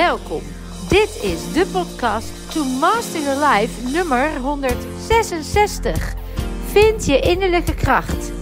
[0.00, 0.42] Welkom.
[0.88, 6.14] Dit is de podcast To Master Your Life nummer 166.
[6.66, 8.32] Vind je innerlijke kracht.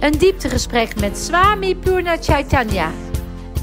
[0.00, 2.90] Een dieptegesprek met Swami Purna Chaitanya.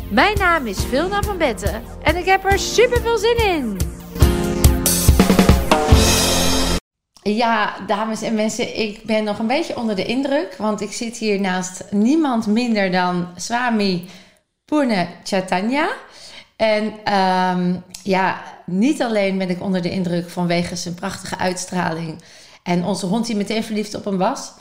[0.09, 3.77] Mijn naam is Vilna van Betten en ik heb er super veel zin in.
[7.21, 11.17] Ja, dames en mensen, ik ben nog een beetje onder de indruk, want ik zit
[11.17, 14.05] hier naast niemand minder dan Swami
[14.65, 15.87] Purna Chaitanya.
[16.55, 22.21] En um, ja, niet alleen ben ik onder de indruk vanwege zijn prachtige uitstraling
[22.63, 24.51] en onze hond die meteen verliefd op hem was,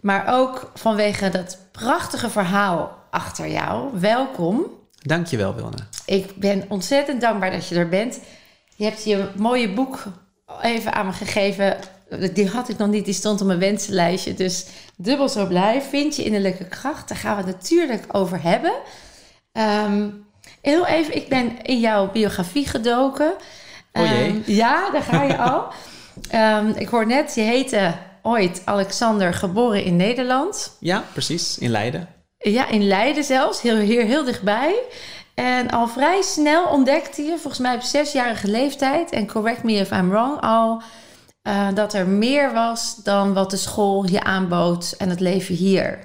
[0.00, 4.00] maar ook vanwege dat prachtige verhaal achter jou.
[4.00, 4.64] Welkom.
[5.02, 5.76] Dankjewel, Wilne.
[6.06, 8.20] Ik ben ontzettend dankbaar dat je er bent.
[8.76, 10.04] Je hebt je mooie boek
[10.62, 11.76] even aan me gegeven.
[12.32, 14.34] Die had ik nog niet, die stond op mijn wensenlijstje.
[14.34, 15.82] Dus dubbel zo blij.
[15.82, 17.08] Vind je innerlijke kracht?
[17.08, 18.72] Daar gaan we het natuurlijk over hebben.
[19.52, 20.23] Um,
[20.64, 23.32] heel even, ik ben in jouw biografie gedoken.
[23.92, 24.28] Oh jee.
[24.28, 25.72] Um, ja, daar ga je al.
[26.34, 30.76] Um, ik hoor net, je heette ooit Alexander, geboren in Nederland.
[30.80, 32.08] Ja, precies, in Leiden.
[32.38, 34.74] Ja, in Leiden zelfs, heel, hier heel dichtbij.
[35.34, 39.90] En al vrij snel ontdekte je, volgens mij op zesjarige leeftijd, en correct me if
[39.90, 40.82] I'm wrong, al
[41.48, 45.98] uh, dat er meer was dan wat de school je aanbood en het leven hier.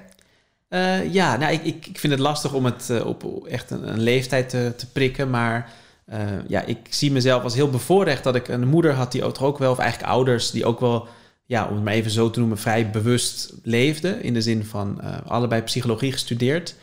[0.70, 3.88] Uh, ja, nou, ik, ik, ik vind het lastig om het uh, op echt een,
[3.88, 5.30] een leeftijd te, te, prikken.
[5.30, 5.72] Maar
[6.12, 6.18] uh,
[6.48, 9.70] ja, ik zie mezelf als heel bevoorrecht dat ik een moeder had die ook wel,
[9.70, 11.08] of eigenlijk ouders die ook wel,
[11.44, 14.22] ja, om het maar even zo te noemen, vrij bewust leefden.
[14.22, 16.74] In de zin van allebei psychologie gestudeerd.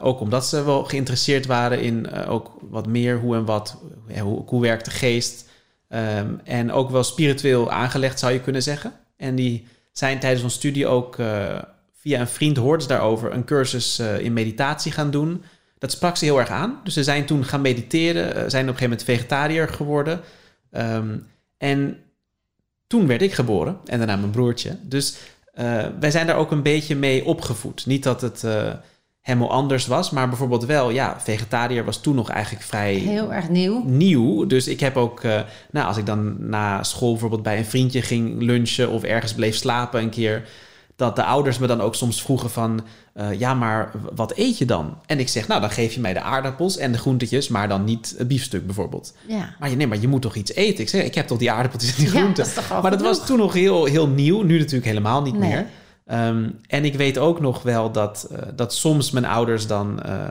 [0.00, 3.82] ook omdat ze wel geïnteresseerd waren in ook wat meer hoe en wat,
[4.20, 5.48] hoe, hoe werkt de geest.
[5.88, 8.92] Um, en ook wel spiritueel aangelegd zou je kunnen zeggen.
[9.16, 11.16] En die zijn tijdens ons studie ook
[12.02, 15.42] via een vriend hoorde ze daarover een cursus uh, in meditatie gaan doen.
[15.78, 16.80] Dat sprak ze heel erg aan.
[16.84, 20.20] Dus ze zijn toen gaan mediteren, uh, zijn op een gegeven moment vegetariër geworden.
[20.72, 21.26] Um,
[21.58, 21.96] en
[22.86, 24.76] toen werd ik geboren en daarna mijn broertje.
[24.82, 25.16] Dus
[25.54, 27.86] uh, wij zijn daar ook een beetje mee opgevoed.
[27.86, 28.44] Niet dat het
[29.20, 32.94] helemaal anders was, maar bijvoorbeeld wel, ja, vegetariër was toen nog eigenlijk vrij...
[32.94, 33.84] Heel erg nieuw.
[33.84, 34.46] Nieuw.
[34.46, 35.22] Dus ik heb ook,
[35.70, 39.56] nou, als ik dan na school bijvoorbeeld bij een vriendje ging lunchen of ergens bleef
[39.56, 40.48] slapen een keer
[41.02, 42.84] dat de ouders me dan ook soms vroegen van...
[43.14, 44.98] Uh, ja, maar wat eet je dan?
[45.06, 47.48] En ik zeg, nou, dan geef je mij de aardappels en de groentetjes...
[47.48, 49.14] maar dan niet het biefstuk bijvoorbeeld.
[49.26, 49.56] Ja.
[49.58, 50.82] Maar je, nee, maar je moet toch iets eten?
[50.82, 52.46] Ik zeg, ik heb toch die aardappeltjes en die groenten?
[52.68, 54.42] Ja, maar dat was toen nog heel, heel nieuw.
[54.42, 55.48] Nu natuurlijk helemaal niet nee.
[55.48, 55.66] meer.
[56.28, 60.24] Um, en ik weet ook nog wel dat, uh, dat soms mijn ouders dan uh,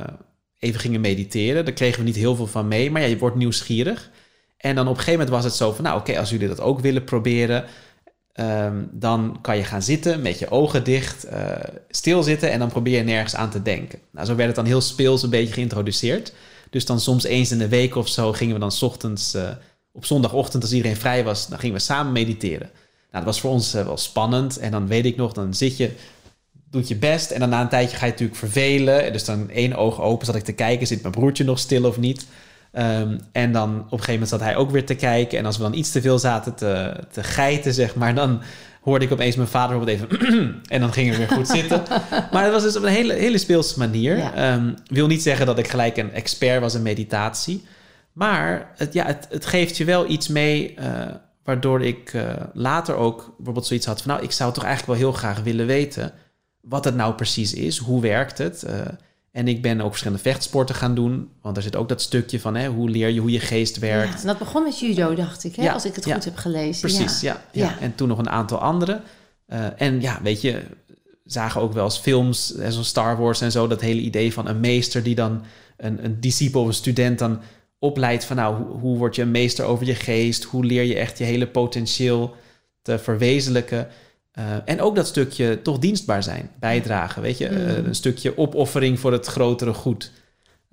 [0.59, 1.66] even gingen mediteren.
[1.66, 2.92] Daar kregen we niet heel veel van mee.
[2.92, 4.09] Maar ja, je wordt nieuwsgierig.
[4.58, 5.84] En dan op een gegeven moment was het zo van...
[5.84, 7.66] nou, oké, okay, als jullie dat ook willen proberen...
[8.40, 11.31] Um, dan kan je gaan zitten met je ogen dicht, uh,
[11.90, 14.00] stilzitten en dan probeer je nergens aan te denken.
[14.12, 16.34] Nou, zo werd het dan heel speels een beetje geïntroduceerd.
[16.70, 19.50] Dus dan soms eens in de week of zo gingen we dan ochtends, uh,
[19.91, 22.70] op zondagochtend als iedereen vrij was, dan gingen we samen mediteren.
[23.12, 25.78] Nou, dat was voor ons uh, wel spannend en dan weet ik nog, dan zit
[25.78, 25.91] je,
[26.70, 29.14] doet je best en dan na een tijdje ga je natuurlijk vervelen.
[29.14, 31.97] Dus dan één oog open zat ik te kijken, zit mijn broertje nog stil of
[31.97, 32.25] niet?
[32.74, 35.38] Um, en dan op een gegeven moment zat hij ook weer te kijken.
[35.38, 38.42] En als we dan iets te veel zaten te, te geiten, zeg maar, dan
[38.82, 40.62] hoorde ik opeens mijn vader bijvoorbeeld even.
[40.68, 41.84] en dan ging we weer goed zitten.
[42.32, 44.18] Maar het was dus op een hele, hele speelse manier.
[44.18, 44.54] Ja.
[44.54, 47.66] Um, wil niet zeggen dat ik gelijk een expert was in meditatie.
[48.12, 50.76] Maar het, ja, het, het geeft je wel iets mee.
[50.80, 50.86] Uh,
[51.44, 54.12] waardoor ik uh, later ook bijvoorbeeld zoiets had van...
[54.12, 56.14] nou, ik zou toch eigenlijk wel heel graag willen weten...
[56.62, 57.78] wat het nou precies is.
[57.78, 58.64] Hoe werkt het?
[58.68, 58.80] Uh,
[59.31, 61.30] en ik ben ook verschillende vechtsporten gaan doen.
[61.42, 64.14] Want er zit ook dat stukje van hè, hoe leer je hoe je geest werkt.
[64.14, 65.64] Ja, en dat begon met judo, dacht ik, hè?
[65.64, 66.81] Ja, als ik het ja, goed heb gelezen.
[66.90, 67.41] Precies, ja.
[67.52, 69.02] ja, En toen nog een aantal andere.
[69.47, 70.64] Uh, en ja, weet je,
[71.24, 73.68] zagen ook wel eens films, zoals Star Wars en zo...
[73.68, 75.44] dat hele idee van een meester die dan
[75.78, 77.40] een, een discipel of een student dan
[77.80, 78.25] opleidt...
[78.25, 80.44] van nou, hoe, hoe word je een meester over je geest?
[80.44, 82.36] Hoe leer je echt je hele potentieel
[82.81, 83.88] te verwezenlijken...
[84.40, 87.58] Uh, en ook dat stukje toch dienstbaar zijn, bijdragen, weet je, mm.
[87.58, 90.11] uh, een stukje opoffering voor het grotere goed.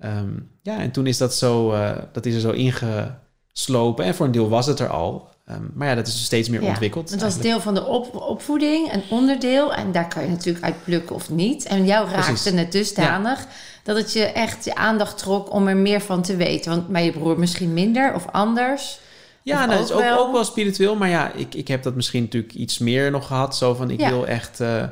[0.05, 4.05] Um, ja, en toen is dat zo, uh, dat is er zo ingeslopen.
[4.05, 5.29] En voor een deel was het er al.
[5.51, 7.09] Um, maar ja, dat is dus steeds meer ja, ontwikkeld.
[7.09, 7.53] Het was eigenlijk.
[7.53, 9.73] deel van de op opvoeding, een onderdeel.
[9.73, 11.65] En daar kan je natuurlijk uit plukken of niet.
[11.65, 12.59] En jou raakte Precies.
[12.59, 13.47] het dusdanig ja.
[13.83, 16.71] dat het je echt je aandacht trok om er meer van te weten.
[16.71, 18.99] Want bij je broer misschien minder of anders.
[19.43, 20.19] Ja, nou, dat is ook wel...
[20.19, 20.95] ook wel spiritueel.
[20.95, 23.57] Maar ja, ik, ik heb dat misschien natuurlijk iets meer nog gehad.
[23.57, 24.09] Zo van, ik ja.
[24.09, 24.83] wil echt uh,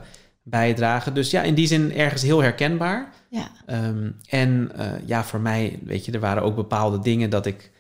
[0.44, 1.14] bijdragen.
[1.14, 3.14] Dus ja, in die zin ergens heel herkenbaar.
[3.30, 3.50] Ja.
[3.88, 7.72] Um, en uh, ja, voor mij, weet je, er waren ook bepaalde dingen dat ik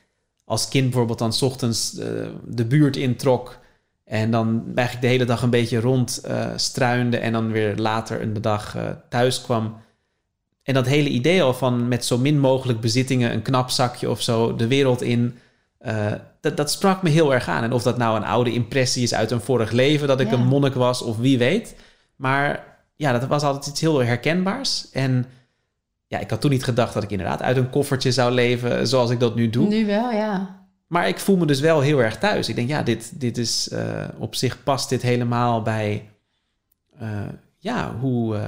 [0.45, 2.05] als kind bijvoorbeeld dan s ochtends uh,
[2.45, 3.57] de buurt introk.
[4.03, 6.21] En dan eigenlijk de hele dag een beetje rond
[6.55, 7.17] struinde.
[7.17, 8.75] En dan weer later in de dag
[9.09, 9.77] thuis kwam.
[10.63, 14.21] En dat hele idee al van met zo min mogelijk bezittingen, een knap zakje of
[14.21, 15.37] zo, de wereld in.
[15.87, 16.11] Eh,
[16.41, 17.63] dat, dat sprak me heel erg aan.
[17.63, 20.33] En of dat nou een oude impressie is uit een vorig leven, dat ik Ja.
[20.33, 21.75] een monnik was of wie weet.
[22.15, 22.63] Maar
[22.95, 24.89] ja, dat was altijd iets heel herkenbaars.
[24.91, 25.25] En
[26.07, 29.09] ja, ik had toen niet gedacht dat ik inderdaad uit een koffertje zou leven zoals
[29.09, 29.67] ik dat nu doe.
[29.67, 30.55] Nu wel, ja.
[30.87, 32.49] Maar ik voel me dus wel heel erg thuis.
[32.49, 36.09] Ik denk, ja, dit, dit is eh, op zich past dit helemaal bij,
[36.99, 37.09] eh,
[37.57, 38.39] ja, hoe.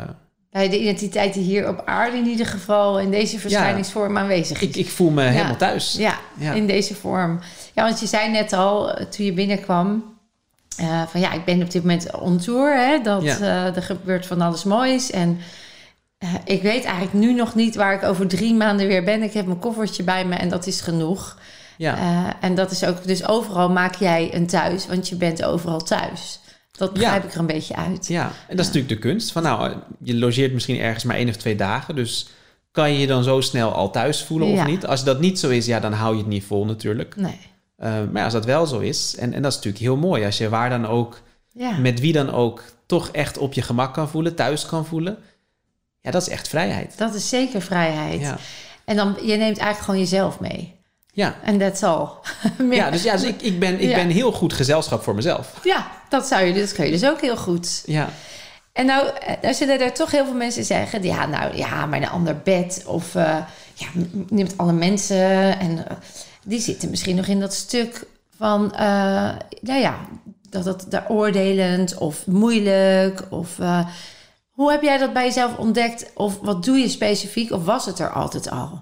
[0.52, 4.68] Bij de identiteit die hier op aarde in ieder geval in deze verschijningsvorm aanwezig is.
[4.68, 5.94] ik, ik voel me helemaal thuis.
[5.98, 6.54] Ja, Ja.
[6.54, 7.40] in deze vorm.
[7.74, 10.04] Ja, want je zei net al, eh, toen je binnenkwam...
[10.78, 12.76] eh, van ja, ik ben op dit moment on tour.
[12.78, 15.12] Hè, dat, eh, er gebeurt van alles moois.
[15.12, 15.40] En
[16.46, 19.24] ik weet eigenlijk nu nog niet waar ik over drie maanden weer ben.
[19.24, 21.38] Ik heb mijn koffertje bij me en dat is genoeg.
[21.78, 21.98] Ja.
[22.42, 26.40] En dat is ook, dus overal maak jij een thuis, want je bent overal thuis.
[26.80, 28.08] Dat begrijp ik er een beetje uit.
[28.08, 29.32] Ja, en dat is natuurlijk de kunst.
[29.32, 29.74] Van nou,
[30.04, 31.96] je logeert misschien ergens maar één of twee dagen.
[31.96, 32.28] Dus
[32.72, 34.86] kan je je dan zo snel al thuis voelen of niet?
[34.86, 37.16] Als dat niet zo is, ja, dan hou je het niet vol natuurlijk.
[37.16, 37.40] Nee.
[37.76, 40.26] Eh, maar als dat wel zo is, en, en dat is natuurlijk heel mooi.
[40.26, 41.22] Als je waar dan ook,
[41.80, 45.18] met wie dan ook, toch echt op je gemak kan voelen, thuis kan voelen.
[46.02, 46.98] Ja, dat is echt vrijheid.
[46.98, 48.22] Dat is zeker vrijheid.
[48.22, 48.38] Ja,
[48.86, 50.79] En dan, je neemt eigenlijk gewoon jezelf mee.
[51.12, 51.36] Ja.
[51.44, 52.08] En that's all.
[52.72, 53.96] Ja dus, ja, dus ik, ik, ben, ik Ja.
[53.96, 55.54] ben heel goed gezelschap voor mezelf.
[55.64, 57.84] Ja, dat zou je, dat kun je dus ook heel goed.
[57.86, 58.10] Ja,
[58.74, 59.08] En nou,
[59.42, 61.04] nou zullen er toch heel veel mensen zeggen...
[61.04, 62.84] ja, nou ja, maar een ander bed.
[62.86, 63.38] Of eh
[63.74, 63.88] ja,
[64.30, 65.60] neemt alle mensen.
[65.60, 65.96] En eh,
[66.44, 68.06] die zitten misschien nog in dat stuk
[68.38, 68.74] van...
[68.76, 69.30] eh
[69.62, 69.96] nou ja,
[70.50, 73.24] dat het daar oordelend of moeilijk.
[73.30, 73.58] Of
[74.52, 76.12] hoe heb jij dat bij jezelf ontdekt?
[76.14, 77.52] Of wat doe je specifiek?
[77.52, 78.82] Of was het er altijd al?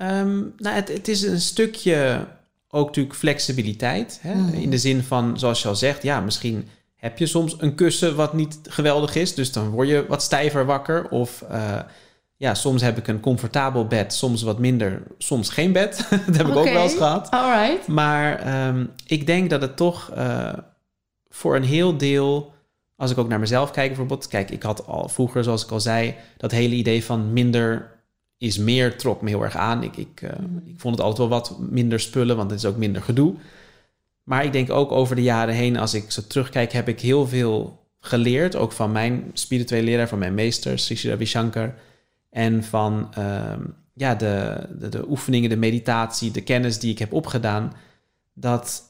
[0.00, 2.26] Ehm, nou, het, het is een stukje
[2.70, 4.18] ook natuurlijk flexibiliteit.
[4.22, 4.34] Hè?
[4.34, 4.54] Mhm.
[4.54, 8.16] In de zin van, zoals je al zegt, ja, misschien heb je soms een kussen
[8.16, 9.34] wat niet geweldig is.
[9.34, 11.08] Dus dan word je wat stijver wakker.
[11.08, 11.78] Of eh,
[12.36, 16.06] ja, soms heb ik een comfortabel bed, soms wat minder, soms geen bed.
[16.26, 17.30] dat heb ik ook wel eens gehad.
[17.86, 20.52] Maar ehm, ik denk dat het toch eh,
[21.28, 22.52] voor een heel deel,
[22.96, 24.28] als ik ook naar mezelf kijk bijvoorbeeld.
[24.28, 27.98] Kijk, ik had al vroeger, zoals ik al zei, dat hele idee van minder
[28.40, 29.82] is meer trok me heel erg aan.
[29.82, 30.30] Ik, ik, eh,
[30.64, 33.34] ik vond het altijd wel wat minder spullen, want het is ook minder gedoe.
[34.22, 37.26] Maar ik denk ook over de jaren heen, als ik zo terugkijk, heb ik heel
[37.26, 38.56] veel geleerd.
[38.56, 41.74] Ook van mijn spirituele leraar, van mijn meester, Sri Ravi Shankar.
[42.30, 43.60] En van ehm,
[43.94, 47.72] ja, de, de, de oefeningen, de meditatie, de kennis die ik heb opgedaan.
[48.32, 48.82] Dat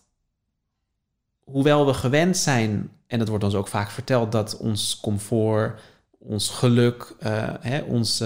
[1.44, 5.80] hoewel we gewend zijn, en dat wordt ons ook vaak verteld, dat ons comfort,
[6.18, 8.22] ons geluk, eh, hè, ons,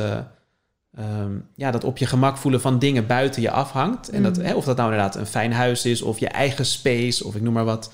[0.95, 4.09] eh, ehm, ja, dat op je gemak voelen van dingen buiten je afhangt.
[4.11, 4.47] En dat, Mhm.
[4.47, 7.43] hè, of dat nou inderdaad een fijn huis is, of je eigen space, of ik
[7.43, 7.93] noem maar wat.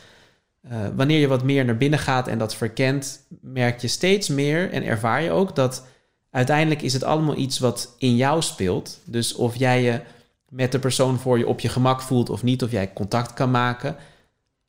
[0.60, 4.72] Eh, wanneer je wat meer naar binnen gaat en dat verkent, merk je steeds meer
[4.72, 5.86] en ervaar je ook dat
[6.30, 9.00] uiteindelijk is het allemaal iets wat in jou speelt.
[9.04, 10.00] Dus of jij je
[10.48, 13.50] met de persoon voor je op je gemak voelt of niet, of jij contact kan
[13.50, 13.96] maken,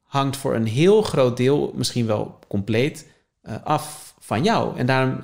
[0.03, 3.07] hangt voor een heel groot deel, misschien wel compleet,
[3.41, 4.77] eh, af van jou.
[4.77, 5.19] En daarom,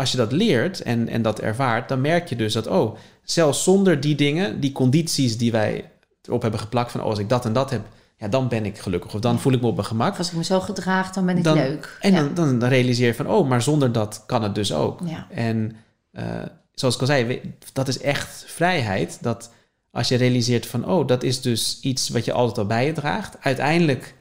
[0.00, 3.62] als je dat leert en, en dat ervaart, dan merk je dus dat, oh, zelfs
[3.62, 5.90] zonder die dingen, die condities die wij
[6.22, 7.86] erop hebben geplakt van, oh, als ik dat en dat heb,
[8.16, 10.12] ja, dan ben ik gelukkig of dan voel ik me op mijn gemak.
[10.12, 11.96] Of als ik me zo gedraag, dan ben ik Dan- leuk.
[12.00, 12.28] En ja.
[12.34, 15.00] dan, realiseer je van, oh, maar zonder dat kan het dus ook.
[15.04, 15.26] Ja.
[15.30, 15.76] En
[16.12, 16.42] eh,
[16.74, 19.18] zoals ik al zei, dat is echt vrijheid.
[19.20, 19.50] Dat
[19.90, 22.92] als je realiseert van, oh, dat is dus iets wat je altijd al bij je
[22.92, 23.36] draagt.
[23.40, 24.14] Uiteindelijk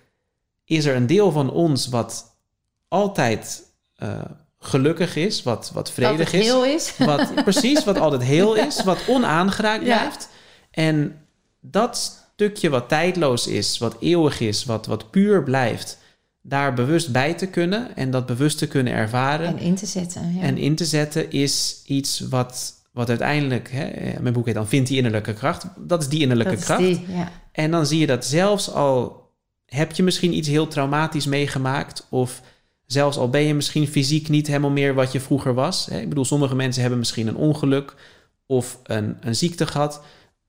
[0.65, 2.37] is er een deel van ons wat
[2.87, 3.63] altijd
[3.95, 4.21] eh,
[4.59, 6.43] gelukkig is, wat, wat vredig is.
[6.43, 6.93] heel is.
[6.97, 9.97] Wat, precies, wat altijd heel is, wat onaangeraakt Ja.
[9.97, 10.29] blijft.
[10.71, 11.15] En
[11.59, 15.97] dat stukje wat tijdloos is, wat eeuwig is, wat, wat puur blijft,
[16.41, 20.33] daar bewust bij te kunnen en dat bewust te kunnen ervaren En in te zetten.
[20.35, 20.41] Ja.
[20.41, 23.89] en in te zetten, is iets wat, wat uiteindelijk, hè,
[24.21, 25.65] mijn boek heet dan Vindt die innerlijke kracht.
[25.77, 26.81] Dat is die innerlijke dat kracht.
[26.81, 27.31] die, ja.
[27.51, 29.27] En dan zie je dat zelfs al
[29.65, 32.41] heb je misschien iets heel traumatisch meegemaakt, of
[32.91, 35.85] zelfs al ben je misschien fysiek niet helemaal meer wat je vroeger was.
[35.85, 35.99] Hè?
[35.99, 37.95] Ik bedoel, sommige mensen hebben misschien een ongeluk
[38.45, 40.01] of een, een ziekte gehad.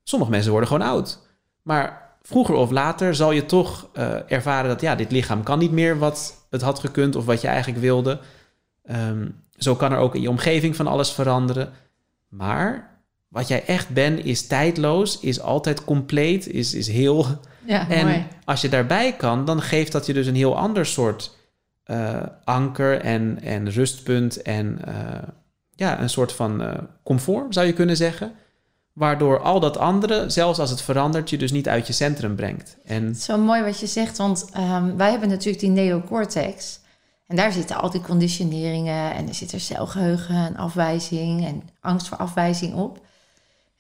[0.02, 1.18] Sommige mensen worden gewoon oud.
[1.62, 5.72] Maar vroeger of later zal je toch eh, ervaren dat ja, dit lichaam kan niet
[5.72, 8.20] meer wat het had gekund of wat je eigenlijk wilde.
[8.84, 11.72] Ehm, zo kan er ook in je omgeving van alles veranderen.
[12.28, 17.26] Maar wat jij echt bent is tijdloos, is altijd compleet, is, is heel.
[17.64, 18.26] ja, En mooi.
[18.44, 21.38] als je daarbij kan, dan geeft dat je dus een heel ander soort
[21.90, 25.28] eh, anker en, en rustpunt en eh,
[25.74, 28.32] ja, een soort van eh, comfort, zou je kunnen zeggen.
[28.92, 32.76] Waardoor al dat andere, zelfs als het verandert, je dus niet uit je centrum brengt.
[32.84, 36.80] En Zo mooi wat je zegt, want ehm, wij hebben natuurlijk die neocortex.
[37.26, 42.08] En daar zitten al die conditioneringen en er zit er celgeheugen en afwijzing en angst
[42.08, 43.06] voor afwijzing op.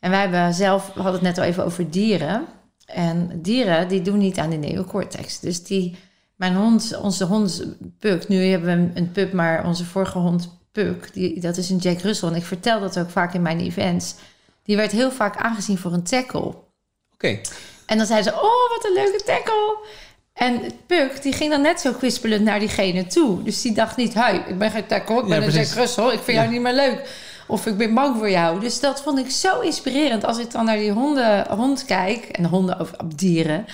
[0.00, 2.44] En wij hebben zelf, we hadden het net al even over dieren.
[2.86, 5.40] En dieren die doen niet aan de neocortex.
[5.40, 5.96] Dus die,
[6.40, 7.64] mijn hond, onze hond
[7.98, 11.76] Puk, nu hebben we een pup, maar onze vorige hond Puk, die, dat is een
[11.76, 12.28] Jack Russell.
[12.28, 14.14] En ik vertel dat ook vaak in mijn events.
[14.64, 16.54] Die werd heel vaak aangezien voor een tackle.
[17.14, 17.38] Oké.
[17.86, 19.78] En dan zeiden ze, oh, wat een leuke tackle.
[20.32, 23.42] En Puk, die ging dan net zo kwispelend naar diegene toe.
[23.42, 25.52] Dus die dacht niet, hi, ik ben geen tackle, ik ben Ja, een.
[25.52, 26.04] Jack Russell.
[26.12, 26.32] Ik vind Ja.
[26.32, 27.08] jou niet meer leuk.
[27.46, 28.60] Of ik ben bang voor jou.
[28.60, 30.24] Dus dat vond ik zo inspirerend.
[30.24, 33.66] Als ik dan naar die honden, hond kijk, en honden of op dieren...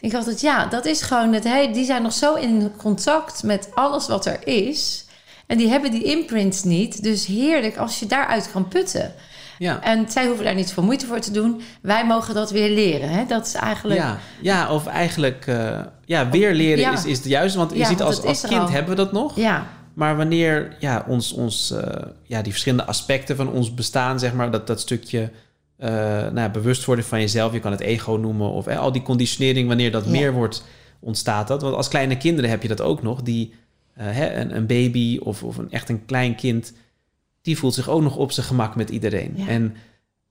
[0.00, 1.44] ik altijd, ja, dat is gewoon het...
[1.44, 5.04] Hey, die zijn nog zo in contact met alles wat er is...
[5.46, 7.02] En die hebben die imprints niet.
[7.02, 9.12] Dus heerlijk als je daaruit kan putten.
[9.58, 9.82] Ja.
[9.82, 11.60] En zij hoeven daar niet veel moeite voor te doen.
[11.82, 13.08] Wij mogen dat weer leren.
[13.08, 13.24] Hè?
[13.26, 14.00] Dat is eigenlijk.
[14.00, 16.92] Ja, ja, of eigenlijk eh, ja, weer leren Ja.
[16.92, 17.58] is, is het juiste.
[17.58, 19.36] Want je Ja, ziet als, als kind hebben we dat nog.
[19.36, 24.32] Ja, Maar wanneer ja, ons, ons, eh, ja, die verschillende aspecten van ons bestaan, zeg
[24.32, 25.30] maar, dat, dat stukje
[25.80, 28.92] eh, nou, ja, bewust worden van jezelf, je kan het ego noemen, of eh, al
[28.92, 30.10] die conditionering, wanneer dat Ja.
[30.10, 30.64] meer wordt,
[30.98, 31.62] ontstaat dat.
[31.62, 33.54] Want als kleine kinderen heb je dat ook nog, die,
[33.94, 36.72] eh, hè, een, een baby of, of een, echt een klein kind,
[37.42, 39.32] die voelt zich ook nog op zijn gemak met iedereen.
[39.36, 39.46] Ja.
[39.48, 39.74] En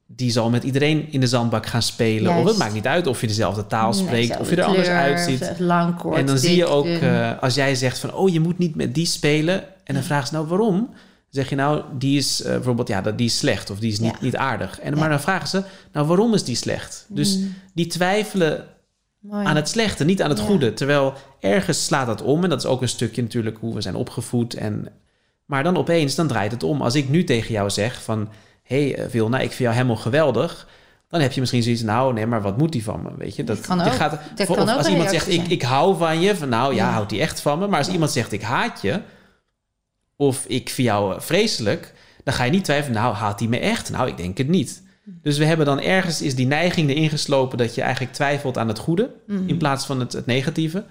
[0.06, 2.36] die zal met iedereen in de zandbak gaan spelen.
[2.38, 4.88] Of het maakt niet uit of je dezelfde taal Nee, spreekt, of je er anders
[4.88, 5.52] uitziet.
[5.60, 6.88] Lang, kort, En dan zie je ook,
[7.42, 9.64] als jij zegt van, oh, je moet niet met die spelen.
[9.84, 10.90] En dan vragen ze, nou, waarom?
[11.30, 14.00] Zeg je, nou, die is eh, bijvoorbeeld, ja, dat, die is slecht of die is
[14.00, 14.18] niet, Ja.
[14.22, 14.80] niet aardig.
[14.80, 15.00] En, Ja.
[15.00, 17.06] Maar dan vragen ze, nou, waarom is die slecht?
[17.10, 18.66] Dus Mm, die twijfelen
[19.20, 19.46] mooi.
[19.46, 20.46] aan het slechte, niet aan het Ja.
[20.46, 20.74] goede.
[20.74, 22.44] Terwijl ergens slaat dat om.
[22.44, 24.54] En dat is ook een stukje natuurlijk hoe we zijn opgevoed.
[24.54, 24.88] En,
[25.46, 26.82] maar dan opeens, dan draait het om.
[26.82, 28.30] Als ik nu tegen jou zeg van,
[28.64, 30.68] hé, hey, Vilna, ik vind jou helemaal geweldig.
[31.08, 33.10] Dan heb je misschien zoiets, nou, nee, maar wat moet die van me?
[33.18, 33.92] Weet je, dat, kan je ook.
[33.94, 36.76] gaat, Dat of kan ook als iemand zegt, ik, ik hou van je, van nou
[36.76, 37.68] ja, houdt hij echt van me.
[37.68, 39.00] Maar als iemand zegt, ik haat je,
[40.22, 43.60] of ik vind jou eh, vreselijk, dan ga je niet twijfelen, nou, haat hij me
[43.60, 43.90] echt?
[43.92, 44.84] Nou, ik denk het niet.
[45.22, 48.68] Dus we hebben dan ergens is die neiging erin geslopen dat je eigenlijk twijfelt aan
[48.68, 49.48] het goede Mhm.
[49.50, 50.86] in plaats van het, het negatieve.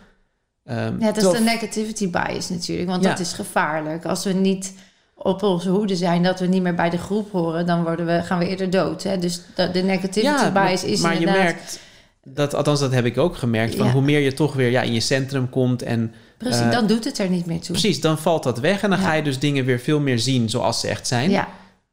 [0.64, 2.88] Ehm, Ja, dat is de negativity bias natuurlijk.
[2.88, 3.08] Want Ja.
[3.08, 4.04] dat is gevaarlijk.
[4.06, 4.74] Als we niet
[5.14, 8.22] op onze hoede zijn dat we niet meer bij de groep horen, dan worden we,
[8.22, 9.02] gaan we eerder dood.
[9.02, 9.18] Hè?
[9.18, 11.44] Dus de, de negativity ja, bias maar, is maar je inderdaad...
[11.44, 11.80] merkt
[12.24, 13.92] dat, althans dat heb ik ook gemerkt, van Ja.
[13.92, 17.04] hoe meer je toch weer ja, in je centrum komt en Precies, eh, dan doet
[17.04, 17.70] het er niet meer toe.
[17.70, 19.04] precies, dan valt dat weg en dan Ja.
[19.06, 21.30] ga je dus dingen weer veel meer zien zoals ze echt zijn.
[21.30, 21.48] Ja.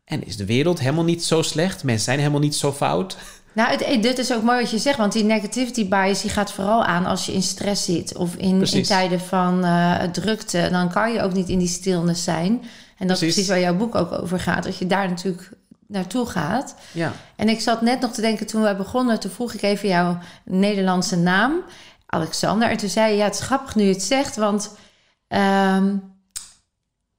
[0.06, 1.84] En is de wereld helemaal niet zo slecht?
[1.84, 3.18] Mensen zijn helemaal niet zo fout.
[3.54, 6.32] Nou, het, eh, dit is ook mooi wat je zegt, want die negativity bias die
[6.32, 10.68] gaat vooral aan als je in stress zit of in, in tijden van eh, drukte.
[10.72, 12.52] Dan kan je ook niet in die stilnis zijn.
[12.98, 13.34] En dat is Precies.
[13.34, 15.50] precies waar jouw boek ook over gaat, dat je daar natuurlijk
[15.88, 16.76] naartoe gaat.
[16.92, 19.88] Ja, En ik zat net nog te denken toen we begonnen, toen vroeg ik even
[19.90, 21.54] jouw Nederlandse naam,
[22.16, 22.70] Alexander.
[22.70, 24.72] En toen zei je, ja, het is grappig nu je het zegt, want
[25.28, 25.96] ehm,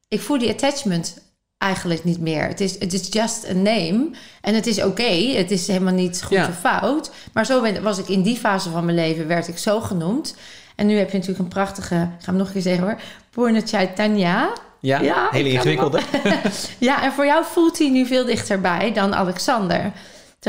[0.08, 1.18] ik voel die attachment
[1.58, 2.42] eigenlijk niet meer.
[2.48, 4.10] Het is, het is just a name.
[4.40, 6.48] En het is oké, het is helemaal niet goed Ja.
[6.48, 7.10] of fout.
[7.32, 10.36] Maar zo ben, was ik in die fase van mijn leven, werd ik zo genoemd.
[10.76, 12.96] En nu heb je natuurlijk een prachtige, ik ga hem nog een keer zeggen hoor,
[13.30, 14.52] Purna Chaitanya.
[14.80, 16.00] ja, Ja, hele ingewikkelde.
[16.78, 19.92] Ja, en voor jou voelt hij nu veel dichterbij dan Alexander.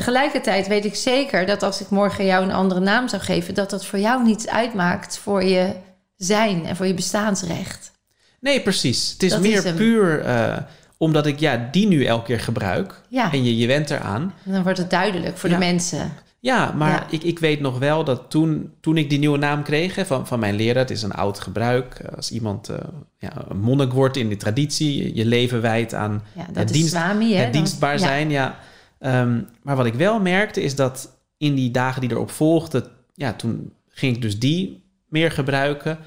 [0.01, 3.70] Tegelijkertijd weet ik zeker dat als ik morgen jou een andere naam zou geven, dat
[3.70, 5.74] dat voor jou niets uitmaakt voor je
[6.16, 7.92] zijn en voor je bestaansrecht.
[8.39, 9.12] Nee, precies.
[9.12, 10.58] Het is Dat meer is puur eh,
[10.98, 13.01] omdat ik ja, die nu elke keer gebruik.
[13.10, 14.34] Ja, En je, je went eraan.
[14.44, 15.56] dan wordt het duidelijk voor Ja.
[15.60, 16.12] de mensen.
[16.39, 17.06] Ja, maar Ja.
[17.10, 20.39] Ik, ik weet nog wel dat toen, toen ik die nieuwe naam kreeg van, van
[20.39, 21.94] mijn leraar, het is een oud gebruik.
[21.94, 22.77] eh, Als iemand eh,
[23.18, 26.75] ja, een monnik wordt in die traditie, je- leven wijdt aan Ja, dat het, is
[26.75, 27.44] dienst, Swami, hè?
[27.44, 28.30] het dienstbaar zijn.
[28.30, 28.58] Ja.
[29.00, 33.34] Ehm, maar wat ik wel merkte is dat in die dagen die erop volgden, ja,
[33.34, 35.98] toen ging ik dus die meer gebruiken.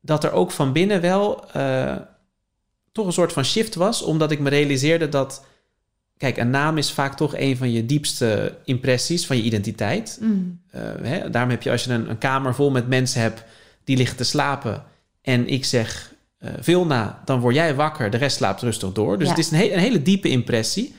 [0.00, 1.96] Dat er ook van binnen wel eh,
[2.92, 5.44] toch een soort van shift was, omdat ik me realiseerde dat,
[6.16, 10.18] kijk, een naam is vaak toch een van je diepste impressies van je identiteit.
[10.20, 13.44] Mm, Eh, hè, daarom heb je als je een, een kamer vol met mensen hebt
[13.84, 14.84] die liggen te slapen
[15.22, 19.18] en ik zeg eh veel na, dan word jij wakker, de rest slaapt rustig door.
[19.18, 19.34] Dus Ja.
[19.34, 20.94] het is een, he- een hele diepe impressie.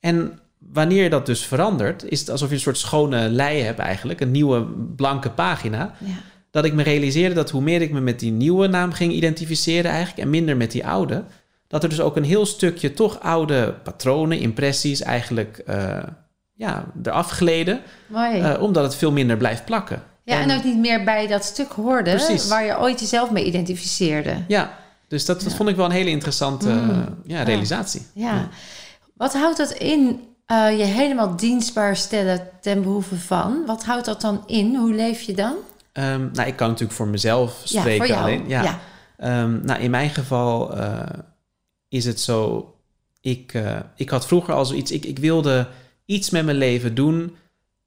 [0.00, 4.20] En wanneer dat dus verandert, is het alsof je een soort schone lei hebt eigenlijk,
[4.20, 4.60] een nieuwe
[4.96, 5.94] blanke pagina.
[5.98, 6.12] ja.
[6.50, 9.90] Dat ik me realiseerde dat hoe meer ik me met die nieuwe naam ging identificeren
[9.90, 11.24] eigenlijk en minder met die oude,
[11.66, 16.02] dat er dus ook een heel stukje toch oude patronen, impressies eigenlijk eh,
[16.54, 17.80] ja, eraf gleden.
[18.06, 18.40] Mooi.
[18.40, 20.02] Eh, omdat het veel minder blijft plakken.
[20.24, 22.48] ja, en ook niet meer bij dat stuk hoorde Precies.
[22.48, 24.34] waar je ooit jezelf mee identificeerde.
[24.48, 24.78] Ja,
[25.08, 25.56] dus dat, dat Ja.
[25.56, 27.04] vond ik wel een hele interessante Mm.
[27.24, 28.02] ja, realisatie.
[28.14, 28.48] Ja.
[29.18, 33.66] Wat houdt dat in, eh, je helemaal dienstbaar stellen ten behoeve van?
[33.66, 34.74] Wat houdt dat dan in?
[34.74, 35.54] Hoe leef je dan?
[35.92, 38.22] Ehm, nou, ik kan natuurlijk voor mezelf Ja, spreken voor jou.
[38.22, 38.48] alleen.
[38.48, 38.62] Ja.
[38.62, 38.80] ja.
[39.16, 41.02] Ehm, nou, in mijn geval uh,
[41.88, 42.72] is het zo.
[43.20, 44.90] Ik, uh, ik had vroeger al zoiets.
[44.90, 45.66] Ik, ik wilde
[46.04, 47.36] iets met mijn leven doen.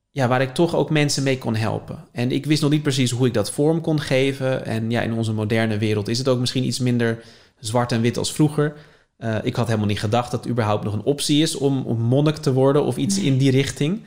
[0.10, 2.04] Ja, waar ik toch ook mensen mee kon helpen.
[2.12, 4.66] En ik wist nog niet precies hoe ik dat vorm kon geven.
[4.66, 7.24] En ja, in onze moderne wereld is het ook misschien iets minder
[7.60, 8.76] zwart en wit als vroeger.
[9.24, 12.00] Uh, ik had helemaal niet gedacht dat het überhaupt nog een optie is om, om
[12.00, 14.02] monnik te worden of iets in die richting.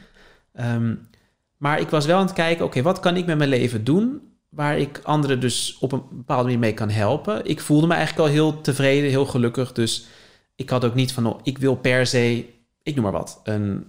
[0.61, 1.09] Um,
[1.56, 4.21] maar ik was wel aan het kijken, oké, wat kan ik met mijn leven doen
[4.49, 7.47] waar ik anderen dus op een bepaalde manier mee kan helpen?
[7.47, 9.73] Ik voelde me eigenlijk al heel tevreden, heel gelukkig.
[9.73, 10.06] Dus
[10.54, 12.47] ik had ook niet van, oh, ik wil per se,
[12.83, 13.87] ik noem maar wat, een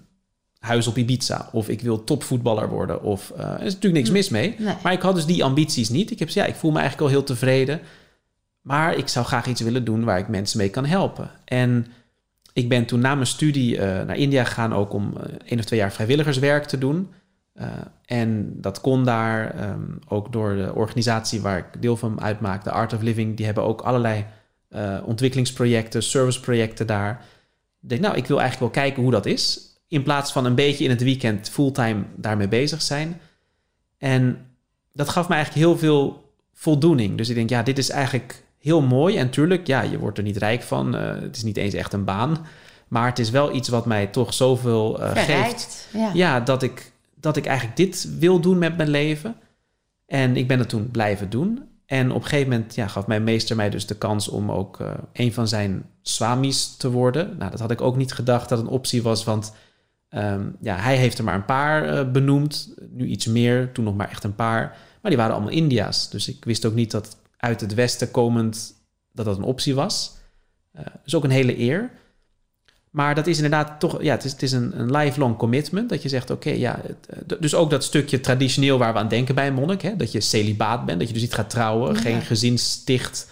[0.60, 1.50] huis op Ibiza.
[1.52, 3.04] Of ik wil topvoetballer worden.
[3.04, 4.14] Of uh, er is natuurlijk niks hm.
[4.14, 4.56] mis mee.
[4.84, 6.12] Maar ik had dus die ambities niet.
[6.12, 7.80] Ik heb ja, ik voel me eigenlijk al heel tevreden.
[8.66, 11.30] Maar ik zou graag iets willen doen waar ik mensen mee kan helpen.
[11.44, 11.86] En
[12.54, 15.66] ik ben toen na mijn studie uh, naar India gegaan, ook om uh, één of
[15.66, 17.12] twee jaar vrijwilligerswerk te doen.
[17.56, 17.68] Uh,
[18.06, 22.72] en dat kon daar um, ook door de organisatie waar ik deel van uitmaak, de
[22.72, 23.38] Art of Living.
[23.38, 24.26] Die hebben ook allerlei
[25.04, 27.26] ontwikkelingsprojecten, serviceprojecten daar.
[27.82, 29.60] Ik denk, nou, ik wil eigenlijk wel kijken hoe dat is.
[29.88, 33.22] In plaats van een beetje in het weekend fulltime daarmee bezig zijn.
[33.98, 34.38] En
[34.94, 37.18] dat gaf me eigenlijk heel veel voldoening.
[37.18, 39.18] Dus ik denk, ja, dit is eigenlijk heel mooi.
[39.18, 40.96] En tuurlijk, ja, je wordt er niet rijk van.
[40.96, 42.38] Uh, het is niet eens echt een baan.
[42.88, 45.88] Maar het is wel iets wat mij toch zoveel uh, geeft.
[45.94, 46.12] Ja.
[46.14, 49.36] ja, dat, ik, dat ik eigenlijk dit wil doen met mijn leven.
[50.06, 51.64] En ik ben het toen blijven doen.
[51.86, 54.80] En op een gegeven moment ja, gaf mijn meester mij dus de kans om ook
[54.80, 57.36] uh, een van zijn swamis te worden.
[57.38, 59.54] Nou, dat had ik ook niet gedacht dat een optie was, want
[60.10, 62.74] um, ja, hij heeft er maar een paar benoemd.
[62.92, 64.78] Nu iets meer, toen nog maar echt een paar.
[65.02, 66.10] Maar die waren allemaal India's.
[66.10, 68.74] Dus ik wist ook niet dat uit het Westen komend,
[69.12, 70.14] dat dat een optie was.
[70.76, 71.92] Uh, dus ook een hele eer.
[72.90, 75.90] Maar dat is inderdaad toch, ja, het is, het is een, een lifelong commitment.
[75.90, 76.80] Dat je zegt, oké, ja.
[76.82, 79.82] Het, eh, dus ook dat stukje traditioneel waar we aan denken bij een monnik.
[79.82, 82.00] Hè, dat je celibaat bent, dat je dus niet gaat trouwen, ja.
[82.00, 83.28] geen gezin sticht.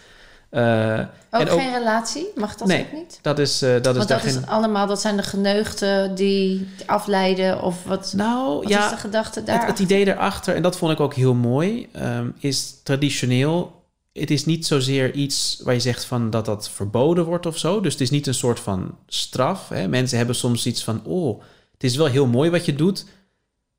[0.52, 1.00] Uh,
[1.32, 2.32] ook, en ook geen relatie?
[2.36, 3.20] Mag dat nee, ook niet?
[3.22, 4.48] Dat is, uh, dat Want is, dat is geen...
[4.48, 9.44] allemaal, dat zijn de geneugten die afleiden of wat, nou, wat ja, is de gedachte
[9.44, 9.60] daar?
[9.60, 13.83] Het, het, idee daarachter, en dat vond ik ook heel mooi, um, is traditioneel
[14.14, 17.82] het is niet zozeer iets waar je zegt van dat dat verboden wordt of zo.
[17.82, 19.70] Dus het is niet een soort van straf.
[19.70, 19.88] Hè?
[19.88, 23.06] Mensen hebben soms iets van, oh, het is wel heel mooi wat je doet,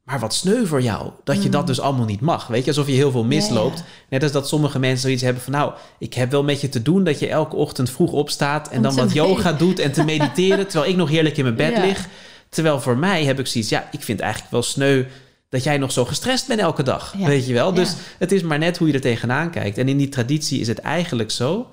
[0.03, 1.51] maar wat sneu voor jou dat je mm.
[1.51, 2.47] dat dus allemaal niet mag.
[2.47, 3.79] Weet je, alsof je heel veel misloopt.
[3.79, 4.07] Ja, ja.
[4.09, 6.83] Net als dat sommige mensen zoiets hebben van, nou, ik heb wel met je te
[6.83, 10.66] doen dat je elke ochtend vroeg opstaat en dan wat yoga doet en te mediteren,
[10.68, 11.85] terwijl ik nog heerlijk in mijn bed ja.
[11.85, 12.09] lig.
[12.49, 15.05] Terwijl voor mij heb ik zoiets, ja, ik vind eigenlijk wel sneu
[15.54, 17.14] dat jij nog zo gestrest bent elke dag.
[17.18, 17.26] Ja.
[17.26, 17.74] Weet je wel?
[17.74, 17.96] Dus ja.
[18.18, 19.78] het is maar net hoe je er tegenaan kijkt.
[19.78, 21.70] En in die traditie is het eigenlijk zo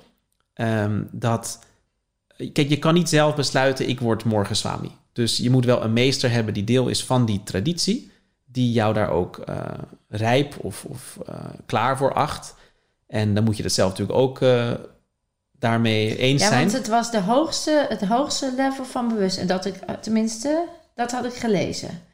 [0.56, 1.60] um, dat.
[2.54, 4.92] Kijk, je kan niet zelf besluiten, ik word morgen swami.
[5.14, 8.12] Dus je moet wel een meester hebben die deel is van die traditie.
[8.46, 9.58] Die jou daar ook uh,
[10.08, 12.56] rijp of, of uh, klaar voor acht.
[13.08, 14.72] En dan moet je dat zelf natuurlijk ook uh,
[15.52, 16.66] daarmee eens ja, zijn.
[16.66, 19.48] Ja, want het was de hoogste, het hoogste level van bewustzijn.
[19.48, 22.10] Dat ik, tenminste, dat had ik gelezen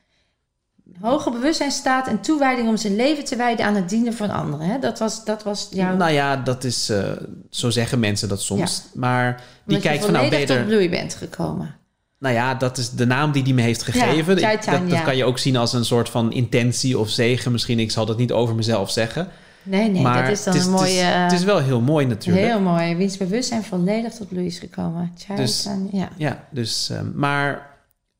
[1.02, 4.68] hoger bewustzijn staat en toewijding om zijn leven te wijden aan het dienen van anderen.
[4.68, 4.80] Hè?
[4.80, 5.96] Dat was, dat was jouw...
[5.96, 7.12] Nou ja, dat is, uh,
[7.50, 8.84] zo zeggen mensen dat soms.
[8.84, 9.00] Ja.
[9.00, 11.76] Maar die kijkt van nou je tot bloei bent gekomen.
[12.20, 14.38] Nou ja, dat is de naam die hij me heeft gegeven.
[14.38, 17.52] Ja, dat, dat kan je ook zien als een soort van intentie of zegen.
[17.52, 19.28] Misschien, ik zal dat niet over mezelf zeggen.
[19.64, 21.02] Nee, nee, maar dat is dan is, een mooie...
[21.02, 22.46] Het is, het is, wel heel mooi natuurlijk.
[22.46, 22.96] Heel mooi.
[22.96, 25.14] Wiens bewustzijn volledig tot bloei is gekomen.
[25.36, 26.10] Dus, ja.
[26.18, 26.90] ja, dus...
[26.90, 27.77] Um, maar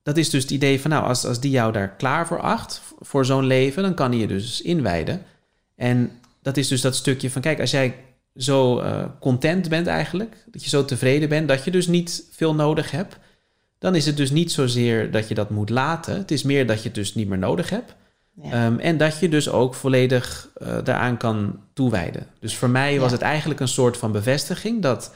[0.08, 2.82] dat is dus het idee van, nou, als, als die jou daar klaar voor acht,
[3.00, 5.22] voor zo'n leven, dan kan hij je dus inwijden.
[5.76, 7.96] En dat is dus dat stukje van, kijk, als jij
[8.36, 12.56] zo uh, content bent eigenlijk, dat je zo tevreden bent, dat je dus niet veel
[12.56, 13.18] nodig hebt,
[13.80, 16.16] dan is het dus niet zozeer dat je dat moet laten.
[16.16, 17.96] Het is meer dat je het dus niet meer nodig hebt.
[18.42, 18.66] Ja.
[18.66, 22.28] Um, en dat je dus ook volledig uh, daaraan kan toewijden.
[22.40, 23.00] Dus voor mij ja.
[23.00, 25.16] was het eigenlijk een soort van bevestiging dat,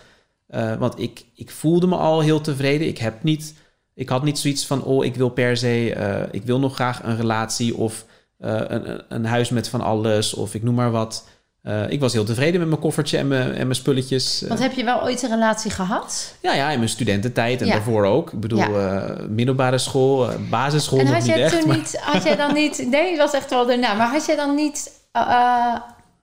[0.50, 2.88] uh, want ik, ik voelde me al heel tevreden.
[2.88, 3.54] Ik heb niet
[4.02, 7.04] ik had niet zoiets van, oh, ik wil per se, uh, ik wil nog graag
[7.04, 8.06] een relatie of
[8.40, 11.28] uh, een, een, huis met van alles of ik noem maar wat.
[11.64, 14.44] Uh, ik was heel tevreden met mijn koffertje en mijn, en mijn spulletjes.
[14.48, 16.36] Want heb je wel ooit een relatie gehad?
[16.42, 17.74] Ja, ja in mijn studententijd en ja.
[17.74, 18.32] daarvoor ook.
[18.32, 19.18] Ik bedoel, ja.
[19.30, 21.60] middelbare school, basisschool en nog had niet jij echt.
[21.60, 21.78] Toen maar...
[21.78, 22.86] niet, had jij dan niet...
[22.92, 23.94] Nee, het was echt wel daarna.
[23.94, 24.92] Maar had jij dan niet...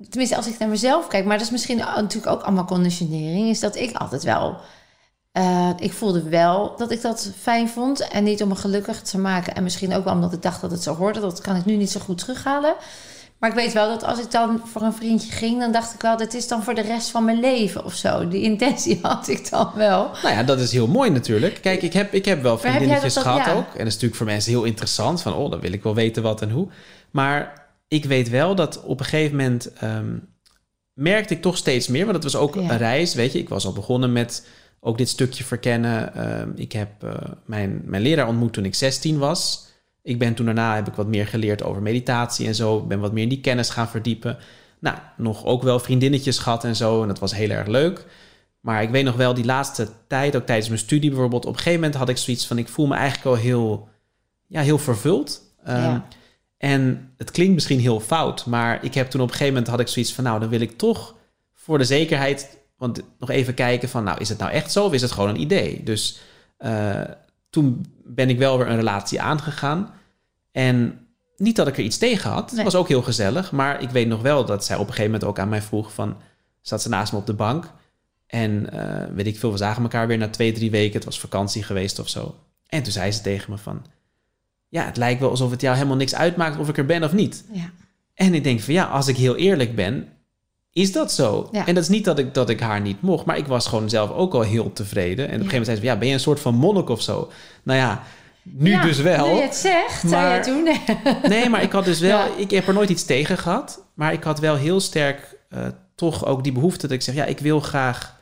[0.08, 1.24] tenminste, als ik naar mezelf kijk...
[1.24, 3.48] maar dat is misschien natuurlijk ook allemaal conditionering...
[3.48, 4.60] is dat ik altijd wel
[5.32, 8.08] uh, ik voelde wel dat ik dat fijn vond.
[8.08, 9.54] En niet om me gelukkig te maken.
[9.54, 11.20] En misschien ook wel omdat ik dacht dat het zo hoorde.
[11.20, 12.74] Dat kan ik nu niet zo goed terughalen.
[13.38, 16.00] Maar ik weet wel dat als ik dan voor een vriendje ging, dan dacht ik
[16.00, 18.28] wel, dit is dan voor de rest van mijn leven of zo.
[18.28, 20.10] Die intentie had ik dan wel.
[20.22, 21.58] Nou ja, dat is heel mooi natuurlijk.
[21.62, 23.52] Kijk, ik heb, ik heb wel vriendinnetjes heb gehad ja.
[23.52, 23.64] ook.
[23.64, 25.22] En dat is natuurlijk voor mensen heel interessant.
[25.22, 26.68] Van, oh, dan wil ik wel weten wat en hoe.
[27.10, 30.28] Maar ik weet wel dat op een gegeven moment um,
[30.92, 32.02] merkte ik toch steeds meer.
[32.02, 33.38] Want het was ook een reis, weet je.
[33.38, 34.46] Ik was al begonnen met
[34.80, 36.14] ook dit stukje verkennen.
[36.14, 37.14] Ehm, ik heb uh,
[37.44, 39.66] mijn, mijn leraar ontmoet toen ik 16 was.
[40.02, 42.78] Ik ben toen daarna heb ik wat meer geleerd over meditatie en zo.
[42.78, 44.38] Ik ben wat meer in die kennis gaan verdiepen.
[44.80, 47.02] Nou, nog ook wel vriendinnetjes gehad en zo.
[47.02, 48.06] En dat was heel erg leuk.
[48.60, 51.58] Maar ik weet nog wel, die laatste tijd, ook tijdens mijn studie bijvoorbeeld, op een
[51.58, 53.88] gegeven moment had ik zoiets van: ik voel me eigenlijk al heel,
[54.46, 55.42] ja, heel vervuld.
[55.68, 56.02] Um,
[56.58, 59.80] En het klinkt misschien heel fout, maar ik heb toen op een gegeven moment had
[59.80, 61.16] ik zoiets van: nou, dan wil ik toch
[61.54, 64.92] voor de zekerheid, want nog even kijken van: nou, is het nou echt zo of
[64.92, 65.82] is het gewoon een idee?
[65.82, 66.20] Dus
[66.58, 67.00] uh,
[67.50, 69.94] toen ben ik wel weer een relatie aangegaan.
[70.52, 72.50] En niet dat ik er iets tegen had.
[72.50, 73.52] Het was ook heel gezellig.
[73.52, 75.92] Maar ik weet nog wel dat zij op een gegeven moment ook aan mij vroeg
[75.92, 76.16] van...
[76.60, 77.70] Zat ze naast me op de bank.
[78.26, 80.94] En uh, weet ik veel, we zagen elkaar weer na twee, drie weken.
[80.94, 82.34] Het was vakantie geweest of zo.
[82.66, 83.86] En toen zei ze tegen me van...
[84.68, 87.12] Ja, het lijkt wel alsof het jou helemaal niks uitmaakt of ik er ben of
[87.12, 87.44] niet.
[87.52, 87.70] Ja.
[88.14, 90.08] En ik denk van ja, als ik heel eerlijk ben,
[90.72, 91.48] is dat zo.
[91.52, 93.88] En dat is niet dat ik, dat ik haar niet mocht, maar ik was gewoon
[93.88, 95.28] zelf ook al heel tevreden.
[95.28, 97.02] En op een gegeven moment zei ze ja, ben je een soort van monnik of
[97.02, 97.30] zo?
[97.62, 98.02] Nou ja,
[98.42, 99.28] nu dus wel.
[99.28, 100.92] Nu je het zegt, maar, zei je toen.
[101.30, 102.26] nee, maar ik had dus wel...
[102.36, 103.84] Ik heb er nooit iets tegen gehad.
[103.94, 105.60] Maar ik had wel heel sterk uh,
[105.94, 107.14] toch ook die behoefte dat ik zeg...
[107.14, 108.16] Ja, ik wil graag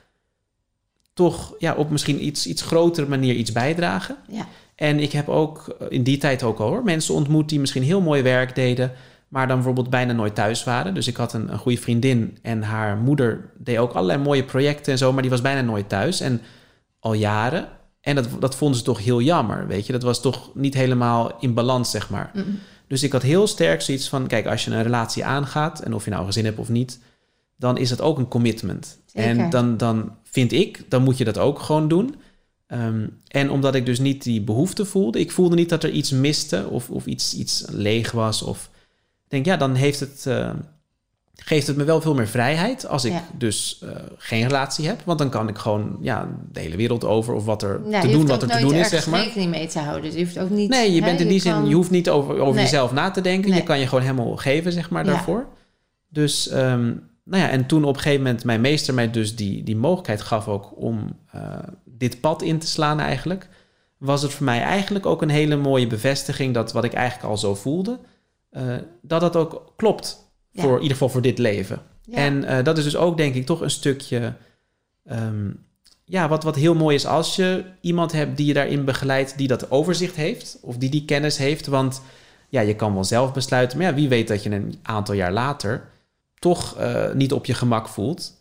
[1.15, 4.17] toch ja, op misschien iets, iets grotere manier iets bijdragen.
[4.29, 4.47] Ja.
[4.75, 8.01] En ik heb ook in die tijd ook al hoor, mensen ontmoet die misschien heel
[8.01, 8.93] mooi werk deden...
[9.29, 10.95] maar dan bijvoorbeeld bijna nooit thuis waren.
[10.95, 14.93] Dus ik had een, een goede vriendin en haar moeder deed ook allerlei mooie projecten
[14.93, 15.12] en zo...
[15.12, 16.21] maar die was bijna nooit thuis.
[16.21, 16.41] En
[16.99, 17.69] al jaren
[18.07, 19.93] en dat, dat vonden ze toch heel jammer, weet je.
[19.93, 22.33] Dat was toch niet helemaal in balans, zeg maar.
[22.87, 24.27] Dus ik had heel sterk zoiets van...
[24.27, 25.81] kijk, als je een relatie aangaat...
[25.81, 26.99] en of je nou een gezin hebt of niet...
[27.57, 29.01] dan is dat ook een commitment.
[29.12, 32.15] En dan, dan vind ik, dan moet je dat ook gewoon doen.
[32.69, 35.21] Um, en omdat ik dus niet die behoefte voelde...
[35.21, 38.43] ik voelde niet dat er iets miste of, of iets, iets leeg was.
[38.43, 38.71] Of
[39.29, 40.25] denk, ja, dan heeft het...
[40.29, 40.51] Uh,
[41.37, 45.03] geeft het me wel veel meer vrijheid als ik dus uh, geen relatie heb.
[45.05, 48.27] Want dan kan ik gewoon ja, de hele wereld over of wat er te doen,
[48.27, 49.23] wat er te doen is, zeg maar.
[49.23, 50.03] rekening mee te houden.
[50.03, 50.71] Dus je hoeft ook niet...
[50.71, 53.55] Nee, je bent in die zin, je hoeft niet over, over jezelf na te denken.
[53.55, 55.47] Je kan je gewoon helemaal geven, zeg maar, daarvoor.
[56.09, 59.62] Dus, um, nou ja, en toen op een gegeven moment mijn meester mij dus die,
[59.62, 61.43] die mogelijkheid gaf ook om uh,
[61.85, 63.49] dit pad in te slaan eigenlijk,
[63.99, 67.39] was het voor mij eigenlijk ook een hele mooie bevestiging dat wat ik eigenlijk al
[67.39, 67.99] zo voelde,
[68.57, 70.25] uh, dat dat ook klopt.
[70.55, 71.83] Voor, in ieder geval voor dit leven.
[72.11, 74.35] En uh, dat is dus ook, denk ik, toch een stukje.
[75.11, 75.64] Um,
[76.05, 79.49] ja, wat, wat heel mooi is als je iemand hebt die je daarin begeleidt, die
[79.49, 81.66] dat overzicht heeft of die die kennis heeft.
[81.66, 82.03] Want
[82.49, 85.33] ja, je kan wel zelf besluiten, maar ja, wie weet dat je een aantal jaar
[85.33, 85.88] later
[86.38, 88.35] toch uh, niet op je gemak voelt.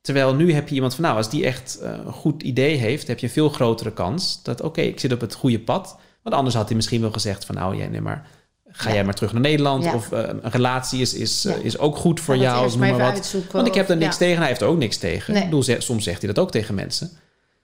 [0.00, 3.06] Terwijl nu heb je iemand van, nou, als die echt uh, een goed idee heeft,
[3.06, 5.98] heb je een veel grotere kans dat, oké, ik zit op het goede pad.
[6.22, 8.26] Want anders had hij misschien wel gezegd van, nou, jij nee, maar
[8.72, 9.94] Ga jij maar terug naar Nederland?
[9.94, 12.70] Of uh, een relatie is, is, is ook goed voor jou.
[12.70, 13.34] Noem maar wat.
[13.50, 14.38] Want ik heb er niks tegen.
[14.38, 15.32] Hij heeft er ook niks tegen.
[15.32, 15.42] Nee.
[15.42, 17.10] Ik bedoel, soms zegt hij dat ook tegen mensen.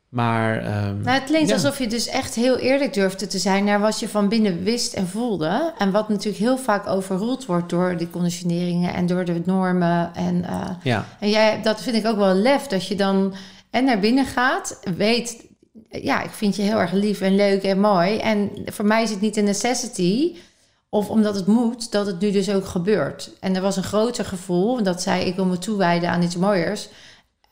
[0.08, 0.56] Maar.
[0.56, 4.00] Um, nou, het klinkt alsof je dus echt heel eerlijk durfde te zijn naar wat
[4.00, 5.72] je van binnen wist en voelde.
[5.78, 10.14] En wat natuurlijk heel vaak overroeld wordt door de conditioneringen en door de normen.
[10.14, 11.06] En, uh, ja.
[11.20, 13.34] en jij, dat vind ik ook wel lef, dat je dan
[13.70, 15.46] en naar binnen gaat, weet.
[15.90, 18.18] Ja, ik vind je heel erg lief en leuk en mooi.
[18.18, 20.36] En voor mij is het niet een necessity
[20.88, 23.30] of omdat het moet, dat het nu dus ook gebeurt.
[23.40, 26.88] En er was een groter gevoel, dat zei ik wil me toewijden aan iets mooiers.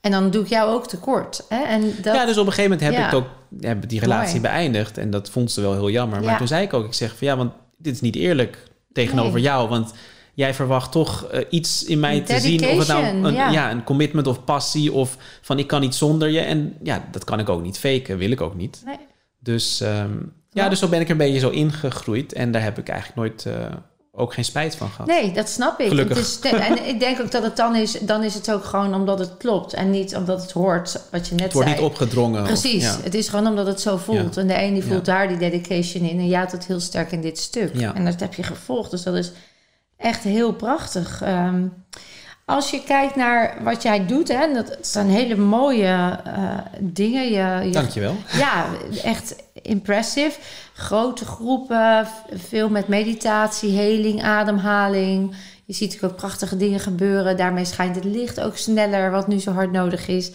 [0.01, 1.44] En dan doe ik jou ook tekort.
[1.49, 1.62] Hè?
[1.62, 3.27] En dat, ja, dus op een gegeven moment heb ik ook
[3.61, 4.99] heb die relatie beëindigd.
[4.99, 6.22] En dat vond ze wel heel jammer.
[6.22, 9.40] Maar toen zei ik ook, ik zeg van ja, want dit is niet eerlijk tegenover
[9.40, 9.68] jou.
[9.68, 9.92] Want
[10.35, 12.68] jij verwacht toch uh, iets in mij te zien.
[12.68, 13.51] Of het nou een, ja.
[13.51, 13.70] ja.
[13.70, 16.40] een commitment of passie of van ik kan niet zonder je.
[16.40, 18.83] En ja, dat kan ik ook niet faken, wil ik ook niet.
[18.85, 18.99] Nee.
[19.38, 22.33] Dus um, ja, dus zo ben ik een beetje zo ingegroeid.
[22.33, 23.66] En daar heb ik eigenlijk nooit uh,
[24.12, 25.07] ook geen spijt van gehad.
[25.07, 25.88] Nee, dat snap ik.
[25.88, 26.19] Gelukkig.
[26.19, 29.19] Is en ik denk ook dat het dan is, dan is het ook gewoon omdat
[29.19, 29.73] het klopt.
[29.73, 32.42] En niet omdat het hoort, wat je net het wordt niet opgedrongen.
[32.42, 32.88] Precies.
[32.88, 33.03] Of, ja.
[33.03, 34.35] Het is gewoon omdat het zo voelt.
[34.35, 34.40] Ja.
[34.40, 36.19] En de een die voelt daar die dedication in.
[36.19, 37.75] En had het heel sterk in dit stuk.
[37.75, 38.90] En dat heb je gevolgd.
[38.90, 39.33] Dus dat is
[39.97, 41.23] echt heel prachtig.
[41.23, 41.73] Um,
[42.45, 47.25] als je kijkt naar wat jij doet, hè, dat zijn hele mooie uh, dingen.
[47.25, 48.16] Je, je, Dankjewel.
[48.33, 48.66] Ja,
[49.03, 49.35] echt
[49.66, 50.38] impressive.
[50.72, 55.35] Grote groepen, veel met meditatie, heling, ademhaling.
[55.64, 57.37] Je ziet natuurlijk ook prachtige dingen gebeuren.
[57.37, 60.31] Daarmee schijnt het licht ook sneller, wat nu zo hard nodig is.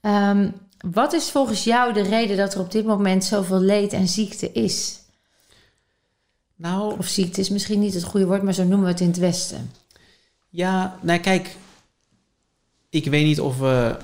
[0.00, 0.52] Um,
[0.90, 4.52] wat is volgens jou de reden dat er op dit moment zoveel leed en ziekte
[4.52, 5.00] is?
[6.56, 9.06] Nou, of ziekte is misschien niet het goede woord, maar zo noemen we het in
[9.06, 9.70] het Westen.
[10.48, 11.56] Ja, nou kijk,
[12.90, 13.96] ik weet niet of we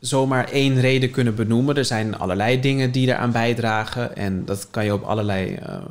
[0.00, 1.76] zomaar één reden kunnen benoemen.
[1.76, 5.84] Er zijn allerlei dingen die eraan bijdragen en dat kan je op allerlei uh,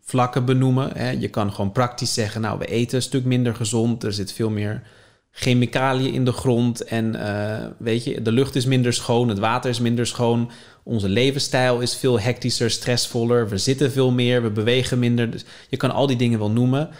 [0.00, 0.90] vlakken benoemen.
[0.96, 1.10] Hè.
[1.10, 4.50] Je kan gewoon praktisch zeggen, nou, we eten een stuk minder gezond, er zit veel
[4.50, 4.82] meer
[5.30, 9.70] chemicaliën in de grond en uh, weet je, de lucht is minder schoon, het water
[9.70, 10.50] is minder schoon,
[10.82, 15.30] onze levensstijl is veel hectischer, stressvoller, we zitten veel meer, we bewegen minder.
[15.30, 16.90] Dus je kan al die dingen wel noemen,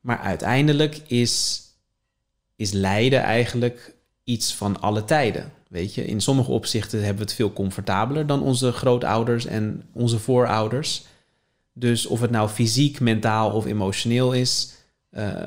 [0.00, 1.62] maar uiteindelijk is,
[2.56, 3.94] is lijden eigenlijk
[4.28, 5.52] iets van alle tijden.
[5.68, 10.18] Weet je, in sommige opzichten hebben we het veel comfortabeler dan onze grootouders en onze
[10.18, 11.04] voorouders.
[11.72, 14.74] Dus of het nou fysiek, mentaal of emotioneel is,
[15.10, 15.46] uh,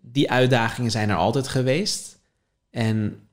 [0.00, 2.18] die uitdagingen zijn er altijd geweest.
[2.70, 3.27] En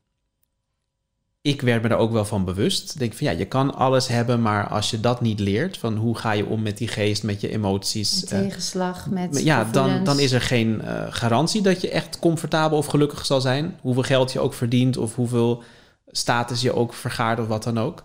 [1.45, 2.99] ik werd me er ook wel van bewust.
[2.99, 6.17] Denk van ja, je kan alles hebben, maar als je dat niet leert, van hoe
[6.17, 8.19] ga je om met die geest, met je emoties.
[8.19, 9.43] Met tegenslag, met.
[9.43, 13.41] ja, dan, dan is er geen uh, garantie dat je echt comfortabel of gelukkig zal
[13.41, 13.79] zijn.
[13.81, 15.63] Hoeveel geld je ook verdient of hoeveel
[16.07, 18.03] status je ook vergaart of wat dan ook.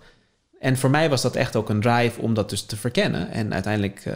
[0.59, 3.31] En voor mij was dat echt ook een drive om dat dus te verkennen.
[3.31, 4.15] En uiteindelijk uh,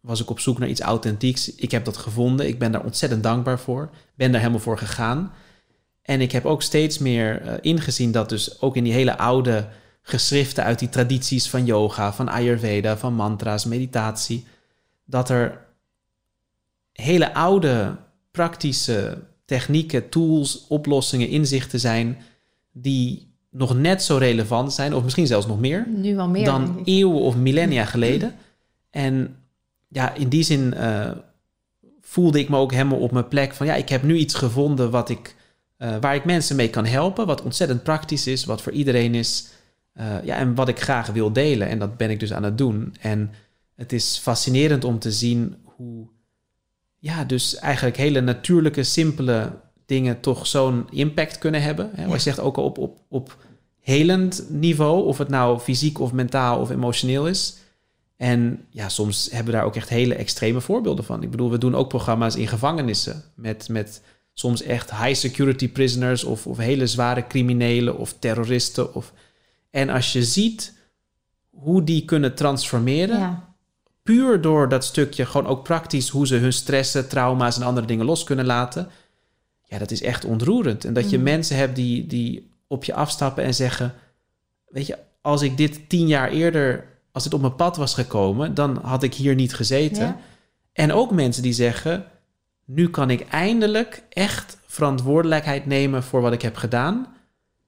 [0.00, 1.54] was ik op zoek naar iets authentieks.
[1.54, 2.48] Ik heb dat gevonden.
[2.48, 3.90] Ik ben daar ontzettend dankbaar voor.
[4.14, 5.32] Ben daar helemaal voor gegaan.
[6.10, 9.68] En ik heb ook steeds meer uh, ingezien dat dus ook in die hele oude
[10.02, 14.44] geschriften uit die tradities van yoga, van Ayurveda, van mantra's, meditatie,
[15.04, 15.66] dat er
[16.92, 17.96] hele oude
[18.30, 22.18] praktische technieken, tools, oplossingen, inzichten zijn
[22.72, 27.20] die nog net zo relevant zijn, of misschien zelfs nog meer, nu meer dan eeuwen
[27.20, 28.34] of millennia geleden.
[28.90, 29.36] En
[29.88, 31.10] ja, in die zin uh,
[32.00, 34.90] voelde ik me ook helemaal op mijn plek van ja, ik heb nu iets gevonden
[34.90, 35.38] wat ik,
[35.82, 39.48] uh, waar ik mensen mee kan helpen, wat ontzettend praktisch is, wat voor iedereen is.
[39.94, 41.68] Uh, ja, en wat ik graag wil delen.
[41.68, 42.94] En dat ben ik dus aan het doen.
[43.00, 43.30] En
[43.76, 46.06] het is fascinerend om te zien hoe,
[46.98, 49.52] ja, dus eigenlijk hele natuurlijke, simpele
[49.86, 51.90] dingen toch zo'n impact kunnen hebben.
[51.94, 52.04] Hè?
[52.04, 52.18] Ja.
[52.18, 53.36] zegt ook al op, op, op
[53.80, 57.56] helend niveau, of het nou fysiek of mentaal of emotioneel is.
[58.16, 61.22] En ja, soms hebben we daar ook echt hele extreme voorbeelden van.
[61.22, 64.02] Ik bedoel, we doen ook programma's in gevangenissen met, met
[64.34, 68.94] soms echt high security prisoners of, of hele zware criminelen of terroristen.
[68.94, 69.12] Of...
[69.70, 70.74] En als je ziet
[71.50, 73.54] hoe die kunnen transformeren, ja.
[74.02, 78.06] puur door dat stukje, gewoon ook praktisch hoe ze hun stressen, trauma's en andere dingen
[78.06, 78.88] los kunnen laten.
[79.64, 80.84] Ja, dat is echt ontroerend.
[80.84, 81.22] En dat je mm.
[81.22, 83.94] mensen hebt die, die op je afstappen en zeggen:
[84.68, 88.54] Weet je, als ik dit tien jaar eerder als het op mijn pad was gekomen,
[88.54, 90.06] dan had ik hier niet gezeten.
[90.06, 90.20] Ja.
[90.72, 92.04] En ook mensen die zeggen:
[92.72, 97.06] nu kan ik eindelijk echt verantwoordelijkheid nemen voor wat ik heb gedaan.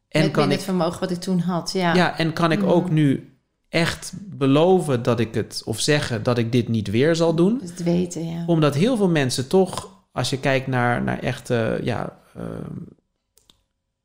[0.09, 1.73] En Met kan ik het vermogen wat ik toen had.
[1.73, 2.69] Ja, ja en kan ik mm.
[2.69, 3.37] ook nu
[3.69, 7.61] echt beloven dat ik het, of zeggen dat ik dit niet weer zal doen.
[7.63, 8.45] Het weten, ja.
[8.47, 12.45] Omdat heel veel mensen toch, als je kijkt naar, naar echte, ja, uh,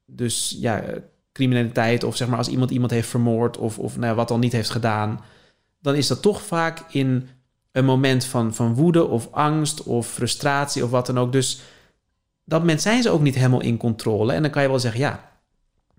[0.06, 0.84] dus ja,
[1.32, 4.52] criminaliteit of zeg maar als iemand iemand heeft vermoord of, of nou, wat dan niet
[4.52, 5.20] heeft gedaan,
[5.80, 7.30] dan is dat toch vaak in
[7.78, 11.32] een moment van, van woede of angst of frustratie of wat dan ook.
[11.32, 11.60] Dus
[12.46, 14.34] dat moment zijn ze ook niet helemaal in controle.
[14.34, 15.32] En dan kan je wel zeggen, ja,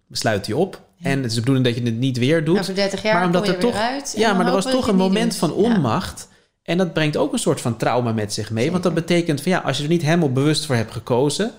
[0.06, 0.80] besluit je op.
[0.96, 1.10] Ja.
[1.10, 2.54] En het is de bedoeling dat je het niet weer doet.
[2.54, 4.96] Nou, voor 30 jaar maar omdat er toch, uit, Ja, maar er was toch een
[4.96, 6.28] moment van onmacht.
[6.30, 6.36] Ja.
[6.62, 8.64] En dat brengt ook een soort van trauma met zich mee.
[8.64, 8.72] Zeker.
[8.72, 11.52] Want dat betekent van ja, als je er niet helemaal bewust voor hebt gekozen,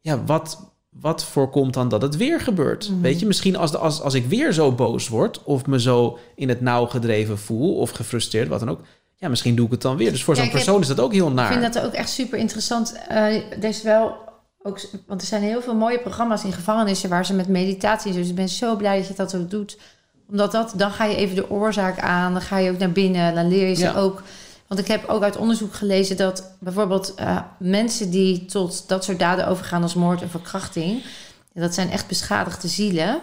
[0.00, 2.90] ja, wat, wat voorkomt dan dat het weer gebeurt?
[2.90, 3.02] Mm.
[3.02, 5.42] Weet je, misschien als, de, als, als ik weer zo boos word...
[5.44, 8.80] of me zo in het nauw gedreven voel of gefrustreerd, wat dan ook...
[9.18, 10.10] ja, misschien doe ik het dan weer.
[10.10, 11.52] Dus voor zo'n persoon heb, is dat ook heel naar.
[11.52, 12.94] Ik vind dat ook echt super interessant.
[13.10, 14.16] Uh, er is wel
[14.62, 14.80] ook...
[15.06, 17.08] want er zijn heel veel mooie programma's in gevangenissen...
[17.08, 18.12] waar ze met meditatie...
[18.12, 19.78] dus ik ben zo blij dat je dat ook doet.
[20.28, 22.32] Omdat dat, dan ga je even de oorzaak aan...
[22.32, 23.94] dan ga je ook naar binnen, dan leer je ze ja.
[23.94, 24.22] ook...
[24.66, 29.18] Want ik heb ook uit onderzoek gelezen dat bijvoorbeeld uh, mensen die tot dat soort
[29.18, 31.02] daden overgaan als moord en verkrachting,
[31.52, 33.18] dat zijn echt beschadigde zielen,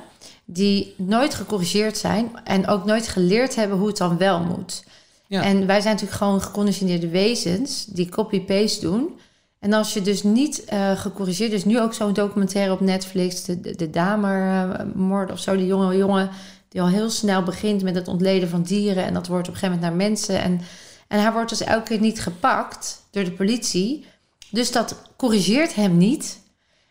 [0.46, 4.84] die nooit gecorrigeerd zijn en ook nooit geleerd hebben hoe het dan wel moet.
[5.30, 9.20] En wij zijn natuurlijk gewoon geconditioneerde wezens die copy-paste doen.
[9.60, 13.62] En als je dus niet uh, gecorrigeerd, dus nu ook zo'n documentaire op Netflix, de,
[13.62, 16.30] de, de Damermoord of zo, die jonge jongen
[16.70, 19.60] die al heel snel begint met het ontleden van dieren en dat wordt op een
[19.60, 20.62] gegeven moment naar mensen en
[21.08, 24.06] en hij wordt dus elke keer niet gepakt door de politie.
[24.50, 26.40] Dus dat corrigeert hem niet.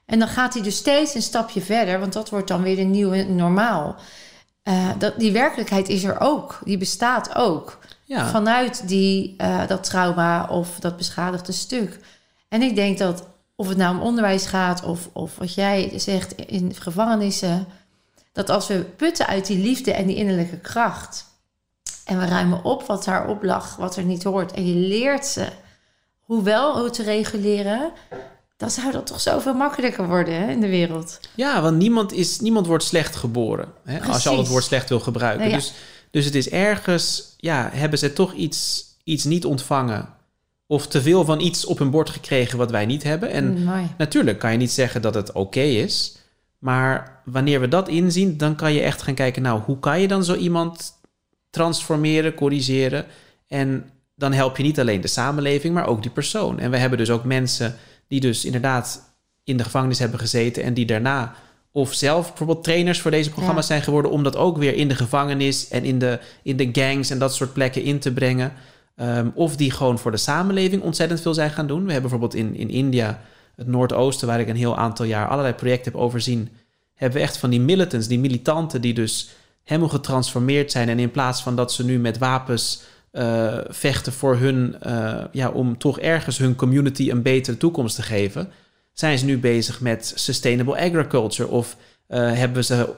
[0.06, 2.90] En dan gaat hij dus steeds een stapje verder, want dat wordt dan weer een
[2.90, 3.96] nieuwe normaal.
[4.68, 7.78] Uh, dat, die werkelijkheid is er ook, die bestaat ook.
[8.04, 8.28] Ja.
[8.28, 11.98] Vanuit die, uh, dat trauma of dat beschadigde stuk.
[12.48, 16.32] En ik denk dat of het nou om onderwijs gaat of, of wat jij zegt
[16.32, 17.66] in gevangenissen,
[18.32, 21.26] dat als we putten uit die liefde en die innerlijke kracht,
[22.04, 24.52] en we ruimen op wat daarop lag, wat er niet hoort.
[24.52, 25.48] En je leert ze
[26.20, 27.92] hoe wel hoe te reguleren.
[28.56, 31.20] Dan zou dat toch zoveel makkelijker worden hè, in de wereld.
[31.34, 33.68] Ja, want niemand, is, niemand wordt slecht geboren.
[33.84, 35.40] Hè, als je al het woord slecht wil gebruiken.
[35.40, 35.56] Nou ja.
[35.56, 35.72] dus,
[36.10, 40.08] dus het is ergens, ja, hebben ze toch iets, iets niet ontvangen.
[40.66, 43.30] of te veel van iets op hun bord gekregen wat wij niet hebben.
[43.30, 46.16] En Mm, natuurlijk kan je niet zeggen dat het oké is.
[46.58, 50.08] Maar wanneer we dat inzien, dan kan je echt gaan kijken, nou, hoe kan je
[50.08, 50.92] dan zo iemand
[51.50, 53.06] transformeren, corrigeren?
[53.48, 56.58] En dan help je niet alleen de samenleving, maar ook die persoon.
[56.58, 57.76] En we hebben dus ook mensen
[58.08, 59.14] die dus inderdaad
[59.44, 61.34] in de gevangenis hebben gezeten en die daarna
[61.72, 64.94] of zelf bijvoorbeeld trainers voor deze programma's zijn geworden om dat ook weer in de
[64.94, 68.52] gevangenis en in de, in de gangs en dat soort plekken in te brengen.
[68.96, 71.84] Um, of die gewoon voor de samenleving ontzettend veel zijn gaan doen.
[71.84, 73.20] We hebben bijvoorbeeld in, in India,
[73.56, 76.48] het Noordoosten, waar ik een heel aantal jaar allerlei projecten heb overzien,
[76.94, 79.30] hebben we echt van die militants, die militanten, die dus
[79.64, 80.88] helemaal getransformeerd zijn.
[80.88, 82.82] En in plaats van dat ze nu met wapens
[83.14, 88.02] uh, vechten voor hun, uh, ja, om toch ergens hun community een betere toekomst te
[88.02, 88.50] geven,
[88.92, 91.76] zijn ze nu bezig met sustainable agriculture of
[92.08, 92.94] uh, hebben ze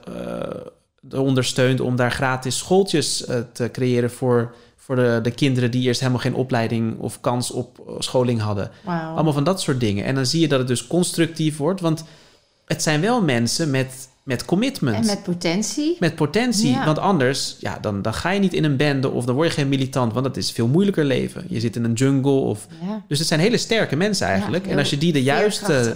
[1.14, 4.54] ondersteund om daar gratis schooltjes te creëren voor
[4.86, 8.70] voor de, de kinderen die eerst helemaal geen opleiding of kans op scholing hadden.
[8.84, 8.94] Wow.
[8.94, 10.04] Allemaal van dat soort dingen.
[10.04, 12.04] En dan zie je dat het dus constructief wordt, want
[12.66, 14.96] het zijn wel mensen met, met commitment.
[14.96, 15.96] En met potentie.
[16.00, 16.84] Met potentie, Ja.
[16.84, 19.54] want anders, ja, dan, dan ga je niet in een bende of dan word je
[19.54, 21.44] geen militant, want dat is veel moeilijker leven.
[21.48, 22.66] Je zit in een jungle of...
[22.86, 23.02] Ja.
[23.08, 24.64] Dus het zijn hele sterke mensen eigenlijk.
[24.64, 25.94] Ja, en als je die de juiste,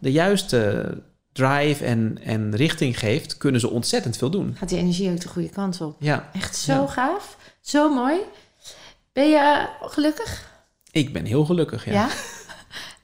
[0.00, 0.88] de juiste
[1.32, 4.54] drive en, en richting geeft, kunnen ze ontzettend veel doen.
[4.58, 5.96] Gaat die energie ook de goede kant op.
[5.98, 7.36] Ja, Echt zo gaaf.
[7.60, 8.16] Zo mooi.
[9.12, 10.48] Ben je gelukkig?
[10.90, 11.92] ik ben heel gelukkig, ja.
[11.92, 12.08] Ja.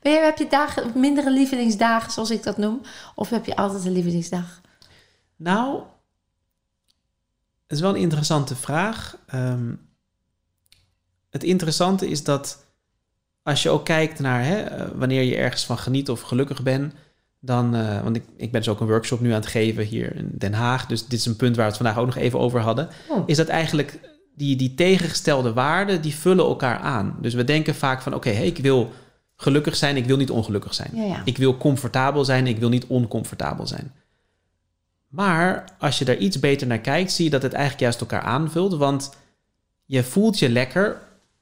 [0.03, 2.81] Ben je, heb je dagen, mindere lievelingsdagen, zoals ik dat noem?
[3.15, 4.61] Of heb je altijd een lievelingsdag?
[5.37, 5.83] Nou,
[7.67, 9.17] het is wel een interessante vraag.
[9.27, 9.75] Ehm,
[11.31, 12.65] het interessante is dat
[13.43, 16.95] als je ook kijkt naar hè, eh, wanneer je ergens van geniet of gelukkig bent,
[17.41, 20.17] dan, eh, want ik, ik ben dus ook een workshop nu aan het geven hier
[20.17, 22.39] in Den Haag, dus dit is een punt waar we het vandaag ook nog even
[22.39, 23.23] over hadden, Oh.
[23.27, 24.01] is dat eigenlijk
[24.35, 27.17] die, die tegengestelde waarden, die vullen elkaar aan.
[27.21, 28.93] Dus we denken vaak van, oké, hey, ik wil
[29.37, 30.91] gelukkig zijn, ik wil niet ongelukkig zijn.
[30.95, 31.23] Ja, ja.
[31.25, 33.93] Ik wil comfortabel zijn, ik wil niet oncomfortabel zijn.
[35.09, 38.21] Maar als je daar iets beter naar kijkt, zie je dat het eigenlijk juist elkaar
[38.23, 38.75] aanvult.
[38.77, 39.15] Want
[39.85, 41.01] je voelt je lekker,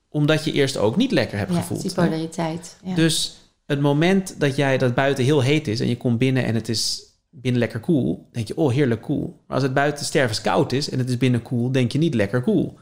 [0.09, 1.83] omdat je eerst ook niet lekker hebt ja, gevoeld.
[1.83, 2.77] die polariteit.
[2.85, 2.95] Ja.
[2.95, 6.55] Dus het moment dat jij dat buiten heel heet is en je komt binnen en
[6.55, 9.41] het is binnen lekker koel, denk je, oh heerlijk koel.
[9.47, 12.43] Maar als het buiten stervenskoud is en het is binnen koel, denk je niet lekker
[12.43, 12.79] koel.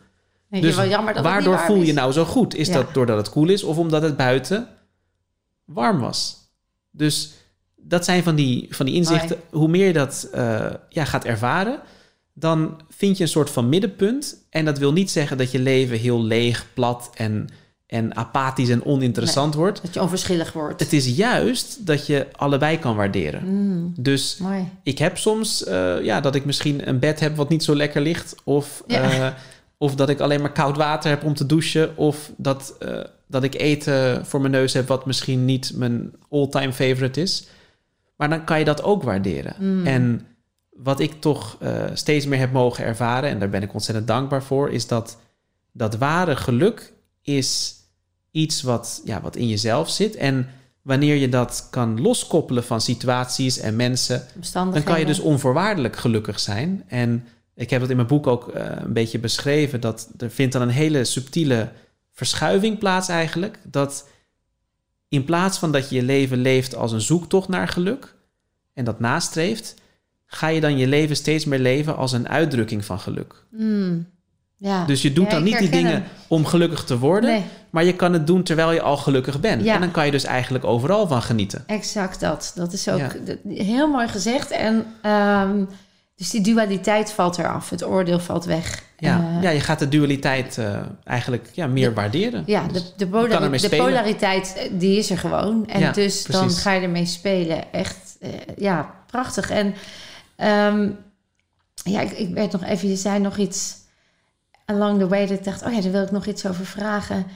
[0.49, 1.95] Nee, Dus wel jammer dat het waardoor niet warm voel je is.
[1.97, 2.55] nou zo goed?
[2.55, 2.73] Is Ja.
[2.75, 4.68] dat doordat het koel is of omdat het buiten
[5.64, 6.37] warm was?
[6.90, 7.33] Dus
[7.85, 9.37] dat zijn van die, van die inzichten.
[9.51, 11.81] Hoe meer je dat eh, ja, gaat ervaren,
[12.35, 14.37] dan vind je een soort van middenpunt.
[14.51, 17.49] En dat wil niet zeggen dat je leven heel leeg, plat en,
[17.87, 19.83] en apathisch en oninteressant wordt.
[19.83, 20.81] Dat je onverschillig wordt.
[20.81, 23.42] Het is juist dat je allebei kan waarderen.
[23.45, 24.68] Mm, Dus mooi.
[24.83, 28.01] ik heb soms eh, ja, dat ik misschien een bed heb wat niet zo lekker
[28.01, 28.35] ligt.
[28.45, 29.03] Of, Ja.
[29.11, 29.27] eh,
[29.77, 31.97] of dat ik alleen maar koud water heb om te douchen.
[31.97, 32.75] Of dat,
[33.27, 37.47] dat ik eten voor mijn neus heb wat misschien niet mijn all-time favorite is.
[38.23, 39.55] Maar dan kan je dat ook waarderen.
[39.59, 39.87] Mm.
[39.87, 40.27] En
[40.71, 44.43] wat ik toch eh, steeds meer heb mogen ervaren, en daar ben ik ontzettend dankbaar
[44.43, 45.19] voor, is dat
[45.73, 47.75] dat ware geluk is
[48.31, 50.17] iets wat, ja, wat in jezelf zit.
[50.17, 50.49] En
[50.83, 56.41] wanneer je dat kan loskoppelen van situaties en mensen, dan kan je dus onvoorwaardelijk gelukkig
[56.41, 56.85] zijn.
[56.87, 60.53] En ik heb het in mijn boek ook eh, een beetje beschreven, dat er vindt
[60.53, 61.69] dan een hele subtiele
[62.13, 63.59] verschuiving plaats eigenlijk.
[63.63, 64.09] Dat
[65.12, 68.14] in plaats van dat je je leven leeft als een zoektocht naar geluk
[68.75, 69.75] en dat nastreeft,
[70.27, 73.44] ga je dan je leven steeds meer leven als een uitdrukking van geluk.
[73.51, 74.07] Mm,
[74.57, 74.85] ja.
[74.85, 76.05] Dus je doet Ja, dan niet die dingen hem.
[76.29, 79.64] om gelukkig te worden, Nee, maar je kan het doen terwijl je al gelukkig bent.
[79.64, 79.75] Ja.
[79.75, 81.64] En dan kan je dus eigenlijk overal van genieten.
[81.66, 82.53] exact dat.
[82.55, 83.16] Dat is ook
[83.48, 84.51] heel mooi gezegd.
[84.51, 85.64] En ehm,
[86.16, 87.70] dus die dualiteit valt eraf.
[87.70, 88.83] Het oordeel valt weg.
[89.09, 92.43] Ja, Eh, ja je gaat de dualiteit eh, eigenlijk ja, meer de- waarderen.
[92.47, 93.85] Ja, Dus- de, de, polari- ermee de spelen.
[93.85, 95.67] polariteit, eh, die is er gewoon.
[95.69, 97.73] En Ja, dus dan ga je ermee spelen.
[97.73, 98.17] Echt,
[98.57, 99.51] ja, prachtig.
[99.51, 99.75] En
[100.37, 100.91] ehm,
[101.85, 103.77] ja, ik, ik werd nog even, je zei nog iets
[104.65, 107.27] along the way dat ik dacht, oh ja, daar wil ik nog iets over vragen.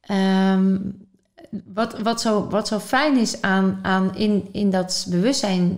[0.00, 0.76] Ehm,
[1.74, 5.76] wat, wat, zo, wat zo fijn is aan, aan in, in dat bewustzijn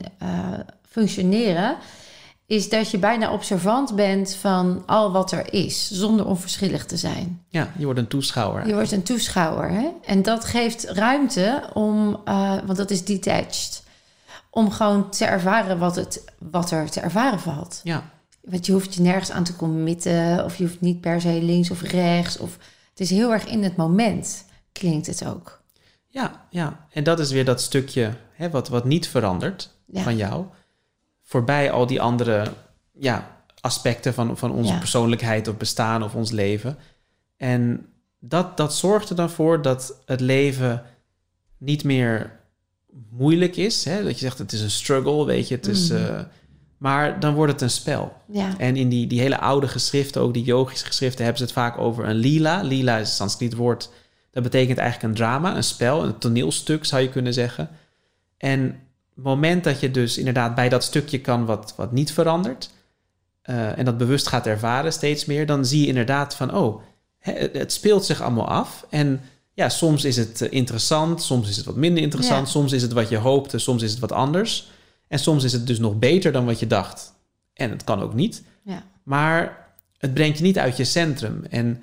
[0.88, 1.76] functioneren,
[2.51, 7.44] is dat je bijna observant bent van al wat er is, zonder onverschillig te zijn.
[7.48, 8.66] Ja, je wordt een toeschouwer.
[8.66, 9.70] Je wordt een toeschouwer.
[9.70, 9.88] Hè?
[10.05, 13.82] En dat geeft ruimte om, eh, want dat is detached,
[14.51, 17.80] om gewoon te ervaren wat, het, wat er te ervaren valt.
[17.84, 21.42] Ja, Want je hoeft je nergens aan te committen, of je hoeft niet per se
[21.42, 22.38] links of rechts.
[22.38, 22.59] Of,
[22.90, 25.61] het is heel erg in het moment, klinkt het ook.
[26.09, 26.86] ja, ja.
[26.92, 30.03] En dat is weer dat stukje hè, wat, wat niet verandert Ja.
[30.03, 30.44] van jou.
[31.31, 32.53] Voorbij al die andere
[32.93, 34.78] ja, aspecten van, van onze Ja.
[34.78, 36.76] persoonlijkheid of bestaan of ons leven.
[37.37, 37.87] En
[38.18, 40.83] dat, dat zorgt er dan voor dat het leven
[41.59, 42.39] niet meer
[43.11, 43.85] moeilijk is.
[43.85, 44.03] Hè?
[44.03, 45.55] Dat je zegt, het is een struggle, weet je.
[45.55, 46.05] Het is, Mhm.
[46.05, 46.20] eh,
[46.78, 48.12] maar dan wordt het een spel.
[48.33, 48.59] Ja.
[48.59, 51.78] En in die, die hele oude geschriften, ook die yogische geschriften, hebben ze het vaak
[51.78, 52.62] over een lila.
[52.62, 53.91] Lila is een Sanskriet woord.
[54.31, 57.70] Dat betekent eigenlijk een drama, een spel, een toneelstuk zou je kunnen zeggen.
[58.37, 58.78] En
[59.23, 62.71] moment dat je dus inderdaad bij dat stukje kan wat, wat niet verandert...
[63.43, 65.47] eh, en dat bewust gaat ervaren steeds meer...
[65.47, 66.83] dan zie je inderdaad van, oh,
[67.18, 68.87] het, speelt zich allemaal af.
[68.91, 69.21] En
[69.53, 72.47] ja, soms is het eh, interessant, soms is het wat minder interessant...
[72.47, 72.53] Ja.
[72.53, 74.71] soms is het wat je hoopte, soms is het wat anders...
[75.09, 77.14] En soms is het dus nog beter dan wat je dacht.
[77.55, 78.43] En het kan ook niet.
[78.62, 78.83] Ja.
[79.03, 79.66] Maar
[79.99, 81.45] het brengt je niet uit je centrum.
[81.51, 81.83] En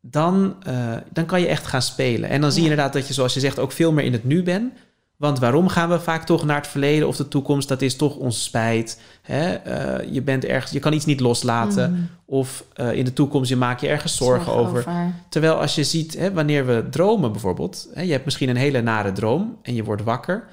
[0.00, 2.28] dan, eh, dan kan je echt gaan spelen.
[2.28, 2.72] En dan zie je Ja.
[2.72, 4.72] inderdaad dat je, zoals je zegt, ook veel meer in het nu bent.
[5.16, 7.68] Want waarom gaan we vaak toch naar het verleden of de toekomst?
[7.68, 9.00] Dat is toch onze spijt.
[9.22, 9.52] Hè?
[9.52, 11.92] Eh, je, bent ergens, je kan iets niet loslaten.
[11.92, 12.00] Mhm.
[12.24, 14.84] Of eh, in de toekomst je maakt je ergens zorgen, over.
[15.28, 18.82] Terwijl als je ziet, hè, wanneer we dromen bijvoorbeeld, hè, je hebt misschien een hele
[18.82, 20.44] nare droom en je wordt wakker,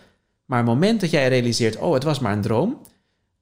[0.45, 2.77] maar het moment dat jij realiseert, oh, het was maar een droom,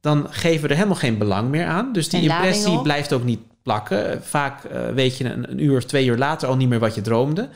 [0.02, 1.94] dan geven we er helemaal geen belang meer aan.
[1.94, 2.84] Dus die impressie op.
[2.84, 4.24] blijft ook niet plakken.
[4.24, 6.96] Vaak eh, weet je een, een uur of twee uur later al niet meer wat
[6.96, 7.50] je droomde.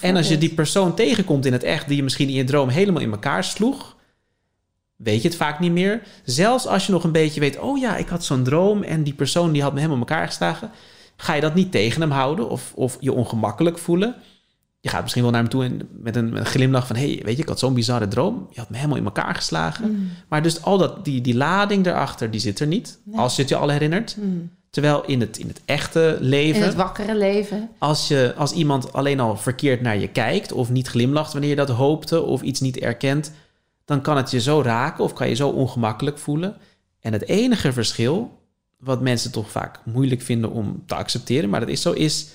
[0.00, 2.68] En als je die persoon tegenkomt in het echt, die je misschien in je droom
[2.68, 3.96] helemaal in elkaar sloeg,
[4.96, 6.02] weet je het vaak niet meer.
[6.24, 9.14] Zelfs als je nog een beetje weet, oh ja, ik had zo'n droom en die
[9.14, 10.70] persoon die had me helemaal in elkaar geslagen,
[11.16, 14.14] ga je dat niet tegen hem houden of, of je ongemakkelijk voelen.
[14.80, 17.20] Je gaat misschien wel naar hem toe en met een, met een glimlach van, hey,
[17.24, 18.48] weet je, ik had zo'n bizarre droom.
[18.50, 19.90] Je had me helemaal in elkaar geslagen.
[19.90, 20.10] Mm.
[20.28, 22.98] Maar dus al dat, die, die lading erachter, die zit er niet.
[23.04, 23.18] Nee.
[23.18, 24.16] Als je het je al herinnert.
[24.16, 24.50] Mm.
[24.70, 27.68] Terwijl in het, in het echte leven In het wakkere leven.
[27.78, 31.56] als, je, als iemand alleen al verkeerd naar je kijkt of niet glimlacht wanneer je
[31.56, 33.32] dat hoopte of iets niet erkent,
[33.84, 36.56] dan kan het je zo raken of kan je zo ongemakkelijk voelen.
[37.00, 38.38] En het enige verschil,
[38.78, 42.28] wat mensen toch vaak moeilijk vinden om te accepteren, maar dat is zo, is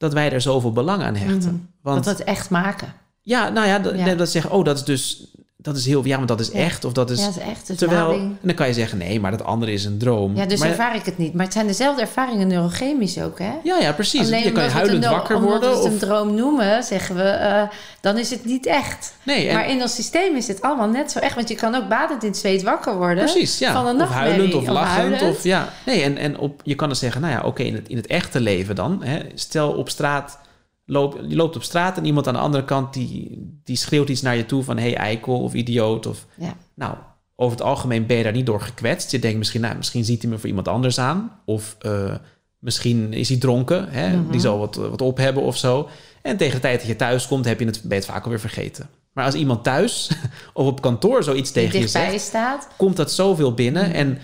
[0.00, 1.52] dat wij er zoveel belang aan hechten.
[1.54, 1.64] Mhm.
[1.82, 2.92] Want Dat we het echt maken.
[3.22, 4.14] ja, nou ja, dat, Ja.
[4.14, 5.26] dat zeggen, oh, dat is dus,
[5.62, 7.18] dat is heel, ja, maar dat is echt of dat is.
[7.18, 7.66] ja, dat is echt.
[7.66, 8.22] Dus terwijl, lading.
[8.22, 10.36] en dan kan je zeggen, nee, maar dat andere is een droom.
[10.36, 11.34] Ja, dus maar, ervaar ik het niet.
[11.34, 13.52] Maar het zijn dezelfde ervaringen neurochemisch ook, hè?
[13.62, 14.26] ja, ja, precies.
[14.26, 15.70] Alleen je kan we huilend wakker worden.
[15.70, 17.62] we het Of, een droom noemen, zeggen we, eh,
[18.00, 19.14] dan is het niet echt.
[19.22, 21.34] nee, en, Maar in ons systeem is het allemaal net zo echt.
[21.34, 23.24] Want je kan ook badend in zweet wakker worden.
[23.24, 23.72] Precies, ja.
[23.72, 24.96] Van een of huilend of of lachend.
[24.96, 25.36] huilend.
[25.36, 25.68] Of, ja.
[25.86, 28.06] Nee, en, en op, je kan dan zeggen, nou ja, oké, in, het, in het
[28.06, 29.02] echte leven dan.
[29.02, 30.38] Hè, stel op straat,
[30.90, 34.22] loop, je loopt op straat en iemand aan de andere kant die, die schreeuwt iets
[34.22, 36.06] naar je toe van hey eikel of idioot.
[36.06, 36.54] Of, Ja.
[36.74, 36.94] Nou,
[37.36, 39.10] over het algemeen ben je daar niet door gekwetst.
[39.10, 41.30] Je denkt misschien, nou, misschien ziet hij me voor iemand anders aan.
[41.44, 42.14] Of eh,
[42.58, 44.30] misschien is hij dronken, hè, Mhm.
[44.30, 45.88] die zal wat, wat op hebben of zo.
[46.22, 48.24] En tegen de tijd dat je thuis komt, heb je het, ben je het vaak
[48.24, 48.88] alweer vergeten.
[49.12, 50.10] Maar als iemand thuis
[50.54, 52.68] of op kantoor zoiets tegen je zegt, je staat.
[52.76, 53.86] komt dat zoveel binnen.
[53.86, 53.94] Mhm.
[53.94, 54.18] En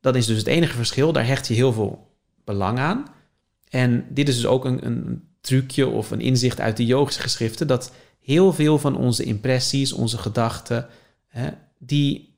[0.00, 1.12] dat is dus het enige verschil.
[1.12, 2.06] Daar hecht je heel veel
[2.44, 3.04] belang aan.
[3.68, 7.66] En dit is dus ook een, een trucje of een inzicht uit de yogische geschriften...
[7.66, 10.86] dat heel veel van onze impressies, onze gedachten...
[11.28, 12.36] Hè, die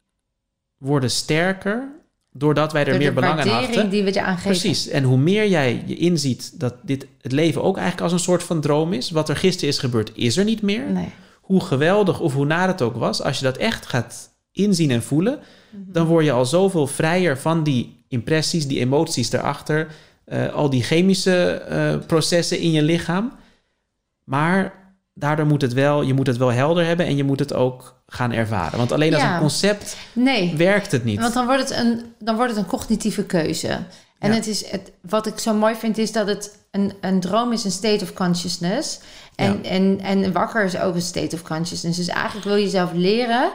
[0.78, 1.88] worden sterker
[2.32, 3.90] doordat wij er Door meer belang aan hechten.
[3.90, 4.36] die we geven.
[4.42, 4.88] Precies.
[4.88, 8.42] En hoe meer jij je inziet dat dit, het leven ook eigenlijk als een soort
[8.42, 9.10] van droom is...
[9.10, 11.08] wat er gisteren is gebeurd, is er niet meer Nee.
[11.40, 15.02] hoe geweldig of hoe naar het ook was, als je dat echt gaat inzien en
[15.02, 15.38] voelen,
[15.70, 15.92] Mhm.
[15.92, 19.88] dan word je al zoveel vrijer van die impressies, die emoties erachter,
[20.30, 23.32] eh, al die chemische eh, processen in je lichaam.
[24.24, 24.72] Maar
[25.14, 28.02] daardoor moet het wel, je moet het wel helder hebben en je moet het ook
[28.06, 28.78] gaan ervaren.
[28.78, 29.34] Want alleen als Ja.
[29.34, 30.54] een concept Nee.
[30.56, 31.20] werkt het niet.
[31.20, 33.68] Want dan wordt het een, dan wordt het een cognitieve keuze.
[34.18, 34.34] En Ja.
[34.34, 37.64] het is het, wat ik zo mooi vind, is dat het een, een droom is
[37.64, 39.00] een state of consciousness.
[39.34, 39.68] En, Ja.
[39.70, 41.96] en, en wakker is ook een state of consciousness.
[41.98, 43.52] Dus eigenlijk wil je zelf leren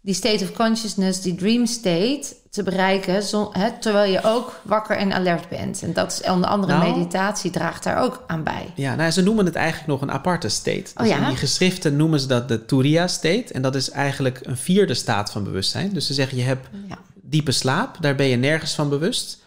[0.00, 2.22] die state of consciousness, die dream state,
[2.56, 3.22] te bereiken.
[3.22, 5.82] Zo, hè, terwijl je ook wakker en alert bent.
[5.82, 6.92] En dat is onder andere Nou.
[6.96, 8.72] meditatie draagt daar ook aan bij.
[8.74, 10.82] Ja, nou, ze noemen het eigenlijk nog een aparte state.
[10.82, 11.16] Dus Oh ja?
[11.18, 13.52] In die geschriften noemen ze dat de Turiya state.
[13.52, 15.92] En dat is eigenlijk een vierde staat van bewustzijn.
[15.92, 16.98] Dus ze zeggen, je hebt Ja.
[17.22, 19.38] diepe slaap, daar ben je nergens van bewust,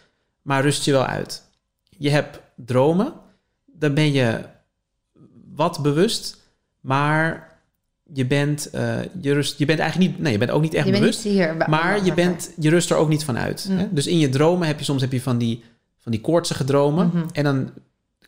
[0.42, 1.42] maar rust je wel uit.
[1.98, 3.12] Je hebt dromen,
[3.66, 4.40] dan ben je
[5.54, 6.36] wat bewust,
[6.80, 7.49] maar
[8.12, 10.84] je bent, eh, je, rust, je bent eigenlijk niet, nee, je bent ook niet echt
[10.84, 11.56] je bent bewust, niet hier.
[11.68, 13.66] maar je, bent, je rust er ook niet van uit.
[13.70, 13.78] Mm.
[13.78, 13.86] Hè?
[13.90, 15.62] Dus in je dromen heb je soms heb je van die,
[15.98, 17.24] van die koortsige dromen Mhm.
[17.32, 17.70] en dan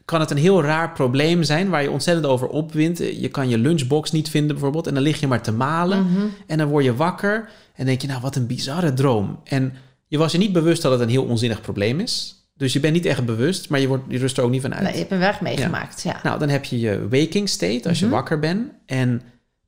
[0.04, 2.98] kan het een heel raar probleem zijn waar je ontzettend over opwint.
[2.98, 6.02] Je kan je lunchbox niet vinden bijvoorbeeld en dan lig je maar te malen.
[6.10, 6.20] Mhm.
[6.46, 9.38] En dan word je wakker en denk je, nou, wat een bizarre droom.
[9.44, 9.72] En
[10.06, 12.36] je was je niet bewust dat het een heel onzinnig probleem is.
[12.56, 14.74] Dus je bent niet echt bewust, maar je, wordt, je rust er ook niet van
[14.74, 14.82] uit.
[14.82, 16.02] Nee, je hebt een weg meegemaakt.
[16.02, 16.20] Ja.
[16.22, 18.14] Nou, dan heb je je waking state als je Mhm.
[18.14, 18.70] wakker bent.
[18.86, 19.22] En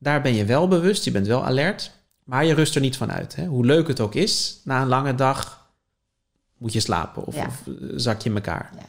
[0.04, 1.90] daar ben je wel bewust, je bent wel alert.
[2.24, 3.36] Maar je rust er niet van uit.
[3.36, 3.46] Hè?
[3.46, 5.68] Hoe leuk het ook is, na een lange dag
[6.58, 7.46] moet je slapen of, Ja.
[7.46, 8.70] of, eh, zak je in elkaar.
[8.76, 8.82] Ja.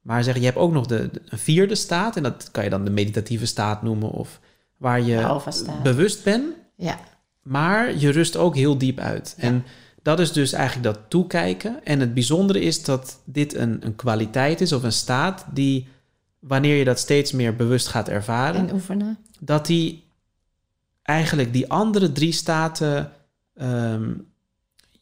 [0.00, 2.16] Maar zeg, je hebt ook nog de, de- een vierde staat.
[2.16, 4.10] En dat kan je dan de meditatieve staat noemen.
[4.10, 4.40] Of
[4.76, 5.40] waar je
[5.82, 6.44] bewust bent.
[6.76, 6.98] Ja,
[7.42, 9.34] Maar je rust ook heel diep uit.
[9.38, 9.64] En
[10.02, 11.84] dat is dus eigenlijk dat toekijken.
[11.84, 15.88] En het bijzondere is dat dit een, een kwaliteit is of een staat die,
[16.38, 19.18] wanneer je dat steeds meer bewust gaat ervaren, en oefenen.
[19.40, 20.08] dat die
[21.02, 23.12] eigenlijk die andere drie staten,
[23.54, 24.12] ehm,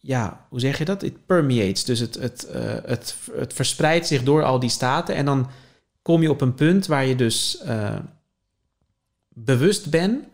[0.01, 1.01] ja, hoe zeg je dat?
[1.03, 1.85] Het permeates.
[1.85, 5.15] Dus het, het, eh, het, het verspreidt zich door al die staten.
[5.15, 5.51] En dan
[6.03, 7.97] kom je op een punt waar je dus eh,
[9.29, 10.25] bewust bent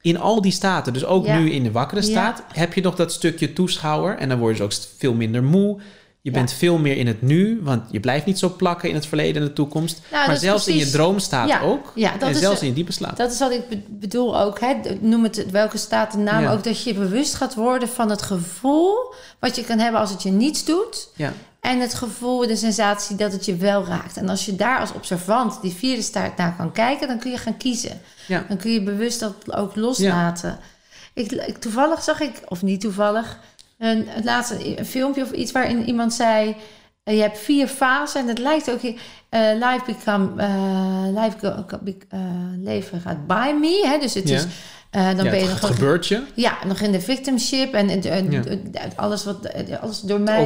[0.00, 0.92] in al die staten.
[0.92, 1.38] Dus ook Ja.
[1.38, 2.06] nu in de wakkere Ja.
[2.06, 4.16] staat heb je nog dat stukje toeschouwer.
[4.16, 5.80] En dan word je dus ook veel minder moe.
[6.22, 6.36] Je Ja.
[6.36, 9.42] bent veel meer in het nu, want je blijft niet zo plakken in het verleden
[9.42, 10.00] en de toekomst.
[10.12, 11.92] Nou, maar zelfs in je droomstaat Ja, ook.
[11.94, 13.16] ja, dat en is zelfs in je diepe slaap.
[13.16, 14.60] Dat is wat ik be- bedoel ook.
[14.60, 14.74] Hè?
[15.00, 16.64] Noem het welke staat de naam ook.
[16.64, 20.30] Dat je bewust gaat worden van het gevoel wat je kan hebben als het je
[20.30, 21.08] niets doet.
[21.16, 21.32] ja.
[21.60, 24.16] En het gevoel, de sensatie dat het je wel raakt.
[24.16, 27.36] En als je daar als observant die vierde staart naar kan kijken, dan kun je
[27.38, 28.00] gaan kiezen.
[28.48, 30.58] Dan kun je bewust dat ook loslaten.
[31.14, 33.38] Ik, ik, toevallig zag ik, of niet toevallig,
[33.80, 36.56] een, het laatste een filmpje of iets waarin iemand zei:
[37.02, 38.80] eh, Je hebt vier fasen en het lijkt ook.
[38.82, 40.42] eh life become.
[40.42, 41.64] eh, life go,
[42.08, 42.20] eh,
[42.58, 43.82] leven gaat by me.
[43.86, 43.98] Hè?
[43.98, 44.36] Dus het Ja.
[44.36, 44.46] is.
[44.90, 46.22] eh, dan ja, ben je het nog gebeurt je.
[46.34, 48.42] ja, nog in de victimship en, en, en- Ja.
[48.44, 50.40] en alles wat eh, alles door mij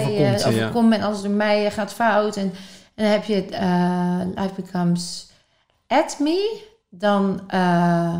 [0.46, 2.36] Overkomt en alles door mij eh, gaat fout.
[2.36, 2.52] En,
[2.94, 5.26] en dan heb je eh, life becomes
[5.86, 6.60] at me.
[6.90, 8.14] Dan, eh,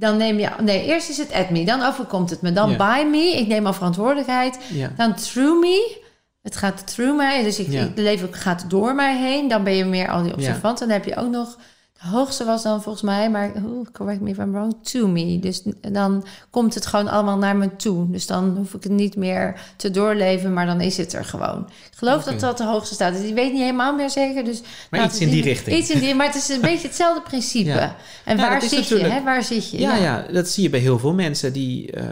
[0.00, 0.48] dan neem je.
[0.62, 2.52] Nee, eerst is het at me, dan overkomt het me.
[2.52, 4.58] Dan by me, ik neem al verantwoordelijkheid.
[4.96, 5.98] Dan through me.
[6.42, 9.48] Het gaat through mij, dus ik- het leven gaat door mij heen.
[9.48, 10.78] Dan ben je meer al die observant.
[10.78, 11.56] Dan heb je ook nog...
[12.00, 15.38] Hoogste was dan volgens mij, maar oeh, correct me if I'm wrong, to me.
[15.38, 18.10] Dus dan komt het gewoon allemaal naar me toe.
[18.10, 21.66] Dus dan hoef ik het niet meer te doorleven, maar dan is het er gewoon.
[21.90, 23.12] Ik geloof dat dat de hoogste staat.
[23.12, 24.44] Dus ik weet niet helemaal meer zeker.
[24.44, 25.76] Dus Maar iets in die richting.
[25.76, 27.68] Iets in die, maar het is een beetje hetzelfde principe.
[27.68, 27.96] Ja.
[28.24, 28.98] En Ja, waar zit je?
[28.98, 29.22] Hè?
[29.22, 29.78] Waar zit je?
[29.78, 31.90] Ja, ja, dat zie je bij heel veel mensen die...
[31.92, 32.04] eh,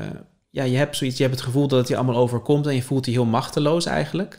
[0.51, 2.67] ja, je hebt zoiets, je hebt het gevoel dat het je allemaal overkomt...
[2.67, 4.39] en je voelt je heel machteloos eigenlijk.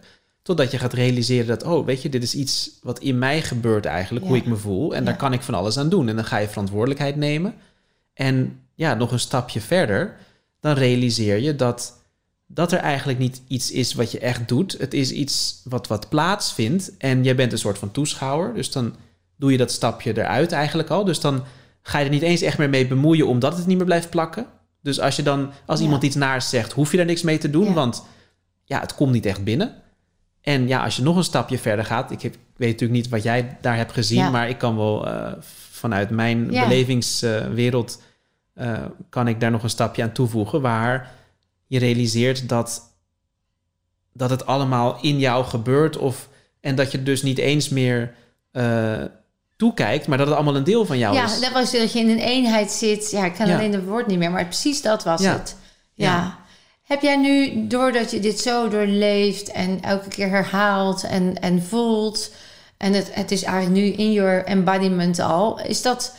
[0.49, 1.63] Totdat je gaat realiseren dat...
[1.63, 4.25] oh, weet je, dit is iets wat in mij gebeurt eigenlijk...
[4.25, 4.93] hoe ik me voel.
[4.93, 5.05] En Ja.
[5.05, 6.09] daar kan ik van alles aan doen.
[6.09, 7.53] En dan ga je verantwoordelijkheid nemen.
[8.13, 10.15] En ja, nog een stapje verder...
[10.59, 12.01] dan realiseer je dat...
[12.47, 14.75] dat er eigenlijk niet iets is wat je echt doet.
[14.79, 16.97] Het is iets wat, wat plaatsvindt.
[16.97, 18.53] En jij bent een soort van toeschouwer.
[18.53, 18.95] Dus dan
[19.35, 21.03] doe je dat stapje eruit eigenlijk al.
[21.05, 21.43] Dus dan
[21.81, 24.45] ga je er niet eens echt meer mee bemoeien omdat het niet meer blijft plakken.
[24.81, 25.85] Dus als je dan, als Ja.
[25.85, 28.03] iemand iets naars zegt, hoef je daar niks mee te doen, want
[28.65, 29.75] ja, het komt niet echt binnen.
[30.49, 33.23] En ja, als je nog een stapje verder gaat, ik, heb, weet natuurlijk niet wat
[33.23, 34.29] jij daar hebt gezien, Ja.
[34.29, 35.31] maar ik kan wel eh,
[35.71, 36.67] vanuit mijn Ja.
[36.67, 38.01] belevingswereld
[38.53, 38.77] eh,
[39.09, 41.11] kan ik daar nog een stapje aan toevoegen, waar
[41.67, 42.81] je realiseert dat
[44.13, 46.29] dat het allemaal in jou gebeurt of
[46.61, 48.13] en dat je dus niet eens meer
[48.51, 49.01] eh,
[49.55, 51.39] toekijkt, maar dat het allemaal een deel van jou ja, is.
[51.41, 53.11] dat was dat je in een eenheid zit.
[53.11, 53.55] Ja, ik kan Ja.
[53.57, 55.33] alleen het woord niet meer, maar precies dat was Ja.
[55.33, 55.55] het.
[55.93, 56.37] Ja.
[56.89, 62.31] Heb jij nu, doordat je dit zo doorleeft en elke keer herhaalt en, en voelt,
[62.77, 66.15] en het, het is eigenlijk nu in your embodiment al, is dat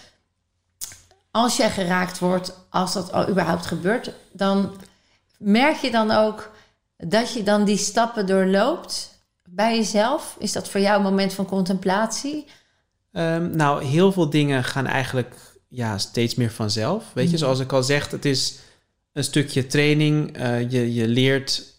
[1.31, 4.75] als jij geraakt wordt, als dat al überhaupt gebeurt, dan
[5.39, 6.51] merk je dan ook
[6.97, 10.37] dat je dan die stappen doorloopt bij jezelf?
[10.39, 12.47] Is dat voor jou een moment van contemplatie?
[13.13, 15.35] Ehm, nou, heel veel dingen gaan eigenlijk
[15.69, 17.05] ja, steeds meer vanzelf.
[17.13, 17.39] Weet je, Mhm.
[17.39, 18.59] zoals ik al zeg, het is
[19.13, 20.37] een stukje training.
[20.37, 21.79] Eh, je, je leert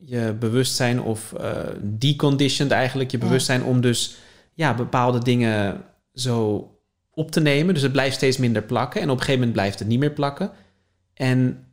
[0.00, 3.24] je bewustzijn of eh deconditioned eigenlijk je Ja.
[3.24, 4.16] bewustzijn om dus
[4.54, 6.70] ja, bepaalde dingen zo
[7.10, 7.74] op te nemen.
[7.74, 10.12] Dus het blijft steeds minder plakken en op een gegeven moment blijft het niet meer
[10.12, 10.50] plakken.
[11.14, 11.66] En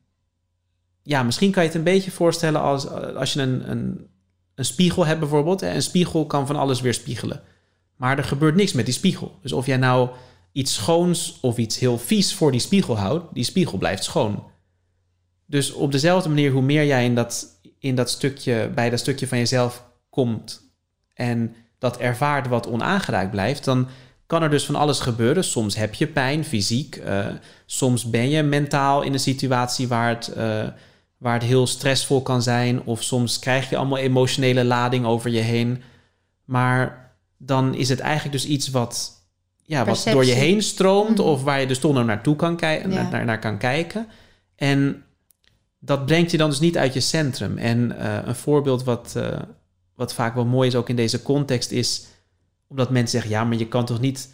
[1.03, 4.07] ja, misschien kan je het een beetje voorstellen als, als je een, een,
[4.55, 5.61] een spiegel hebt bijvoorbeeld.
[5.61, 7.41] Een spiegel kan van alles weer spiegelen.
[7.95, 9.39] Maar er gebeurt niks met die spiegel.
[9.41, 10.09] Dus of jij nou
[10.51, 14.43] iets schoons of iets heel vies voor die spiegel houdt, die spiegel blijft schoon.
[15.45, 17.45] Dus op dezelfde manier, hoe meer jij in dat,
[17.79, 20.61] in dat stukje, bij dat stukje van jezelf komt
[21.13, 23.87] en dat ervaart wat onaangeraakt blijft, dan
[24.25, 25.43] kan er dus van alles gebeuren.
[25.43, 26.95] Soms heb je pijn, fysiek.
[26.95, 27.27] eh,
[27.65, 30.63] soms ben je mentaal in een situatie waar het, eh,
[31.17, 32.83] waar het heel stressvol kan zijn.
[32.83, 35.81] Of soms krijg je allemaal emotionele lading over je heen.
[36.45, 39.11] Maar dan is het eigenlijk dus iets wat,
[39.63, 41.17] ja, wat door je heen stroomt.
[41.17, 41.27] Mhm.
[41.27, 43.09] Of waar je dus toch nog naartoe kan kijken, Ja.
[43.09, 44.07] naar, naar kan kijken.
[44.55, 45.03] En
[45.85, 47.57] dat brengt je dan dus niet uit je centrum.
[47.57, 49.39] En eh, een voorbeeld wat, eh,
[49.95, 52.05] wat vaak wel mooi is ook in deze context is...
[52.67, 54.29] omdat mensen zeggen, ja, maar je kan toch niet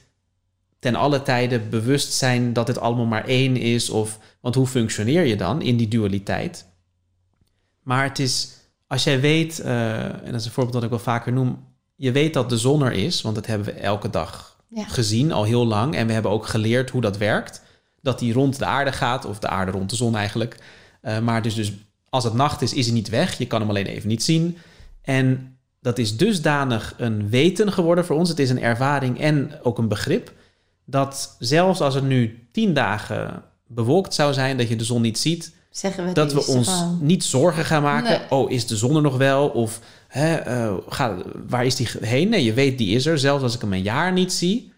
[0.80, 3.90] ten alle tijden bewust zijn dat het allemaal maar één is?
[3.90, 6.66] Of, want hoe functioneer je dan in die dualiteit?
[7.84, 8.50] Maar het is,
[8.88, 11.64] als jij weet, eh, en dat is een voorbeeld dat ik wel vaker noem...
[11.96, 14.84] je weet dat de zon er is, want dat hebben we elke dag Ja.
[14.84, 15.96] gezien, al heel lang.
[15.96, 17.62] En we hebben ook geleerd hoe dat werkt.
[18.02, 20.58] Dat die rond de aarde gaat, of de aarde rond de zon eigenlijk.
[21.02, 21.74] Eh, maar dus, dus
[22.10, 23.38] als het nacht is, is hij niet weg.
[23.38, 24.58] Je kan hem alleen even niet zien.
[25.02, 28.30] En dat is dusdanig een weten geworden voor ons.
[28.30, 30.34] Het is een ervaring en ook een begrip.
[30.86, 35.20] Dat zelfs als het nu tien dagen bewolkt zou zijn, dat je de zon niet
[35.20, 38.20] ziet, Zeggen we dat we ons niet zorgen gaan maken.
[38.20, 38.30] Nee.
[38.30, 39.48] Oh, is de zon er nog wel?
[39.48, 42.30] Of hè, eh, ga, waar is die heen?
[42.30, 43.20] Nee, je weet, die is er.
[43.20, 44.72] Zelfs als ik hem een jaar niet zie,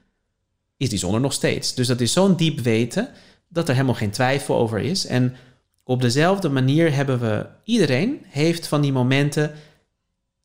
[0.78, 1.74] is die zon er nog steeds.
[1.74, 3.10] Dus dat is zo'n diep weten
[3.50, 5.06] dat er helemaal geen twijfel over is.
[5.06, 5.36] En
[5.84, 9.52] op dezelfde manier hebben we, iedereen heeft van die momenten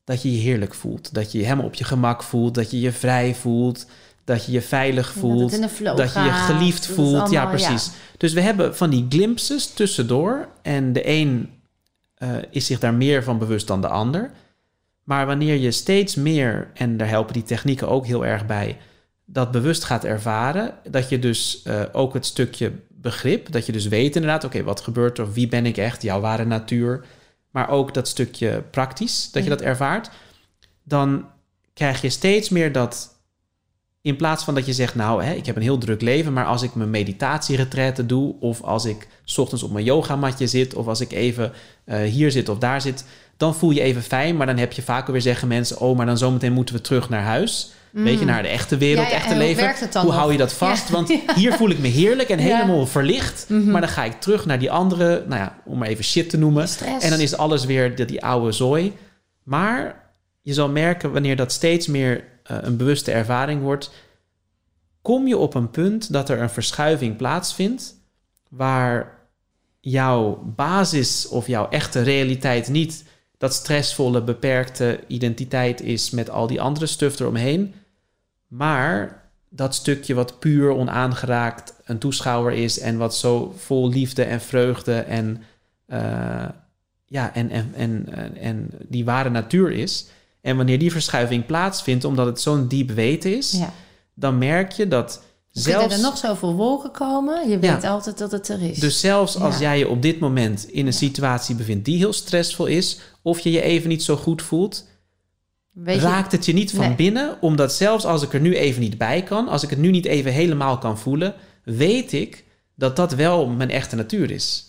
[0.03, 1.13] dat je je heerlijk voelt.
[1.13, 2.55] Dat je je helemaal op je gemak voelt.
[2.55, 3.85] Dat je je vrij voelt.
[4.23, 5.51] Dat je je veilig Ja, voelt
[5.97, 7.29] dat je je geliefd voelt.
[7.29, 7.91] ja, precies.
[8.17, 10.47] Dus we hebben van die glimpses tussendoor.
[10.61, 11.49] En de een
[12.15, 14.31] eh, is zich daar meer van bewust dan de ander.
[15.03, 18.77] Maar wanneer je steeds meer, en daar helpen die technieken ook heel erg bij,
[19.25, 22.71] dat bewust gaat ervaren, dat je dus eh, ook het stukje
[23.01, 26.19] begrip, dat je dus weet inderdaad, oké, wat gebeurt er, wie ben ik echt, jouw
[26.19, 27.05] ware natuur,
[27.51, 30.09] maar ook dat stukje praktisch, dat je dat ervaart,
[30.83, 31.25] dan
[31.73, 33.17] krijg je steeds meer dat
[34.01, 36.45] in plaats van dat je zegt, nou, hè, ik heb een heel druk leven, maar
[36.45, 40.87] als ik mijn meditatieretraite doe, of als ik 's ochtends op mijn yogamatje zit, of
[40.87, 41.51] als ik even
[41.85, 43.05] eh, hier zit of daar zit,
[43.37, 44.37] dan voel je even fijn.
[44.37, 47.09] Maar dan heb je vaak alweer zeggen mensen, oh, maar dan zometeen moeten we terug
[47.09, 47.71] naar huis.
[47.91, 49.11] Weet je, naar de echte wereld, Mm.
[49.11, 49.63] Ja, ja, echte hoe leven.
[49.63, 50.87] werkt het dan hoe hou je dat vast?
[50.89, 50.93] Ja.
[50.93, 53.45] Want hier voel ik me heerlijk en helemaal verlicht.
[53.49, 53.71] Mhm.
[53.71, 56.37] Maar dan ga ik terug naar die andere, nou ja, om maar even shit te
[56.37, 56.67] noemen.
[56.67, 57.03] Stress.
[57.03, 58.93] En dan is alles weer die, die oude zooi.
[59.43, 60.03] Maar
[60.41, 63.91] je zal merken wanneer dat steeds meer eh, een bewuste ervaring wordt,
[65.01, 67.95] kom je op een punt dat er een verschuiving plaatsvindt
[68.49, 69.17] waar
[69.79, 73.03] jouw basis of jouw echte realiteit niet
[73.37, 77.73] dat stressvolle, beperkte identiteit is met al die andere stuff eromheen,
[78.49, 84.41] maar dat stukje wat puur onaangeraakt een toeschouwer is en wat zo vol liefde en
[84.41, 85.43] vreugde en,
[85.85, 86.45] eh,
[87.05, 90.05] ja, en, en, en, en, die ware natuur is.
[90.41, 93.73] En wanneer die verschuiving plaatsvindt, omdat het zo'n diep weten is, Ja.
[94.13, 95.21] dan merk je dat
[95.51, 95.95] Zelfs...
[95.95, 97.73] er nog zoveel wolken komen, je Ja.
[97.73, 98.79] weet altijd dat het er is.
[98.79, 99.61] Dus zelfs als Ja.
[99.61, 103.51] jij je op dit moment in een situatie bevindt die heel stressvol is, of je
[103.51, 104.87] je even niet zo goed voelt,
[105.73, 106.95] weet raakt het je niet van Nee.
[106.95, 109.91] binnen, omdat zelfs als ik er nu even niet bij kan, als ik het nu
[109.91, 112.43] niet even helemaal kan voelen, weet ik
[112.75, 114.63] dat dat wel mijn echte natuur is.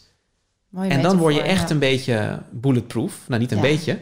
[0.75, 1.75] en dan word je echt ja.
[1.75, 3.21] een beetje bulletproof.
[3.29, 3.63] Nou, niet een Ja.
[3.63, 3.99] beetje.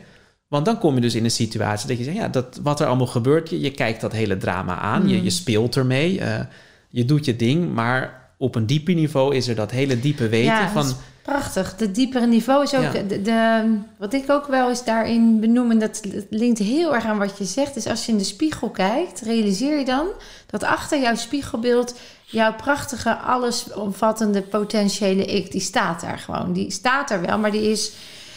[0.49, 2.87] Want dan kom je dus in een situatie dat je zegt, ja, dat, wat er
[2.87, 5.23] allemaal gebeurt, je, je kijkt dat hele drama aan, je, Mm.
[5.25, 6.41] je speelt ermee, eh,
[6.89, 10.53] je doet je ding, maar op een dieper niveau is er dat hele diepe weten
[10.53, 10.97] Ja, dat van...
[11.29, 11.77] Prachtig.
[11.77, 12.83] De diepere niveau is ook...
[12.83, 13.03] Ja.
[13.03, 15.71] De, de- wat ik ook wel eens daarin benoem...
[15.71, 17.77] en dat, dat linkt heel erg aan wat je zegt...
[17.77, 19.21] is als je in de spiegel kijkt...
[19.21, 20.07] realiseer je dan
[20.47, 21.95] dat achter jouw spiegelbeeld...
[22.25, 25.53] jouw prachtige, allesomvattende potentiële ik...
[25.53, 26.53] die staat daar gewoon.
[26.53, 27.93] Die staat er wel, maar die is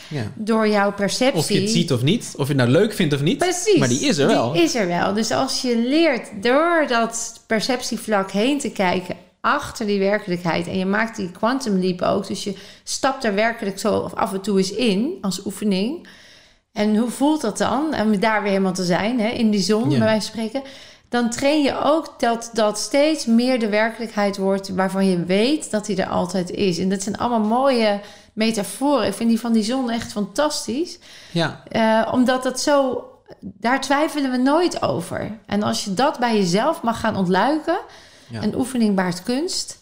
[0.07, 0.23] Ja.
[0.35, 1.39] door jouw perceptie...
[1.39, 3.37] Of je het ziet of niet, of je het nou leuk vindt of niet.
[3.37, 3.77] Precies.
[3.77, 4.51] Maar die is er wel.
[4.51, 5.13] Die is er wel.
[5.13, 10.85] Dus als je leert door dat perceptievlak heen te kijken achter die werkelijkheid en je
[10.85, 14.71] maakt die quantum leap ook, dus je stapt er werkelijk zo af en toe eens
[14.71, 16.07] in als oefening.
[16.73, 17.95] En hoe voelt dat dan?
[18.01, 19.97] Om daar weer helemaal te zijn, hè, in die zon, Ja.
[19.97, 20.69] bij wijze van spreken.
[21.09, 25.85] Dan train je ook dat dat steeds meer de werkelijkheid wordt waarvan je weet dat
[25.85, 26.77] die er altijd is.
[26.79, 27.99] En dat zijn allemaal mooie
[28.33, 29.07] metaforen.
[29.07, 30.99] Ik vind die van die zon echt fantastisch.
[31.31, 33.03] Ja, Eh, omdat dat zo,
[33.39, 35.37] daar twijfelen we nooit over.
[35.45, 37.77] En als je dat bij jezelf mag gaan ontluiken,
[38.32, 38.43] Ja.
[38.43, 39.79] een oefening baart kunst.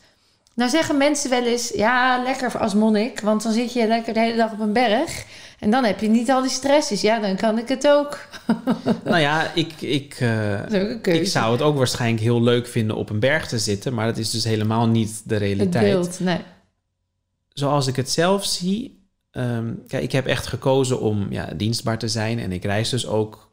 [0.60, 4.20] Nou zeggen mensen wel eens, ja, lekker als monnik, want dan zit je lekker de
[4.20, 5.26] hele dag op een berg.
[5.60, 6.90] En dan heb je niet al die stress.
[6.90, 8.28] Dus ja, dan kan ik het ook.
[9.04, 13.20] nou ja, ik, ik, eh, ik zou het ook waarschijnlijk heel leuk vinden op een
[13.20, 15.84] berg te zitten, maar dat is dus helemaal niet de het realiteit.
[15.84, 16.40] beeld, nee.
[17.54, 22.08] Zoals ik het zelf zie, ehm, kijk, ik heb echt gekozen om ja, dienstbaar te
[22.08, 23.50] zijn en ik reis dus ook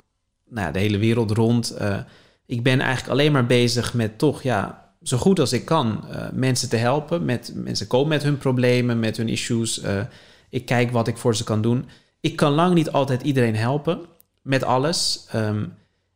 [0.48, 1.70] nou de hele wereld rond.
[1.70, 1.98] Eh,
[2.46, 6.26] ik ben eigenlijk alleen maar bezig met toch, ja, zo goed als ik kan, eh,
[6.32, 7.24] mensen te helpen.
[7.24, 9.80] Met, mensen komen met hun problemen, met hun issues.
[9.80, 10.00] Eh,
[10.50, 11.88] ik kijk wat ik voor ze kan doen.
[12.20, 14.00] Ik kan lang niet altijd iedereen helpen
[14.42, 15.26] met alles.
[15.30, 15.64] Ehm,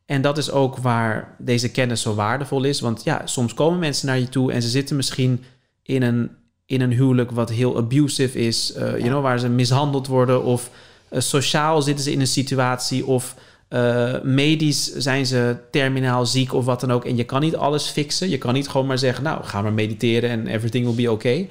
[0.05, 2.79] en dat is ook waar deze kennis zo waardevol is.
[2.79, 5.43] Want ja, soms komen mensen naar je toe en ze zitten misschien
[5.83, 6.31] in een,
[6.65, 8.73] in een huwelijk wat heel abusive is.
[8.73, 10.43] eh, you know, waar ze mishandeld worden.
[10.43, 10.69] Of
[11.11, 13.05] sociaal zitten ze in een situatie.
[13.05, 13.35] Of
[13.71, 17.05] eh, medisch zijn ze terminaal ziek of wat dan ook.
[17.05, 18.29] En je kan niet alles fixen.
[18.29, 21.49] Je kan niet gewoon maar zeggen, nou, ga maar mediteren en everything will be okay.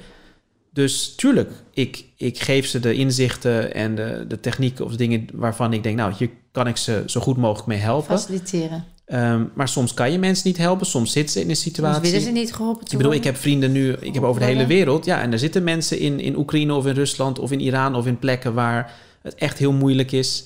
[0.73, 5.27] Dus tuurlijk, ik, ik geef ze de inzichten en de, de technieken of de dingen
[5.33, 8.19] waarvan ik denk, nou, hier kan ik ze zo goed mogelijk mee helpen.
[8.19, 8.85] Faciliteren.
[9.05, 10.85] Ehm, maar soms kan je mensen niet helpen.
[10.85, 11.95] Soms zitten ze in een situatie.
[11.95, 14.47] Soms willen ze niet geholpen Ik bedoel, ik heb vrienden nu, ik heb over de
[14.47, 15.05] hele wereld.
[15.05, 18.05] Ja, en er zitten mensen in, in Oekraïne of in Rusland of in Iran of
[18.05, 20.45] in plekken waar het echt heel moeilijk is.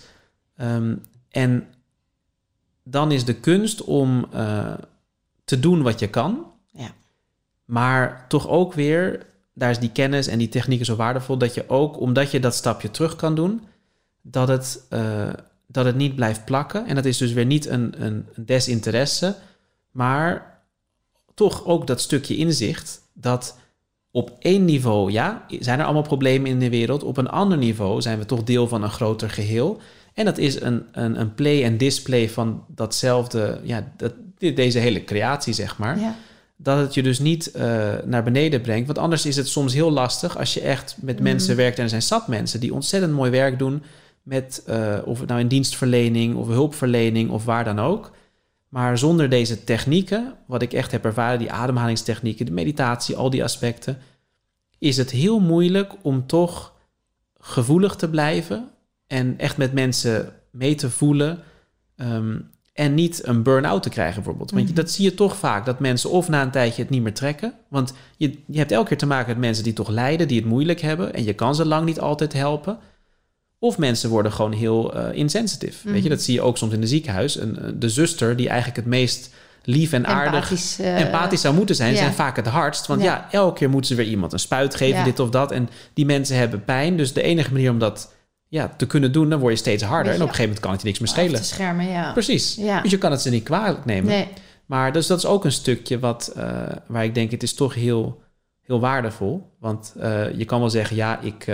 [0.57, 0.95] Ehm,
[1.35, 1.67] en
[2.83, 4.73] dan is de kunst om uh,
[5.43, 6.51] te doen wat je kan.
[6.71, 6.91] Ja.
[7.65, 11.69] Maar toch ook weer, daar is die kennis en die technieken zo waardevol, dat je
[11.69, 13.61] ook, omdat je dat stapje terug kan doen,
[14.21, 15.33] dat het, uh,
[15.67, 16.85] dat het niet blijft plakken.
[16.85, 19.35] En dat is dus weer niet een, een desinteresse,
[19.91, 20.59] maar
[21.33, 23.57] toch ook dat stukje inzicht dat
[24.15, 27.03] op één niveau, ja, zijn er allemaal problemen in de wereld.
[27.03, 29.79] Op een ander niveau zijn we toch deel van een groter geheel.
[30.13, 35.03] En dat is een, een, een play en display van datzelfde, ja, dat, deze hele
[35.03, 35.99] creatie, zeg maar.
[35.99, 36.15] Ja.
[36.55, 37.61] Dat het je dus niet uh,
[38.05, 38.85] naar beneden brengt.
[38.85, 41.23] Want anders is het soms heel lastig als je echt met mm.
[41.23, 41.77] mensen werkt.
[41.77, 43.83] En er zijn zat mensen die ontzettend mooi werk doen.
[44.23, 48.11] Met, uh, of het nou in dienstverlening of hulpverlening of waar dan ook.
[48.75, 53.43] Maar zonder deze technieken, wat ik echt heb ervaren, die ademhalingstechnieken, de meditatie, al die
[53.43, 53.97] aspecten,
[54.79, 56.73] is het heel moeilijk om toch
[57.39, 58.69] gevoelig te blijven
[59.07, 61.39] en echt met mensen mee te voelen.
[61.95, 64.51] Um, en niet een burn-out te krijgen, bijvoorbeeld.
[64.51, 67.01] Want mm dat zie je toch vaak, dat mensen of na een tijdje het niet
[67.01, 67.53] meer trekken.
[67.67, 70.49] Want je, je hebt elke keer te maken met mensen die toch lijden, die het
[70.49, 71.13] moeilijk hebben.
[71.13, 72.79] En je kan ze lang niet altijd helpen.
[73.65, 75.91] Of mensen worden gewoon heel uh, insensitive.
[75.91, 77.39] Weet je, dat zie je ook soms in de ziekenhuis.
[77.39, 79.29] Een, de zuster die eigenlijk het meest
[79.63, 82.87] lief en aardig, empathisch, uh, empathisch zou moeten zijn, zijn vaak het hardst.
[82.87, 83.27] Want ja.
[83.31, 85.51] elke keer moeten ze weer iemand een spuit geven, dit of dat.
[85.51, 86.97] En die mensen hebben pijn.
[86.97, 88.13] Dus de enige manier om dat
[88.47, 90.13] ja, te kunnen doen, dan word je steeds harder.
[90.13, 91.41] en op een gegeven moment kan het je niks meer schelen.
[91.41, 92.11] Te schermen, ja.
[92.11, 92.55] Precies.
[92.55, 94.09] Dus je kan het ze niet kwalijk nemen.
[94.09, 94.27] Nee.
[94.65, 96.43] Maar dus dat is ook een stukje wat, uh,
[96.87, 98.21] waar ik denk, het is toch heel,
[98.61, 99.49] heel waardevol.
[99.59, 101.47] Want uh, je kan wel zeggen, ja, ik,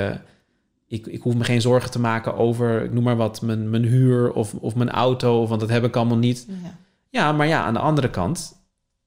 [0.91, 3.83] ik, ik hoef me geen zorgen te maken over, ik noem maar wat, mijn, mijn
[3.83, 6.45] huur of, of mijn auto, want dat heb ik allemaal niet.
[6.47, 6.77] Ja,
[7.09, 8.55] ja maar ja, aan de andere kant,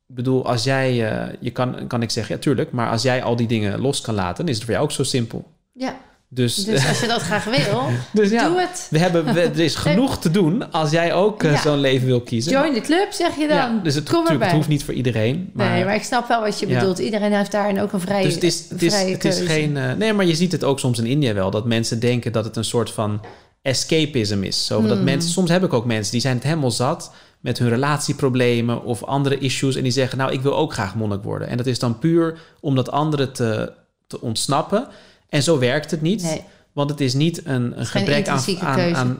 [0.09, 0.95] ik bedoel, als jij,
[1.41, 4.15] je kan, kan ik zeggen, ja, tuurlijk, maar als jij al die dingen los kan
[4.15, 5.53] laten, is het voor jou ook zo simpel.
[5.73, 5.97] Ja.
[6.35, 7.83] Dus, dus als je dat graag wil,
[8.13, 8.87] dus ja, doe het.
[8.91, 11.61] We hebben, we, er is genoeg te doen als jij ook ja.
[11.61, 12.53] zo'n leven wil kiezen.
[12.53, 13.57] Join de club, zeg je dan.
[13.57, 15.51] Ja, dus het, Kom het hoeft niet voor iedereen.
[15.53, 16.99] Maar, nee, maar ik snap wel wat je bedoelt.
[16.99, 19.77] Iedereen heeft daarin ook een vrije Dus het is, het is, het is geen...
[19.77, 21.51] Uh, nee, maar je ziet het ook soms in India wel.
[21.51, 23.21] Dat mensen denken dat het een soort van
[23.63, 24.67] escapism is.
[24.67, 25.05] Zo, dat hmm.
[25.05, 29.05] mensen, soms heb ik ook mensen die zijn het helemaal zat met hun relatieproblemen of
[29.05, 29.77] andere issues.
[29.77, 31.49] En die zeggen, nou, ik wil ook graag monnik worden.
[31.49, 33.73] En dat is dan puur om dat andere te,
[34.07, 34.89] te ontsnappen.
[35.29, 36.23] En zo werkt het niet.
[36.23, 36.43] Nee.
[36.73, 39.19] Want het is niet een, een gebrek aan, aan, aan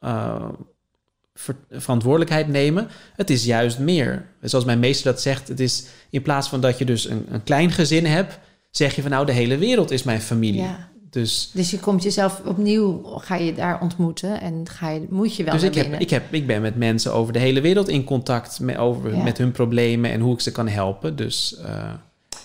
[0.00, 0.48] uh, uh,
[1.34, 2.88] ver, verantwoordelijkheid nemen.
[3.16, 4.26] Het is juist meer.
[4.40, 7.42] Zoals mijn meester dat zegt, het is in plaats van dat je dus een, een
[7.42, 8.38] klein gezin hebt,
[8.70, 10.62] zeg je van nou, de hele wereld is mijn familie.
[10.62, 10.90] Ja.
[11.10, 15.44] Dus, dus je komt jezelf opnieuw, ga je daar ontmoeten en ga je, moet je
[15.44, 18.04] wel Dus ik, heb, ik, heb, ik ben met mensen over de hele wereld in
[18.04, 19.22] contact met, over, ja.
[19.22, 21.16] met hun problemen en hoe ik ze kan helpen.
[21.16, 21.92] Dus, uh...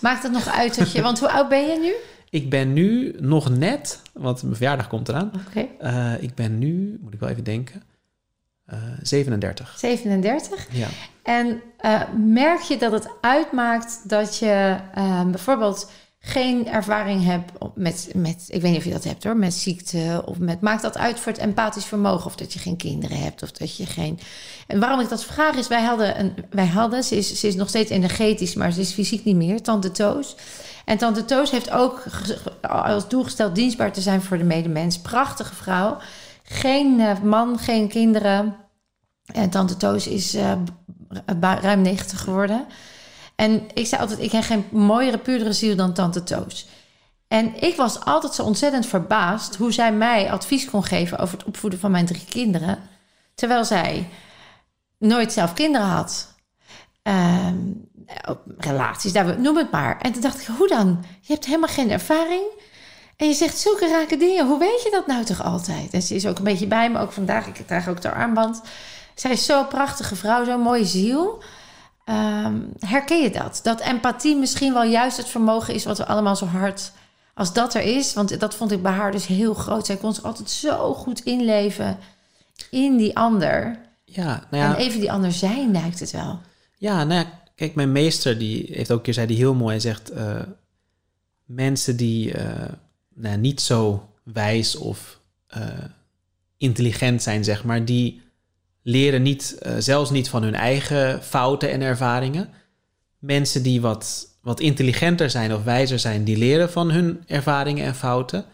[0.00, 1.92] Maakt het nog uit dat je, want hoe oud ben je nu?
[2.30, 5.32] Ik ben nu nog net, want mijn verjaardag komt eraan.
[5.48, 5.70] Okay.
[5.80, 7.82] Uh, ik ben nu, moet ik wel even denken,
[8.72, 9.78] uh, 37.
[9.78, 10.66] 37?
[10.70, 10.88] Ja.
[11.22, 14.76] En uh, merk je dat het uitmaakt dat je
[15.30, 15.90] bijvoorbeeld
[16.28, 20.22] geen ervaring hebt met, met, ik weet niet of je dat hebt hoor, met ziekte
[20.24, 23.42] of met, maakt dat uit voor het empathisch vermogen of dat je geen kinderen hebt
[23.42, 24.18] of dat je geen.
[24.66, 27.54] En waarom ik dat vraag is, wij hadden, een, wij hadden ze, is, ze is
[27.54, 30.36] nog steeds energetisch, maar ze is fysiek niet meer, tante Toos.
[30.84, 32.04] En tante Toos heeft ook
[32.60, 34.98] als doel gesteld dienstbaar te zijn voor de medemens.
[34.98, 35.96] Prachtige vrouw.
[36.42, 38.56] Geen uh, man, geen kinderen.
[39.24, 40.52] En tante Toos is uh,
[41.40, 42.66] ruim 90 geworden.
[43.38, 46.66] En ik zei altijd, ik heb geen mooiere, puurdere ziel dan tante Toos.
[47.28, 51.46] En ik was altijd zo ontzettend verbaasd hoe zij mij advies kon geven over het
[51.46, 52.78] opvoeden van mijn drie kinderen.
[53.34, 54.08] Terwijl zij
[54.98, 56.34] nooit zelf kinderen had.
[57.02, 57.88] Um,
[58.58, 60.00] relaties, daar, noem het maar.
[60.00, 61.04] En toen dacht ik, hoe dan?
[61.20, 62.44] Je hebt helemaal geen ervaring.
[63.16, 64.46] En je zegt zulke rake dingen.
[64.46, 65.92] Hoe weet je dat nou toch altijd?
[65.92, 67.46] En ze is ook een beetje bij me, ook vandaag.
[67.46, 68.62] Ik draag ook haar armband.
[69.14, 71.42] Zij is zo'n prachtige vrouw, zo'n mooie ziel.
[72.08, 73.60] Um, herken je dat?
[73.62, 76.92] Dat empathie misschien wel juist het vermogen is wat we allemaal zo hard
[77.34, 78.14] als dat er is.
[78.14, 79.86] Want dat vond ik bij haar dus heel groot.
[79.86, 81.98] Zij kon zich altijd zo goed inleven
[82.70, 83.78] in die ander.
[84.04, 84.76] Ja, nou ja.
[84.76, 86.40] En even die ander zijn lijkt het wel.
[86.76, 89.70] Ja, nou ja, kijk, mijn meester die heeft ook een keer zei die heel mooi.
[89.70, 90.40] Hij zegt, uh,
[91.44, 92.44] mensen die uh,
[93.14, 95.20] nou, niet zo wijs of
[95.56, 95.62] uh,
[96.56, 98.22] intelligent zijn, zeg maar, die
[98.88, 102.48] leren niet, zelfs niet van hun eigen fouten en ervaringen.
[103.18, 107.94] Mensen die wat, wat intelligenter zijn of wijzer zijn, die leren van hun ervaringen en
[107.94, 108.44] fouten.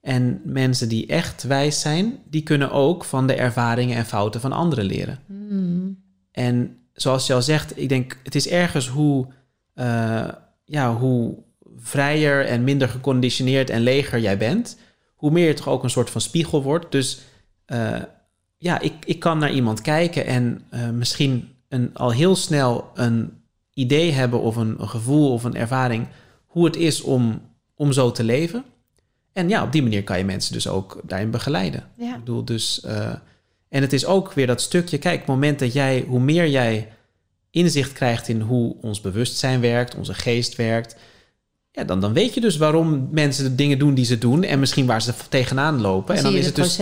[0.00, 4.52] En mensen die echt wijs zijn, die kunnen ook van de ervaringen en fouten van
[4.52, 5.18] anderen leren.
[5.26, 6.02] Hmm.
[6.32, 9.26] En zoals je al zegt, ik denk, het is ergens hoe,
[9.74, 10.28] uh,
[10.64, 11.38] ja, hoe
[11.76, 14.78] vrijer en minder geconditioneerd en leger jij bent,
[15.14, 16.92] hoe meer je toch ook een soort van spiegel wordt.
[16.92, 17.20] Dus
[17.66, 18.02] uh,
[18.58, 23.30] ja, ik, ik kan naar iemand kijken en uh, misschien een, al heel snel een
[23.74, 26.06] idee hebben of een, een, gevoel of een ervaring
[26.46, 27.40] hoe het is om,
[27.74, 28.64] om zo te leven.
[29.32, 31.88] En ja, op die manier kan je mensen dus ook daarin begeleiden.
[31.96, 32.12] Ja.
[32.12, 32.82] Ik bedoel, dus.
[32.84, 33.12] Uh,
[33.68, 34.98] en het is ook weer dat stukje.
[34.98, 36.88] Kijk, het moment dat jij, hoe meer jij
[37.50, 40.96] inzicht krijgt in hoe ons bewustzijn werkt, onze geest werkt.
[41.78, 44.42] Ja, dan, dan weet je dus waarom mensen de dingen doen die ze doen.
[44.42, 46.14] En misschien waar ze tegenaan lopen.
[46.14, 46.80] En dan is het dus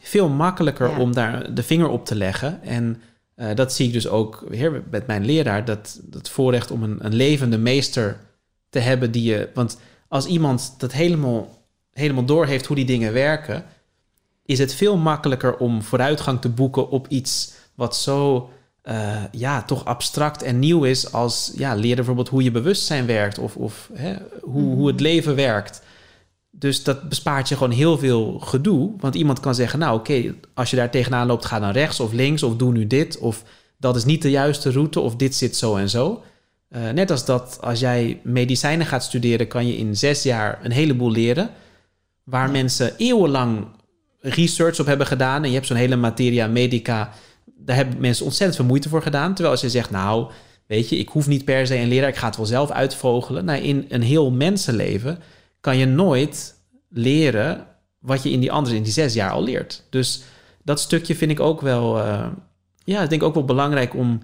[0.00, 0.98] veel makkelijker ja.
[0.98, 2.62] om daar de vinger op te leggen.
[2.62, 3.00] En
[3.36, 5.64] uh, dat zie ik dus ook weer met mijn leraar.
[5.64, 8.20] Dat, dat voorrecht om een, een levende meester
[8.68, 9.48] te hebben die je.
[9.54, 9.78] Want
[10.08, 11.48] als iemand dat helemaal,
[11.92, 13.64] helemaal door heeft hoe die dingen werken,
[14.44, 18.50] is het veel makkelijker om vooruitgang te boeken op iets wat zo
[18.88, 23.38] uh, ja, toch abstract en nieuw is als ja, leer bijvoorbeeld hoe je bewustzijn werkt
[23.38, 24.74] of, of hè, hoe, mm.
[24.74, 25.82] hoe het leven werkt.
[26.50, 28.92] Dus dat bespaart je gewoon heel veel gedoe.
[28.98, 32.00] Want iemand kan zeggen, nou oké, okay, als je daar tegenaan loopt, ga dan rechts
[32.00, 33.18] of links of doe nu dit.
[33.18, 33.44] Of
[33.78, 36.22] dat is niet de juiste route of dit zit zo en zo.
[36.70, 40.72] Uh, net als dat als jij medicijnen gaat studeren, kan je in zes jaar een
[40.72, 41.50] heleboel leren.
[42.24, 42.52] Waar ja.
[42.52, 43.66] mensen eeuwenlang
[44.20, 45.42] research op hebben gedaan.
[45.42, 47.12] En je hebt zo'n hele materia medica.
[47.58, 49.34] Daar hebben mensen ontzettend veel moeite voor gedaan.
[49.34, 50.30] Terwijl als je zegt, nou,
[50.66, 53.44] weet je, ik hoef niet per se een leraar, ik ga het wel zelf uitvogelen.
[53.44, 55.18] Nou, in een heel mensenleven
[55.60, 56.54] kan je nooit
[56.88, 57.66] leren
[57.98, 59.82] wat je in die andere, in die zes jaar al leert.
[59.90, 60.22] Dus
[60.64, 62.26] dat stukje vind ik ook wel, uh,
[62.84, 64.22] ja, ik denk ook wel belangrijk om,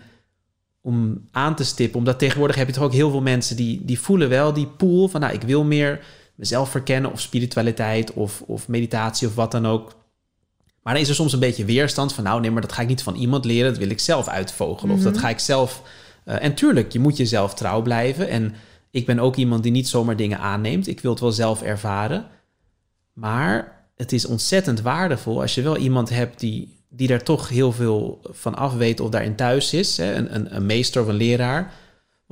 [0.81, 1.99] om aan te stippen.
[1.99, 5.09] Omdat tegenwoordig heb je toch ook heel veel mensen die, die voelen wel die pool
[5.09, 6.05] van, nou, ik wil meer
[6.35, 10.01] mezelf verkennen of spiritualiteit of, of meditatie of wat dan ook.
[10.83, 12.89] Maar dan is er soms een beetje weerstand van, nou nee, maar dat ga ik
[12.89, 14.95] niet van iemand leren, dat wil ik zelf uitvogelen.
[14.95, 15.07] Mm -hmm.
[15.07, 15.83] Of dat ga ik zelf.
[16.25, 18.29] Uh, en tuurlijk, je moet jezelf trouw blijven.
[18.29, 18.55] En
[18.91, 20.87] ik ben ook iemand die niet zomaar dingen aanneemt.
[20.87, 22.27] Ik wil het wel zelf ervaren.
[23.13, 27.73] Maar het is ontzettend waardevol als je wel iemand hebt die, die daar toch heel
[27.73, 29.97] veel van af weet of daarin thuis is.
[29.97, 30.15] Hè?
[30.15, 31.73] Een, een, een meester of een leraar.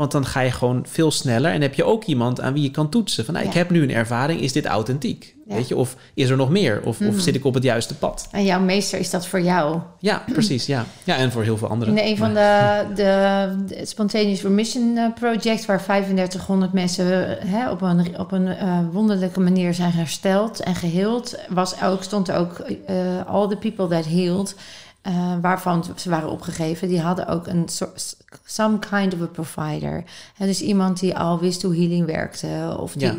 [0.01, 1.53] Want dan ga je gewoon veel sneller.
[1.53, 3.25] En heb je ook iemand aan wie je kan toetsen.
[3.25, 3.53] Van nou, ja.
[3.53, 5.37] ik heb nu een ervaring, is dit authentiek?
[5.47, 5.55] Ja.
[5.55, 5.77] Weet je?
[5.77, 6.81] Of is er nog meer?
[6.85, 7.09] Of, mm.
[7.09, 8.29] of, zit ik op het juiste pad?
[8.31, 9.79] En jouw meester is dat voor jou?
[9.99, 10.67] Ja, precies.
[10.67, 11.99] Ja, ja en voor heel veel anderen.
[11.99, 15.67] In een van de, de, de Spontaneous Remission eh, Project...
[15.67, 21.39] waar 3500 mensen hè, op een, op een uh, wonderlijke manier zijn hersteld en geheeld...
[21.49, 24.55] Was ook, stond er ook uh, all the people that healed...
[25.09, 30.05] Uh, waarvan ze waren opgegeven, die hadden ook een soort, some kind of a provider.
[30.39, 32.77] En dus iemand die al wist hoe healing werkte.
[32.79, 33.19] Of die, ja.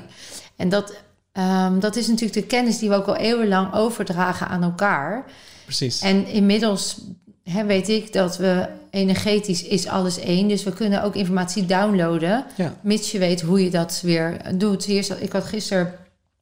[0.55, 0.93] En dat,
[1.33, 5.25] um, dat is natuurlijk de kennis die we ook al eeuwenlang overdragen aan elkaar.
[5.65, 6.01] Precies.
[6.01, 7.01] En inmiddels
[7.43, 10.47] hè, weet ik dat we energetisch is alles één.
[10.47, 12.45] Dus we kunnen ook informatie downloaden.
[12.55, 12.73] Ja.
[12.81, 14.85] Mits je weet hoe je dat weer doet.
[14.85, 15.93] Hier, ik had gisteren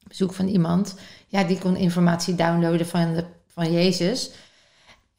[0.08, 0.94] bezoek van iemand.
[1.26, 4.30] Ja, die kon informatie downloaden van, de, van Jezus.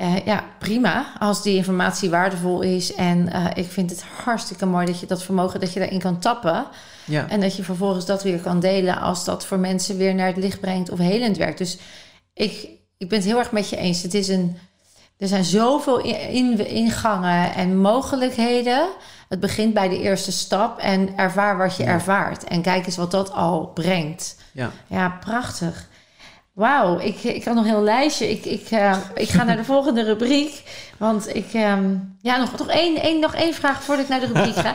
[0.01, 1.05] Uh, ja, prima.
[1.19, 2.93] Als die informatie waardevol is.
[2.93, 6.19] En uh, ik vind het hartstikke mooi dat je dat vermogen, dat je daarin kan
[6.19, 6.65] tappen.
[7.05, 7.29] Ja.
[7.29, 10.37] En dat je vervolgens dat weer kan delen als dat voor mensen weer naar het
[10.37, 11.57] licht brengt of helend werkt.
[11.57, 11.77] Dus
[12.33, 14.01] ik, ik ben het heel erg met je eens.
[14.01, 14.57] Het is een,
[15.17, 15.99] er zijn zoveel
[16.29, 18.87] in, ingangen en mogelijkheden.
[19.29, 21.89] Het begint bij de eerste stap en ervaar wat je ja.
[21.89, 22.43] ervaart.
[22.43, 24.35] En kijk eens wat dat al brengt.
[24.51, 25.89] Ja, ja prachtig.
[26.51, 28.29] Wauw, ik, ik had nog een heel lijstje.
[28.29, 30.63] Ik, ik, uh, ik ga naar de volgende rubriek.
[30.97, 31.53] Want ik...
[31.53, 34.73] Um, ja, nog, nog, één, één, nog één vraag voordat ik naar de rubriek ga.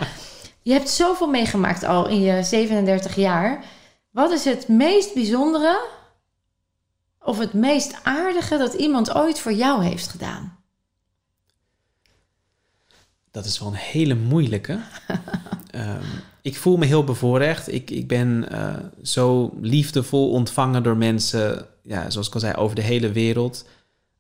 [0.63, 3.65] Je hebt zoveel meegemaakt al in je 37 jaar.
[4.11, 5.89] Wat is het meest bijzondere...
[7.21, 10.59] of het meest aardige dat iemand ooit voor jou heeft gedaan?
[13.31, 14.81] Dat is wel een hele moeilijke.
[15.75, 16.01] um,
[16.47, 17.73] ik voel me heel bevoorrecht.
[17.73, 22.77] Ik, ik ben uh, zo liefdevol ontvangen door mensen, ja, zoals ik al zei, over
[22.77, 23.69] de hele wereld.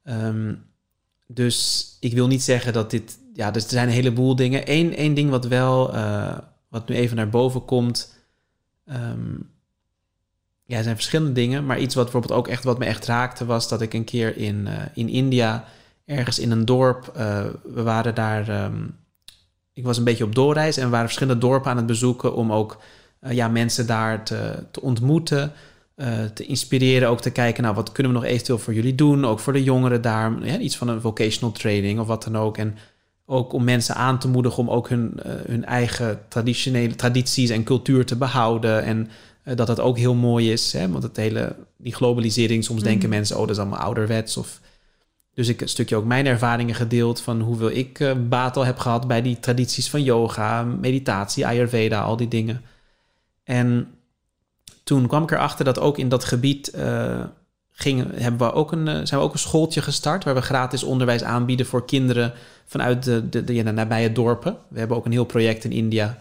[0.04, 0.64] Um,
[1.26, 3.18] dus ik wil niet zeggen dat dit.
[3.34, 4.62] Ja, dus er zijn een heleboel dingen.
[4.64, 8.14] Eén, één ding wat wel, uh, wat nu even naar boven komt.
[8.86, 9.50] Um,
[10.64, 11.66] ja, er zijn verschillende dingen.
[11.66, 14.36] Maar iets wat bijvoorbeeld ook echt wat me echt raakte, was dat ik een keer
[14.36, 15.64] in, uh, in India,
[16.04, 17.10] ergens in een dorp,
[17.64, 18.64] we waren daar.
[18.64, 19.04] Um,
[19.76, 22.52] ik was een beetje op doorreis en we waren verschillende dorpen aan het bezoeken om
[22.52, 22.82] ook
[23.22, 25.52] uh, ja, mensen daar te, te ontmoeten,
[25.96, 29.24] uh, te inspireren, ook te kijken, nou, wat kunnen we nog eventueel voor jullie doen,
[29.24, 32.58] ook voor de jongeren daar, ja, iets van een vocational training of wat dan ook.
[32.58, 32.76] En
[33.26, 37.64] ook om mensen aan te moedigen om ook hun, eh, hun eigen traditionele tradities en
[37.64, 38.82] cultuur te behouden.
[38.82, 39.08] En
[39.54, 40.72] dat dat ook heel mooi is.
[40.72, 40.88] Hè?
[40.88, 43.16] Want het hele, die globalisering, soms denken mhm.
[43.16, 44.36] mensen, oh, dat is allemaal ouderwets.
[44.36, 44.60] Of,
[45.36, 48.78] dus ik een stukje ook mijn ervaringen gedeeld van hoeveel ik uh, baat al heb
[48.78, 52.62] gehad bij die tradities van yoga, meditatie, Ayurveda, al die dingen.
[53.44, 53.88] En
[54.84, 56.70] toen kwam ik erachter dat ook in dat gebied
[57.78, 61.22] gingen, hebben we ook een, zijn we ook een schooltje gestart waar we gratis onderwijs
[61.22, 62.32] aanbieden voor kinderen
[62.66, 64.56] vanuit de, de, de, de nabije dorpen.
[64.68, 66.18] We hebben ook een heel project in India.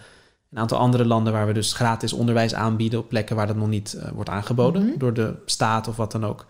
[0.51, 3.67] Een aantal andere landen waar we dus gratis onderwijs aanbieden op plekken waar dat nog
[3.67, 4.97] niet uh, wordt aangeboden mhm.
[4.97, 6.45] door de staat of wat dan ook.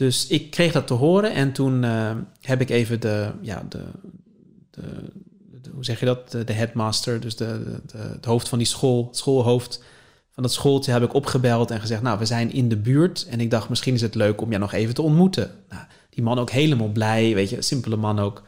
[0.00, 3.82] Dus ik kreeg dat te horen en toen uh, heb ik even de, ja, de,
[4.70, 4.82] de,
[5.74, 9.82] hoe zeg je dat, de, headmaster, dus de, het hoofd van die school, het schoolhoofd
[10.30, 13.40] van dat schooltje heb ik opgebeld en gezegd, nou, we zijn in de buurt en
[13.40, 15.50] ik dacht, misschien is het leuk om jou nog even te ontmoeten.
[15.68, 18.42] Nou, die man ook helemaal blij, weet je, simpele man ook.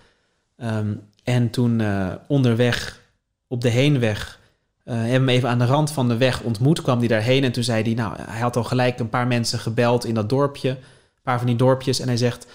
[0.56, 3.00] Um, en toen uh, onderweg,
[3.46, 4.40] op de heenweg,
[4.84, 6.82] uh, hem even aan de rand van de weg ontmoet.
[6.82, 9.58] Kwam hij daarheen en toen zei hij, nou, hij had al gelijk een paar mensen
[9.58, 10.78] gebeld in dat dorpje.
[11.22, 12.00] Een paar van die dorpjes.
[12.00, 12.46] En hij zegt,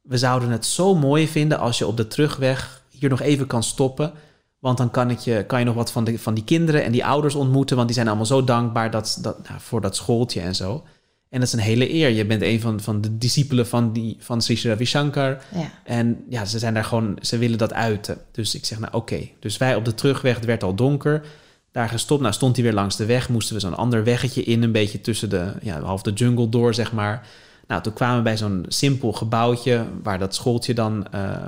[0.00, 3.62] we zouden het zo mooi vinden als je op de terugweg hier nog even kan
[3.62, 4.12] stoppen.
[4.58, 6.92] Want dan kan, ik je, kan je nog wat van, de, van die kinderen en
[6.92, 7.76] die ouders ontmoeten.
[7.76, 10.84] Want die zijn allemaal zo dankbaar dat, dat, nou, voor dat schooltje en zo.
[11.28, 12.08] En dat is een hele eer.
[12.08, 15.42] Je bent een van, van de discipelen van, die, van Sri Ravi Shankar.
[15.54, 15.70] Ja.
[15.84, 18.18] En ja, ze zijn daar gewoon, ze willen dat uiten.
[18.32, 19.28] Dus ik zeg, nou oké.
[19.38, 21.24] Dus wij op de terugweg, het werd al donker.
[21.72, 22.20] Daar gestopt.
[22.20, 23.28] Nou stond hij weer langs de weg.
[23.28, 24.62] Moesten we zo'n ander weggetje in.
[24.62, 27.26] Een beetje tussen de, ja, half de jungle door, zeg maar.
[27.68, 29.86] Nou, toen kwamen we bij zo'n simpel gebouwtje.
[30.02, 31.44] Waar dat schooltje dan uh,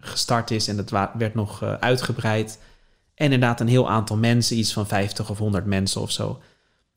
[0.00, 0.68] gestart is.
[0.68, 2.58] En dat werd nog uh, uitgebreid.
[3.14, 4.56] En inderdaad een heel aantal mensen.
[4.56, 6.40] Iets van 50 of 100 mensen of zo.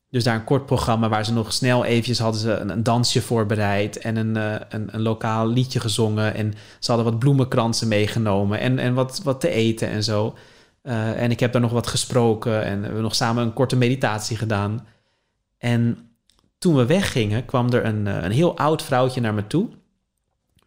[0.10, 3.22] Dus daar een kort programma waar ze nog snel eventjes hadden ze een, een dansje
[3.22, 6.34] voorbereid en een, uh, een, een, lokaal liedje gezongen.
[6.34, 10.36] En ze hadden wat bloemenkransen meegenomen en, en wat, wat te eten en zo.
[10.82, 14.38] En ik heb daar nog wat gesproken en we hebben nog samen een korte meditatie
[14.38, 14.88] gedaan.
[15.58, 16.07] En
[16.58, 19.70] toen we weggingen, kwam er een, eh, een heel oud vrouwtje naar me toe.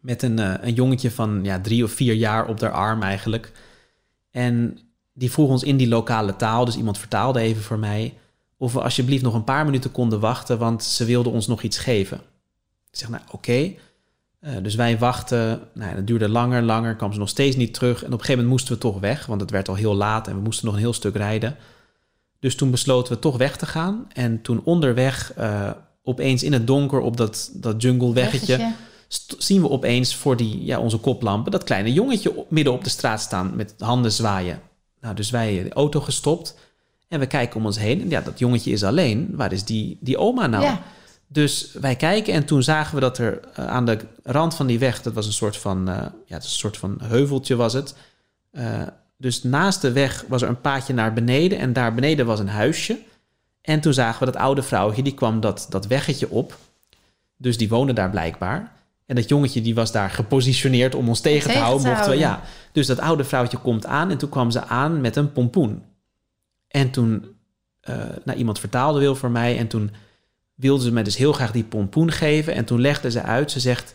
[0.01, 3.53] Met een, een jongetje van ja, drie of vier jaar op haar arm eigenlijk.
[4.31, 4.79] En
[5.13, 8.15] die vroeg ons in die lokale taal, dus iemand vertaalde even voor mij
[8.61, 11.79] of we alsjeblieft nog een paar minuten konden wachten, want ze wilden ons nog iets
[11.79, 12.17] geven.
[12.91, 13.75] Ik zeg, nou oké.
[14.41, 17.99] Eh, dus wij wachten, nou, dat duurde langer, langer, kwam ze nog steeds niet terug.
[17.99, 20.29] En op een gegeven moment moesten we toch weg, want het werd al heel laat
[20.29, 21.57] en we moesten nog een heel stuk rijden.
[22.41, 24.07] Dus toen besloten we toch weg te gaan.
[24.13, 25.71] En toen onderweg, uh,
[26.03, 28.73] opeens in het donker op dat, dat jungle-weggetje,
[29.39, 33.21] zien we opeens voor die, ja, onze koplampen dat kleine jongetje midden op de straat
[33.21, 34.61] staan met handen zwaaien.
[35.01, 36.59] Nou, dus wij de auto gestopt.
[37.09, 38.01] En we kijken om ons heen.
[38.01, 39.31] En ja, dat jongetje is alleen.
[39.33, 40.65] Waar is die, die oma nou?
[40.65, 40.83] Ja.
[41.27, 44.79] Dus wij kijken en toen zagen we dat er uh, aan de rand van die
[44.79, 47.95] weg, dat was een soort van, uh, ja, een soort van heuveltje was het.
[49.21, 52.49] Dus naast de weg was er een paadje naar beneden en daar beneden was een
[52.49, 52.99] huisje.
[53.63, 56.59] En toen zagen we dat oude vrouwtje, die kwam dat, dat weggetje op.
[57.37, 58.73] Dus die woonde daar blijkbaar.
[59.07, 61.89] En dat jongetje die was daar gepositioneerd om ons tegen, te houden.
[61.89, 62.41] Mochten we, ja.
[62.73, 65.83] Dus dat oude vrouwtje komt aan en toen kwam ze aan met een pompoen.
[66.69, 67.25] En toen,
[67.89, 69.59] uh, nou, iemand vertaalde wil voor mij.
[69.59, 69.91] En toen
[70.55, 72.55] wilde ze mij dus heel graag die pompoen geven.
[72.55, 73.95] En toen legde ze uit, ze zegt...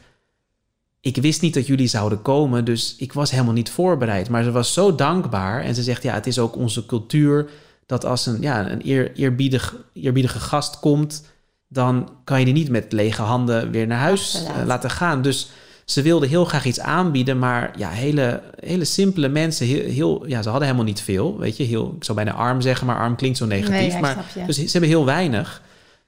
[1.05, 4.29] Ik wist niet dat jullie zouden komen, dus ik was helemaal niet voorbereid.
[4.29, 5.61] Maar ze was zo dankbaar.
[5.61, 7.49] En ze zegt, ja, het is ook onze cultuur...
[7.85, 11.23] dat als een, ja, een eer, eerbiedig, eerbiedige gast komt...
[11.67, 15.21] dan kan je die niet met lege handen weer naar huis uh, laten gaan.
[15.21, 15.49] Dus
[15.85, 19.65] ze wilden heel graag iets aanbieden, maar ja, hele, hele simpele mensen.
[19.65, 21.37] Heel, heel, ja, ze hadden helemaal niet veel.
[21.37, 23.99] Weet je, heel, ik zou bijna arm zeggen, maar arm klinkt zo negatief.
[23.99, 25.61] maar, dus ze hebben heel weinig.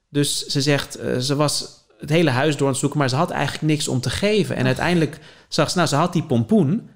[0.09, 3.15] Dus ze zegt, uh, ze was het hele huis door aan het zoeken, maar ze
[3.15, 4.55] had eigenlijk niks om te geven.
[4.55, 6.89] En uiteindelijk zag ze, nou, ze had die pompoen.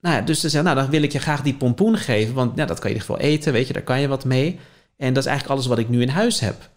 [0.00, 2.56] Nou ja, dus ze zei, nou, dan wil ik je graag die pompoen geven, want
[2.56, 4.58] ja, dat kan je in ieder geval eten, weet je, daar kan je wat mee.
[4.96, 6.70] En dat is eigenlijk alles wat ik nu in huis heb.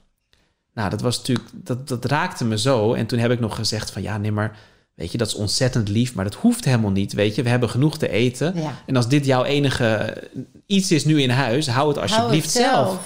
[0.74, 2.94] Nou, dat was natuurlijk, dat, dat raakte me zo.
[2.94, 4.58] En toen heb ik nog gezegd van, ja, nee, maar
[4.98, 7.14] Weet je, dat is ontzettend lief, maar dat hoeft helemaal niet.
[7.14, 8.56] Weet je, we hebben genoeg te eten.
[8.86, 10.18] En als dit jouw enige
[10.66, 13.00] iets is nu in huis, hou het alsjeblieft zelf.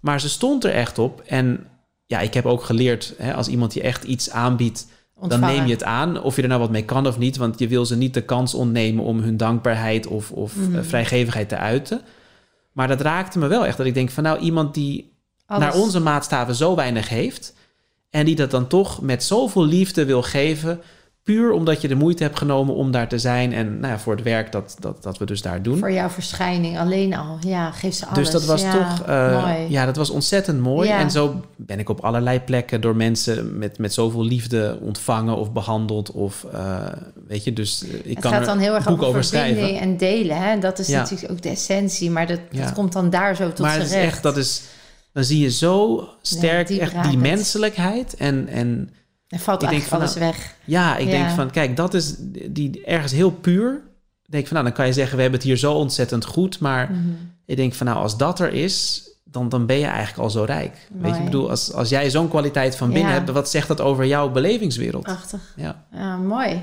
[0.00, 1.20] Maar ze stond er echt op.
[1.20, 1.66] En
[2.06, 4.86] ja, ik heb ook geleerd, hè, als iemand je echt iets aanbiedt,
[5.28, 6.22] dan neem je het aan.
[6.22, 7.36] Of je er nou wat mee kan of niet.
[7.36, 10.76] Want je wil ze niet de kans ontnemen om hun dankbaarheid of, of mhm.
[10.76, 12.00] eh, vrijgevigheid te uiten.
[12.72, 13.76] Maar dat raakte me wel echt.
[13.76, 15.12] Dat ik denk van nou, iemand die
[15.46, 17.54] naar onze maatstaven zo weinig heeft.
[18.10, 20.80] En die dat dan toch met zoveel liefde wil geven
[21.24, 23.52] puur omdat je de moeite hebt genomen om daar te zijn.
[23.52, 25.78] En nou ja, voor het werk dat, dat, dat we dus daar doen.
[25.78, 27.38] Voor jouw verschijning alleen al.
[27.40, 28.18] Ja, geef ze alles.
[28.18, 29.66] Dus dat was ja, toch, uh, mooi.
[29.68, 30.88] ja, dat was ontzettend mooi.
[30.88, 30.98] Ja.
[30.98, 35.52] En zo ben ik op allerlei plekken door mensen met, met zoveel liefde ontvangen of
[35.52, 36.10] behandeld.
[36.10, 36.86] Of uh,
[37.28, 39.80] weet je, dus uh, ik het kan gaat dan heel erg boek over schrijven.
[39.80, 40.42] en delen.
[40.42, 40.58] Hè?
[40.58, 43.74] Dat is natuurlijk ook de essentie, maar dat, dat komt dan daar zo tot maar
[43.74, 44.04] het is recht.
[44.04, 44.62] echt, dat is,
[45.12, 48.14] dan zie je zo sterk diep echt die menselijkheid.
[48.14, 48.90] En, en
[49.36, 50.54] Valt ik denk van, alles nou, weg.
[50.64, 51.10] ja, ik Ja.
[51.10, 52.14] denk van, kijk, dat is
[52.48, 53.72] die ergens heel puur.
[54.24, 56.60] Ik denk van, nou, dan kan je zeggen, we hebben het hier zo ontzettend goed.
[56.60, 57.00] Maar Mhm.
[57.46, 60.44] ik denk van, nou, als dat er is, dan, dan ben je eigenlijk al zo
[60.44, 60.88] rijk.
[60.92, 63.18] Weet je, ik bedoel, als, als jij zo'n kwaliteit van binnen Ja.
[63.18, 65.02] hebt, wat zegt dat over jouw belevingswereld?
[65.02, 65.52] Prachtig.
[65.56, 65.84] Ja.
[65.92, 66.62] Ja, mooi.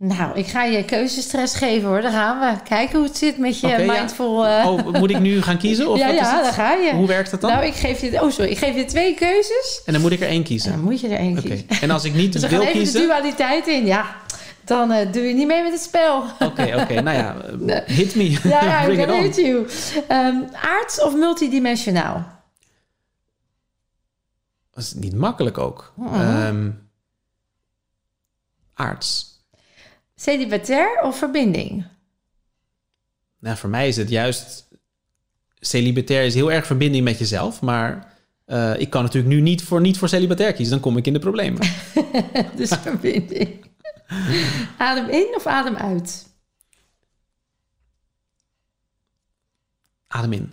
[0.00, 2.00] Nou, ik ga je keuzestress geven hoor.
[2.00, 2.62] Daar gaan we.
[2.62, 3.78] Kijken hoe het zit met je ja.
[3.78, 4.46] mindful...
[4.46, 5.88] eh, Oh, moet ik nu gaan kiezen?
[5.88, 6.92] Of ja, ja, daar ga je.
[6.94, 7.50] Hoe werkt dat dan?
[7.50, 8.22] Nou, ik geef je...
[8.22, 8.50] Oh, sorry.
[8.50, 9.82] Ik geef je twee keuzes.
[9.84, 10.70] En dan moet ik er één En kiezen.
[10.72, 11.68] dan moet je er één kiezen.
[11.80, 13.00] En als ik niet Dus wil gaan even de kiezen...
[13.00, 13.86] dualiteit in.
[13.86, 14.16] Ja,
[14.64, 16.22] dan eh, doe je niet mee met het spel.
[16.38, 17.00] Oké, oké.
[17.08, 17.36] Nou ja,
[17.86, 18.30] hit me.
[18.30, 19.66] Ja, ja, Bring ik hit you.
[20.08, 22.26] Ehm, aards of multidimensionaal?
[24.70, 25.92] Dat is niet makkelijk ook.
[25.96, 26.14] Mhm.
[26.14, 26.70] Ehm,
[28.74, 29.27] aards.
[30.20, 31.86] Celibatair of verbinding?
[33.38, 34.68] Nou, voor mij is het juist...
[35.60, 37.60] Celibatair is heel erg verbinding met jezelf.
[37.60, 38.12] Maar
[38.44, 40.74] eh, ik kan natuurlijk nu niet voor, niet voor celibatair kiezen.
[40.74, 41.60] Dan kom ik in de problemen.
[42.56, 43.64] dus verbinding.
[44.78, 46.26] Adem in of adem uit?
[50.06, 50.52] Adem in.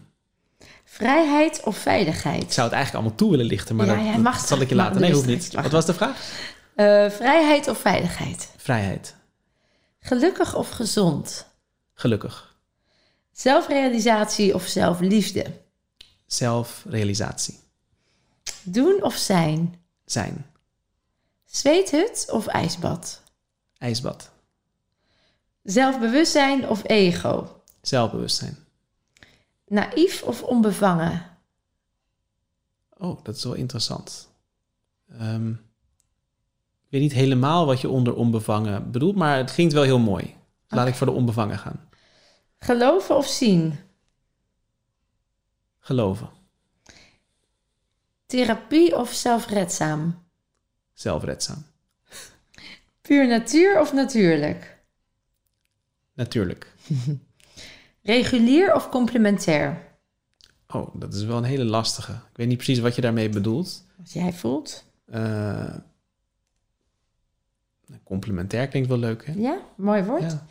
[0.83, 2.53] Vrijheid of Ik veiligheid?
[2.53, 3.75] zou het eigenlijk allemaal toe willen lichten.
[3.75, 5.01] Maar Ja, dat, mag zal ik je laten.
[5.01, 5.53] Nee, hoeft niet.
[5.53, 6.21] Wat was de vraag?
[6.75, 8.51] Eh, vrijheid of veiligheid?
[8.57, 9.14] Vrijheid.
[10.05, 11.45] Gelukkig of gezond?
[11.93, 12.55] Gelukkig.
[13.31, 15.61] Zelfrealisatie of zelfliefde?
[16.25, 17.59] Zelfrealisatie.
[18.63, 19.81] Doen of zijn?
[20.05, 20.45] Zijn.
[21.45, 23.21] Zweethut of ijsbad?
[23.77, 24.29] IJsbad.
[25.63, 27.61] Zelfbewustzijn of ego?
[27.81, 28.57] Zelfbewustzijn.
[29.67, 31.37] Naïef of onbevangen?
[32.97, 34.29] Oh, dat is wel interessant.
[35.07, 35.64] Ik
[36.95, 40.35] weet niet helemaal wat je onder onbevangen bedoelt, maar het klinkt wel heel mooi.
[40.67, 41.89] Laat ik voor de onbevangen gaan.
[42.59, 43.79] Geloven of zien?
[45.79, 46.29] Geloven.
[48.25, 50.23] Therapie of zelfredzaam?
[50.93, 51.65] Zelfredzaam.
[53.01, 54.83] Puur natuur of natuurlijk?
[56.13, 56.73] Natuurlijk.
[58.01, 59.97] Regulier of complementair?
[60.67, 62.11] Oh, dat is wel een hele lastige.
[62.11, 63.85] Ik weet niet precies wat je daarmee bedoelt.
[63.97, 64.83] Wat jij voelt.
[65.05, 65.75] Eh,
[68.03, 69.33] complementair klinkt wel leuk, hè?
[69.35, 70.21] Ja, mooi woord.
[70.31, 70.45] Ja.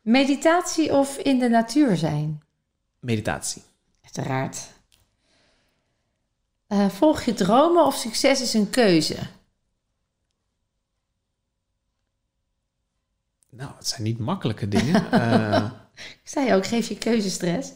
[0.00, 2.42] Meditatie of in de natuur zijn?
[2.98, 3.62] Meditatie.
[4.02, 4.68] Uiteraard.
[6.66, 9.16] Eh, volg je dromen of succes is een keuze?
[13.50, 15.10] Nou, het zijn niet makkelijke dingen.
[15.12, 17.72] Eh, Ik zei ook, geef je keuzestress.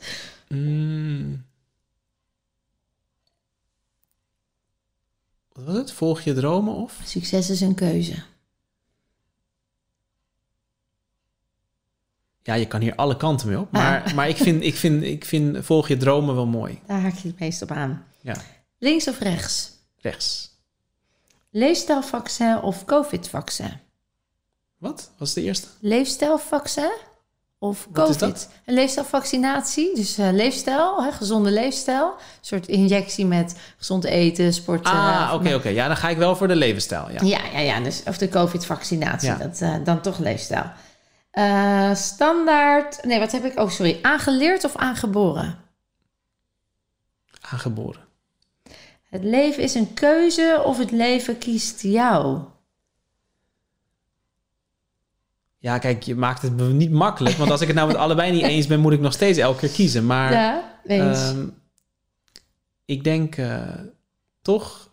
[0.49, 1.45] mm.
[5.53, 5.93] Wat was het?
[5.93, 7.01] Volg je dromen of?
[7.05, 8.23] Succes is een keuze.
[12.47, 13.71] Ja, je kan hier alle kanten mee op.
[13.71, 16.81] Maar, maar ik, vind, ik, vind, ik vind volg je dromen wel mooi.
[16.87, 18.05] Daar haak je het meest op aan.
[18.21, 18.35] Ja,
[18.79, 19.71] Links of rechts?
[20.01, 20.51] rechts.
[21.51, 23.73] Leefstijlvaccin of COVID-vaccin?
[24.79, 25.67] Wat was de eerste?
[25.81, 26.91] Leefstijlvaccin
[27.59, 28.19] of COVID?
[28.19, 28.49] dat?
[28.65, 32.07] Een leefstijlvaccinatie, dus eh, leefstijl, hè, gezonde leefstijl.
[32.07, 34.93] Een soort injectie met gezond eten, sporten.
[34.93, 35.69] Ah, of oké, oké.
[35.69, 37.11] Ja, dan ga ik wel voor de levensstijl.
[37.11, 37.21] Ja.
[37.23, 37.81] Ja, ja, ja.
[37.81, 39.37] Dus, of de COVID-vaccinatie, Ja.
[39.37, 40.65] dat, eh, dan toch leefstijl.
[41.35, 43.59] Eh, standaard, nee, wat heb ik?
[43.59, 43.99] Oh, sorry.
[44.03, 45.59] Aangeleerd of aangeboren?
[47.41, 48.05] Aangeboren.
[49.09, 52.41] Het leven is een keuze of het leven kiest jou?
[55.59, 57.37] Ja, kijk, je maakt het me niet makkelijk.
[57.37, 59.59] Want als ik het nou met allebei niet eens ben, moet ik nog steeds elke
[59.59, 60.07] keer kiezen.
[60.07, 61.47] Maar ja, ehm,
[62.85, 63.79] ik denk eh,
[64.43, 64.91] toch,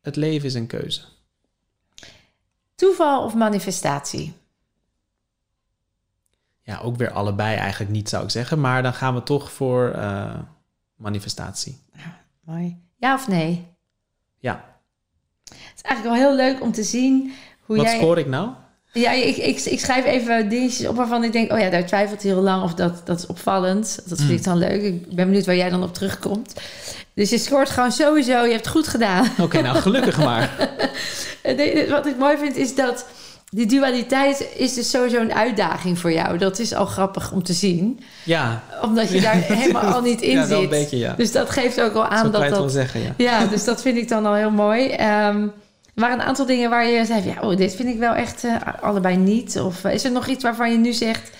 [0.00, 1.00] het leven is een keuze.
[2.74, 4.40] Toeval of manifestatie?
[6.72, 8.60] Ja, ook weer allebei eigenlijk niet, zou ik zeggen.
[8.60, 10.34] Maar dan gaan we toch voor eh,
[10.96, 11.78] manifestatie.
[12.44, 12.76] Mooi.
[12.96, 13.66] Ja of nee?
[14.38, 14.64] Ja.
[15.44, 17.32] Het is eigenlijk wel heel leuk om te zien
[17.64, 17.96] hoe Wat jij...
[17.96, 18.48] scoor ik nou?
[18.92, 21.52] Ja, ik, ik, ik schrijf even dingetjes op waarvan ik denk...
[21.52, 24.00] oh ja, daar twijfelt hij heel lang of dat, dat is opvallend.
[24.08, 24.36] Dat vind Mm.
[24.36, 24.82] ik dan leuk.
[24.82, 26.54] Ik ben benieuwd waar jij dan op terugkomt.
[27.14, 28.44] Dus je scoort gewoon sowieso.
[28.44, 29.28] Je hebt het goed gedaan.
[29.38, 30.50] Oké, nou gelukkig maar.
[31.88, 33.06] Wat ik mooi vind is dat...
[33.54, 36.38] die dualiteit is dus sowieso een uitdaging voor jou.
[36.38, 38.00] Dat is al grappig om te zien.
[38.24, 40.58] Ja, Omdat je daar helemaal al niet in ja, zit.
[40.58, 41.14] een beetje, ja.
[41.16, 42.72] Dus dat geeft ook al aan kan je dat het wel dat...
[42.72, 43.14] zeggen, ja.
[43.16, 44.88] Ja, dus dat vind ik dan al heel mooi.
[44.88, 45.46] Ehm,
[45.94, 48.56] waren een aantal dingen waar je zei: ja, oh, dit vind ik wel echt uh,
[48.80, 49.60] allebei niet.
[49.60, 51.30] Of uh, is er nog iets waarvan je nu zegt.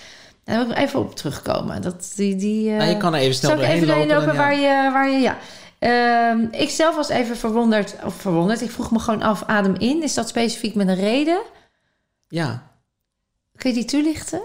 [0.43, 1.81] Daar wil ik even op terugkomen.
[1.81, 4.07] Dat die, die, uh, nou, je kan er even snel doorheen even lopen.
[4.07, 5.37] lopen dan, waar je, waar je ja.
[5.79, 8.61] Ehm, ik zelf was even verwonderd, of verwonderd.
[8.61, 10.03] Ik vroeg me gewoon af, adem in.
[10.03, 11.41] Is dat specifiek met een reden?
[12.33, 12.71] Ja,
[13.55, 14.41] Kun je die toelichten?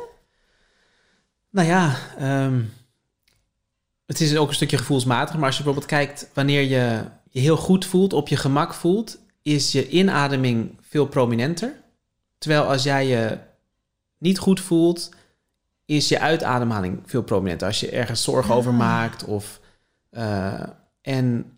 [1.50, 2.62] nou ja, ehm,
[4.06, 5.34] het is ook een stukje gevoelsmatig.
[5.36, 9.18] Maar als je bijvoorbeeld kijkt wanneer je je heel goed voelt, op je gemak voelt,
[9.42, 11.72] is je inademing veel prominenter.
[12.38, 13.38] Terwijl als jij je
[14.18, 15.10] niet goed voelt,
[15.84, 17.66] is je uitademhaling veel prominenter.
[17.66, 18.78] Als je ergens zorgen over Ah.
[18.78, 19.60] maakt of...
[20.10, 20.62] eh,
[21.02, 21.52] en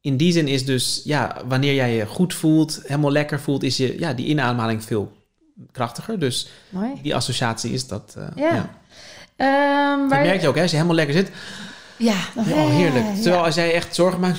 [0.00, 3.76] in die zin is dus, ja, wanneer jij je goed voelt, helemaal lekker voelt, is
[3.76, 5.15] je, ja, die inademhaling veel
[5.72, 6.18] krachtiger.
[6.18, 6.90] Dus Mooi.
[7.02, 8.14] die associatie is dat.
[8.18, 8.54] eh, Ja.
[8.54, 8.70] ja.
[9.36, 10.60] Ehm, Dat waar merk je ook, hè?
[10.62, 11.30] als je helemaal lekker zit.
[11.96, 13.04] Ja, dan- Ja, oh, heerlijk.
[13.04, 13.22] Ja.
[13.22, 14.38] Terwijl als jij echt zorgen maakt,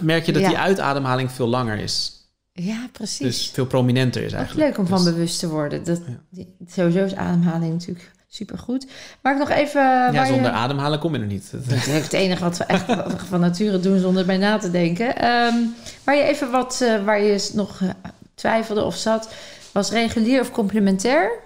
[0.00, 0.48] merk je dat Ja.
[0.48, 2.12] die uitademhaling veel langer is.
[2.52, 3.18] Ja, precies.
[3.18, 4.68] Dus veel prominenter is Ook eigenlijk.
[4.68, 5.84] leuk om van Dus- bewust te worden.
[5.84, 6.12] Dat, Ja.
[6.30, 8.86] die- sowieso is ademhaling natuurlijk supergoed.
[9.22, 9.80] Maar ik nog even...
[9.82, 11.50] ja, waar zonder je, ademhalen kom je er niet.
[11.50, 12.84] Dat- is het enige wat we echt
[13.30, 15.16] van nature doen zonder bij na te denken.
[15.16, 15.54] Ehm,
[16.04, 17.88] waar je even wat, eh, waar je nog eh,
[18.34, 19.28] twijfelde of zat,
[19.74, 21.42] was regulier of complementair?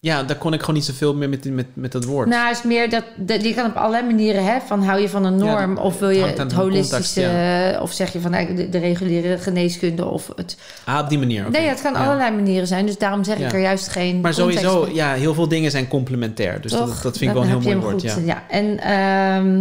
[0.00, 2.28] Ja, daar kon ik gewoon niet zoveel meer met, met, met dat woord.
[2.28, 5.24] Nou, is meer dat, dat je kan op allerlei manieren, hè, van hou je van
[5.24, 8.30] een Ja, norm dat- of wil het je het holistische, context, of zeg je van
[8.30, 10.56] nou, de, de reguliere geneeskunde of het.
[10.84, 11.46] ah, op die manier.
[11.46, 11.58] oké.
[11.58, 12.04] Nee, het kan Ja.
[12.04, 14.20] allerlei manieren zijn, dus daarom zeg ik er juist geen.
[14.20, 16.60] Maar sowieso, ja, heel veel dingen zijn complementair.
[16.60, 17.00] Dus dat, Toch?
[17.02, 18.02] dat vind ik wel een heel heb mooi woord.
[18.02, 18.12] Ja.
[18.12, 18.42] goed, ja.
[18.48, 19.56] En ehm,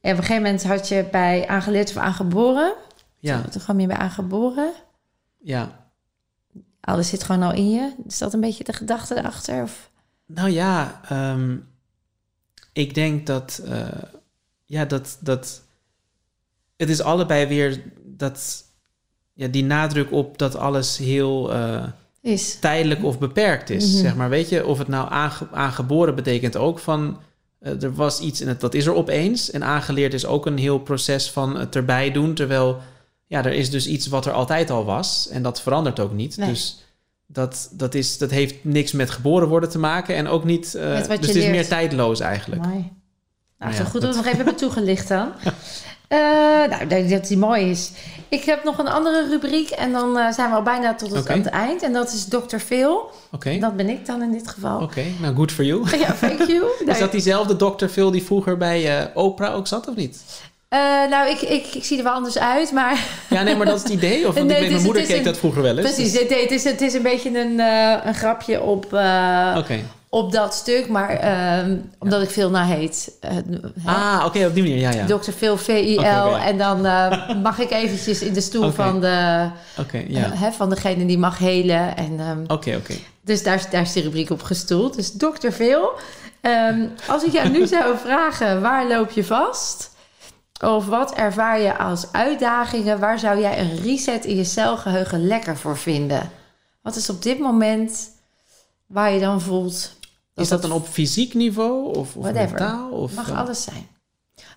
[0.00, 2.72] ja, op een gegeven moment had je bij aangeleerd of aangeboren.
[3.18, 4.70] Ja, Toen kwam je bij aangeboren.
[5.42, 5.80] ja.
[6.84, 7.92] Alles zit gewoon al in je.
[8.06, 9.62] Is dat een beetje de gedachte erachter?
[9.62, 9.90] Of?
[10.26, 11.56] Nou ja, ehm,
[12.72, 13.86] ik denk dat, eh,
[14.66, 15.62] ja, dat, dat
[16.76, 18.64] het is allebei weer dat,
[19.32, 21.84] ja, die nadruk op dat alles heel eh,
[22.20, 22.58] Is.
[22.58, 24.00] tijdelijk of beperkt is, Mhm.
[24.00, 24.28] zeg maar.
[24.28, 27.20] Weet je, of het nou aange, aangeboren betekent ook van,
[27.58, 29.50] eh, er was iets en het, dat is er opeens.
[29.50, 32.80] En aangeleerd is ook een heel proces van het erbij doen, terwijl,
[33.32, 36.36] ja, er is dus iets wat er altijd al was en dat verandert ook niet.
[36.36, 36.48] Nee.
[36.48, 36.84] Dus
[37.26, 40.72] dat, dat, is, dat heeft niks met geboren worden te maken en ook niet, dus
[40.72, 40.78] je
[41.08, 41.50] het is leert.
[41.50, 42.64] meer tijdloos eigenlijk.
[42.64, 42.92] Mooi.
[43.58, 45.32] Nou, ja, zo goed dat we nog even hebben toegelicht dan.
[46.08, 46.18] Eh,
[46.68, 47.90] nou, ik denk dat die mooi is.
[48.28, 51.20] Ik heb nog een andere rubriek en dan eh, zijn we al bijna tot het,
[51.20, 51.32] Oké.
[51.32, 51.82] aan het eind.
[51.82, 52.56] En dat is Dr.
[52.56, 53.10] Phil.
[53.30, 54.80] Oké, Dat ben ik dan in dit geval.
[54.82, 55.88] oké, nou good for you.
[55.98, 56.64] Ja, thank you.
[56.80, 57.86] Is Nou, dat diezelfde Dr.
[57.86, 60.22] Phil die vroeger bij eh, Oprah ook zat of niet?
[60.72, 60.78] Eh,
[61.10, 63.04] nou, ik, ik, ik zie er wel anders uit, maar...
[63.28, 64.28] Ja, nee, maar dat is het idee.
[64.28, 65.92] Of want Nee, ik weet, het is- mijn moeder keek een- dat vroeger wel eens.
[65.94, 69.56] Precies, dus- het, het, is, het is een beetje een, eh, een grapje op, eh,
[70.08, 73.12] op dat stuk, maar ehm, omdat ik veel naar heet.
[73.84, 75.06] Ah, oké, op die manier, ja, ja.
[75.06, 75.30] Dr.
[75.30, 75.98] Phil, VIL.
[75.98, 76.36] Oké.
[76.44, 76.80] En dan
[77.42, 79.48] mag ik eventjes in de stoel van, de,
[80.34, 81.96] hè, van degene die mag helen.
[81.96, 82.94] En, ehm, Oké, oké.
[83.24, 84.96] dus daar, is- daar is de rubriek op gestoeld.
[84.96, 85.50] Dus Dr.
[85.50, 85.90] Phil,
[86.40, 89.90] ehm, als ik jou nu zou vragen, waar loop je vast?
[90.62, 92.98] Of wat ervaar je als uitdagingen?
[92.98, 96.30] Waar zou jij een reset in je celgeheugen lekker voor vinden?
[96.82, 98.10] Wat is op dit moment
[98.86, 99.96] waar je dan voelt...
[100.34, 102.58] Is dat dan op fysiek niveau of, of Whatever.
[102.58, 102.90] mentaal?
[102.90, 103.86] Of, mag eh, alles zijn.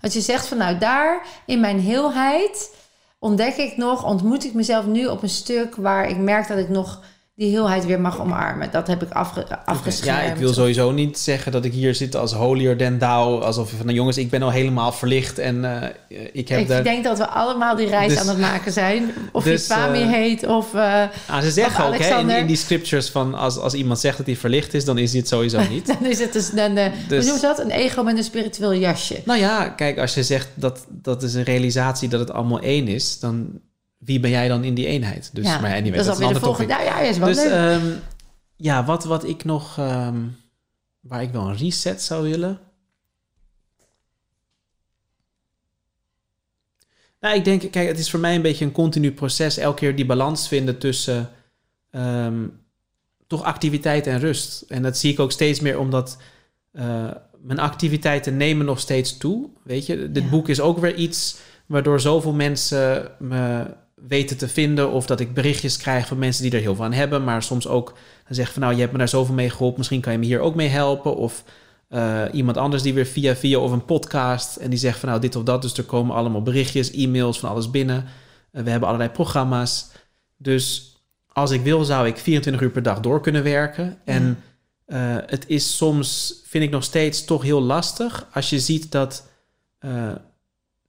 [0.01, 2.75] Als je zegt van nou daar in mijn heelheid
[3.19, 6.69] ontdek ik nog, ontmoet ik mezelf nu op een stuk waar ik merk dat ik
[6.69, 7.01] nog
[7.37, 8.71] die heelheid weer mag omarmen.
[8.71, 10.21] Dat heb ik afge, afgeschermd.
[10.21, 13.41] Ja, ik wil sowieso niet zeggen dat ik hier zit als holier than thou.
[13.41, 15.89] Alsof je van, nou jongens, ik ben al helemaal verlicht en eh,
[16.33, 19.13] ik heb Ik denk dat we allemaal die reis Dus- aan het maken zijn.
[19.31, 20.73] Of dus, je Swami eh, heet of...
[20.73, 24.25] eh, Ah, ze zeggen ook hè, in, die scriptures van als, als iemand zegt dat
[24.25, 25.87] hij verlicht is, dan is hij het sowieso niet.
[25.87, 27.59] dan is het dus eh, Dus- hoe dat?
[27.59, 29.21] Een ego met een spiritueel jasje.
[29.25, 32.87] nou ja, kijk, als je zegt dat dat is een realisatie dat het allemaal één
[32.87, 33.47] is, dan
[33.97, 35.29] wie ben jij dan in die eenheid?
[35.33, 36.73] Dus, ja, maar anyway, dat dat is alweer een de ander volgende.
[36.73, 36.85] topic.
[36.93, 37.51] Nou ja, is wel Dus leuk.
[37.51, 37.97] ehm,
[38.55, 40.17] ja, wat, wat ik nog, ehm,
[40.99, 42.59] waar ik wel een reset zou willen.
[47.19, 49.57] Nou, ik denk, kijk, het is voor mij een beetje een continu proces.
[49.57, 51.29] Elke keer die balans vinden tussen
[51.91, 52.47] ehm,
[53.27, 54.61] toch activiteit en rust.
[54.67, 56.17] En dat zie ik ook steeds meer omdat
[56.71, 57.11] eh,
[57.41, 59.49] mijn activiteiten nemen nog steeds toe.
[59.63, 60.29] Weet je, dit Ja.
[60.29, 63.65] boek is ook weer iets waardoor zoveel mensen me
[64.07, 64.91] weten te vinden.
[64.91, 67.23] Of dat ik berichtjes krijg van mensen die er heel veel aan hebben.
[67.23, 67.93] Maar soms ook
[68.25, 69.77] dan zeggen van nou, je hebt me daar zoveel mee geholpen.
[69.77, 71.15] Misschien kan je me hier ook mee helpen.
[71.15, 71.43] Of
[71.87, 74.55] eh, iemand anders die weer via via of een podcast.
[74.55, 75.61] En die zegt van nou dit of dat.
[75.61, 78.05] Dus er komen allemaal berichtjes, e-mails van alles binnen.
[78.51, 79.91] Eh, we hebben allerlei programma's.
[80.37, 80.95] Dus
[81.27, 83.97] als ik wil, zou ik 24 uur per dag door kunnen werken.
[84.05, 84.43] En
[84.85, 88.27] eh, het is soms, vind ik nog steeds toch heel lastig.
[88.33, 89.27] Als je ziet dat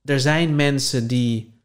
[0.04, 1.60] er zijn mensen die,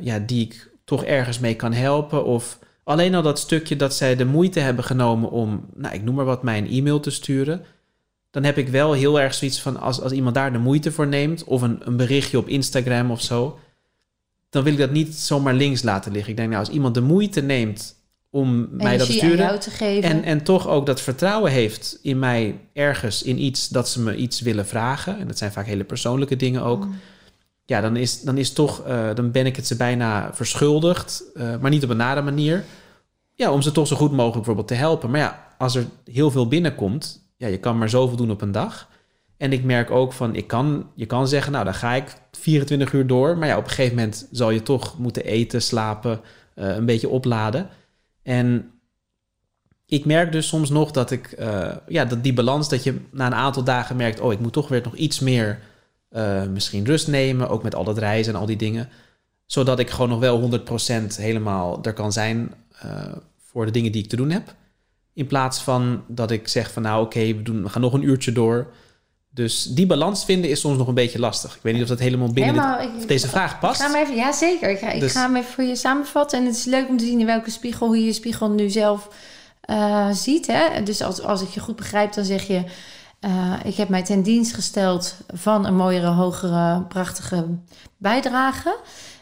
[0.00, 2.24] ja, die ik toch ergens mee kan helpen.
[2.24, 6.14] Of alleen al dat stukje dat zij de moeite hebben genomen om, nou, ik noem
[6.14, 7.64] maar wat, mij een e-mail te sturen.
[8.30, 11.06] Dan heb ik wel heel erg zoiets van, als, als iemand daar de moeite voor
[11.06, 13.58] neemt, of een, een berichtje op Instagram of zo,
[14.50, 16.30] dan wil ik dat niet zomaar links laten liggen.
[16.30, 17.96] Ik denk, nou, als iemand de moeite neemt
[18.30, 19.60] om mij dat te sturen.
[19.60, 20.10] Te geven.
[20.10, 24.16] En, en toch ook dat vertrouwen heeft in mij ergens, in iets dat ze me
[24.16, 25.18] iets willen vragen.
[25.18, 26.84] En dat zijn vaak hele persoonlijke dingen ook.
[26.84, 26.94] Mm.
[27.68, 31.56] Ja, dan is, dan is toch, eh, dan ben ik het ze bijna verschuldigd, eh,
[31.60, 32.64] maar niet op een nare manier.
[33.34, 35.10] Ja, om ze toch zo goed mogelijk bijvoorbeeld te helpen.
[35.10, 38.52] Maar ja, als er heel veel binnenkomt, ja, je kan maar zoveel doen op een
[38.52, 38.88] dag.
[39.36, 42.92] En ik merk ook van, ik kan, je kan zeggen, nou, dan ga ik 24
[42.92, 43.38] uur door.
[43.38, 46.20] Maar ja, op een gegeven moment zal je toch moeten eten, slapen,
[46.54, 47.68] uh, een beetje opladen.
[48.22, 48.70] En
[49.86, 51.36] ik merk dus soms nog dat ik,
[51.88, 54.68] ja, dat die balans, dat je na een aantal dagen merkt, oh, ik moet toch
[54.68, 55.58] weer nog iets meer
[56.10, 58.88] uh, misschien rust nemen, ook met al dat reizen en al die dingen.
[59.46, 62.54] Zodat ik gewoon nog wel 100% helemaal er kan zijn
[62.84, 63.02] uh,
[63.42, 64.54] voor de dingen die ik te doen heb.
[65.12, 67.92] In plaats van dat ik zeg van nou oké, okay, we, doen, we gaan nog
[67.92, 68.72] een uurtje door.
[69.30, 71.54] Dus die balans vinden is soms nog een beetje lastig.
[71.54, 73.80] Ik weet niet of dat helemaal binnen helemaal, dit, ik, deze vraag past.
[73.80, 74.70] Ik ga hem even, ja, zeker.
[74.70, 76.38] Ik ga, ik dus, ga hem even voor je samenvatten.
[76.38, 79.08] En het is leuk om te zien in welke spiegel, je je spiegel nu zelf
[79.70, 80.46] uh, ziet.
[80.46, 80.82] Hè?
[80.82, 82.64] Dus als, als ik je goed begrijp, dan zeg je...
[83.20, 87.46] Uh, ik heb mij ten dienst gesteld van een mooiere, hogere, prachtige
[87.96, 88.78] bijdrage.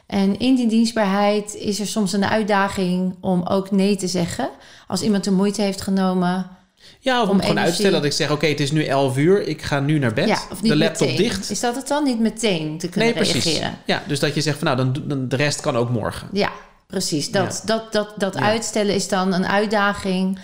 [0.06, 4.50] En in die dienstbaarheid is er soms een uitdaging om ook nee te zeggen.
[4.86, 6.56] Als iemand de moeite heeft genomen
[7.00, 9.46] ja, of om, gewoon uitstellen dat ik zeg: Oké, okay, het is nu 11 uur,
[9.46, 10.28] ik ga nu naar bed.
[10.28, 11.22] Ja, of niet de laptop meteen.
[11.22, 11.50] dicht.
[11.50, 13.44] Is dat het dan niet meteen te kunnen nee, precies.
[13.44, 13.78] reageren?
[13.86, 16.28] Ja, dus dat je zegt: van nou, dan, dan de rest kan ook morgen.
[16.32, 16.50] Ja,
[16.86, 17.30] precies.
[17.30, 17.74] Dat, ja.
[17.74, 18.40] dat, dat, dat, dat ja.
[18.40, 20.38] uitstellen is dan een uitdaging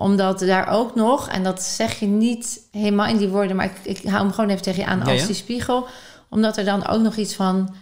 [0.00, 3.96] omdat daar ook nog, en dat zeg je niet helemaal in die woorden, maar ik,
[3.96, 5.86] ik hou hem gewoon even tegen je aan als die spiegel.
[6.28, 7.74] Omdat er dan ook nog iets van,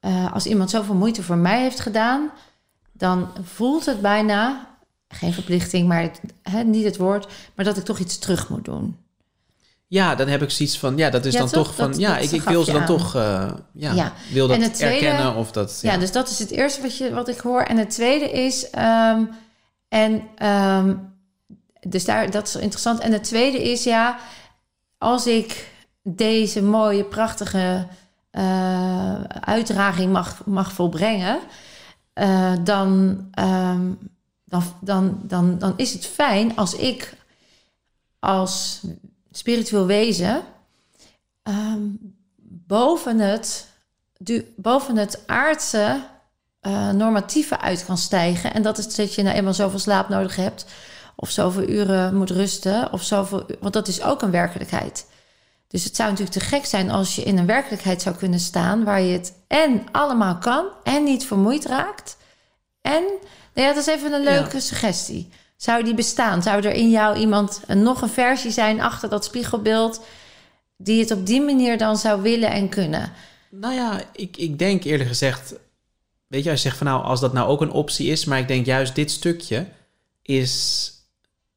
[0.00, 2.30] uh, als iemand zoveel moeite voor mij heeft gedaan,
[2.92, 4.66] dan voelt het bijna,
[5.08, 6.10] geen verplichting, maar
[6.42, 8.96] het, niet het woord, maar dat ik toch iets terug moet doen.
[9.86, 12.00] Ja, dan heb ik zoiets van, ja, dat is ja, dan toch, toch van, dat,
[12.00, 12.86] ja, dat ik, ik wil ze dan aan.
[12.86, 15.78] toch, uh, ja, ja, wil dat tweede, erkennen of dat.
[15.82, 15.96] Ja.
[15.96, 17.62] dus dat is het eerste wat, je, wat ik hoor.
[17.62, 19.28] En het tweede is, um,
[19.88, 21.12] en um,
[21.86, 22.98] dus daar, dat is interessant.
[22.98, 24.18] En het tweede is, ja,
[24.98, 27.86] als ik deze mooie, prachtige
[28.32, 31.38] uh, uitdraging mag, mag volbrengen,
[32.64, 33.98] dan, um,
[34.44, 37.16] dan, dan, dan, dan is het fijn als ik
[38.18, 38.82] als
[39.30, 40.42] spiritueel wezen
[41.42, 42.14] um,
[42.66, 43.68] boven, het,
[44.18, 46.02] du, boven het aardse
[46.62, 48.54] uh, normatieve uit kan stijgen.
[48.54, 50.66] En dat is dat je nou eenmaal zoveel slaap nodig hebt
[51.16, 55.06] of zoveel uren moet rusten, of zoveel, want dat is ook een werkelijkheid.
[55.68, 58.84] Dus het zou natuurlijk te gek zijn als je in een werkelijkheid zou kunnen staan
[58.84, 62.16] waar je het en allemaal kan en niet vermoeid raakt.
[62.80, 63.02] En,
[63.54, 64.60] nou ja, dat is even een leuke ja.
[64.60, 65.28] suggestie.
[65.56, 66.42] Zou die bestaan?
[66.42, 70.04] Zou er in jou iemand een, nog een versie zijn achter dat spiegelbeeld
[70.76, 73.12] die het op die manier dan zou willen en kunnen?
[73.50, 75.54] Nou ja, ik, ik denk eerlijk gezegd,
[76.26, 78.38] weet je, als je zegt van nou, als dat nou ook een optie is, maar
[78.38, 79.66] ik denk juist dit stukje
[80.22, 80.92] is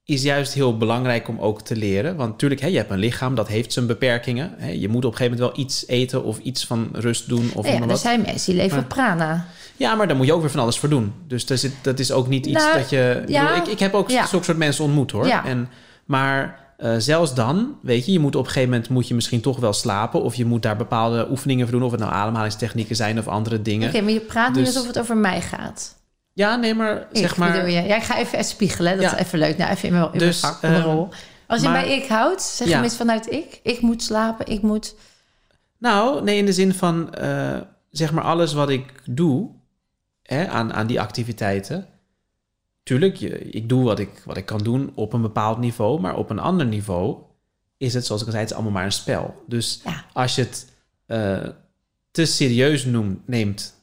[0.07, 2.15] is juist heel belangrijk om ook te leren.
[2.15, 4.53] Want natuurlijk, hè, je hebt een lichaam, dat heeft zijn beperkingen.
[4.57, 4.69] Hè.
[4.69, 7.51] Je moet op een gegeven moment wel iets eten of iets van rust doen.
[7.53, 7.99] Of ja, er wat.
[7.99, 9.45] zijn mensen die leven maar, prana.
[9.75, 11.13] Ja, maar daar moet je ook weer van alles voor doen.
[11.27, 13.23] Dus dat is, dat is ook niet iets nou, dat je...
[13.27, 14.25] Ja, bedoel, ik, ik heb ook ja.
[14.25, 15.27] zulke soort mensen ontmoet, hoor.
[15.27, 15.45] Ja.
[15.45, 15.69] En,
[16.05, 18.89] maar uh, zelfs dan, weet je, je moet op een gegeven moment...
[18.89, 20.21] moet je misschien toch wel slapen...
[20.21, 21.85] of je moet daar bepaalde oefeningen voor doen...
[21.85, 23.87] of het nou ademhalingstechnieken zijn of andere dingen.
[23.87, 25.96] Oké, okay, maar je praat dus, nu alsof het over mij gaat.
[26.37, 27.69] Ja, nee, maar zeg ik, maar...
[27.69, 27.81] Je.
[27.81, 28.97] Ja, ik ga even spiegelen.
[28.97, 29.17] Dat ja.
[29.17, 29.57] is even leuk.
[29.57, 31.09] Nou, even in mijn, in dus, mijn vak, mijn rol.
[31.47, 32.83] Als je maar, bij ik houdt, zeg ja.
[32.83, 33.59] je vanuit ik.
[33.63, 34.95] Ik moet slapen, ik moet...
[35.77, 37.13] Nou, nee, in de zin van...
[37.21, 37.57] Uh,
[37.89, 39.49] zeg maar alles wat ik doe...
[40.23, 41.87] Hè, aan, aan die activiteiten...
[42.83, 45.99] Tuurlijk, je, ik doe wat ik, wat ik kan doen op een bepaald niveau...
[45.99, 47.17] maar op een ander niveau
[47.77, 48.43] is het, zoals ik al zei...
[48.43, 49.43] het is allemaal maar een spel.
[49.47, 50.05] Dus ja.
[50.13, 50.73] als je het
[51.07, 51.49] uh,
[52.11, 53.76] te serieus noemt, neemt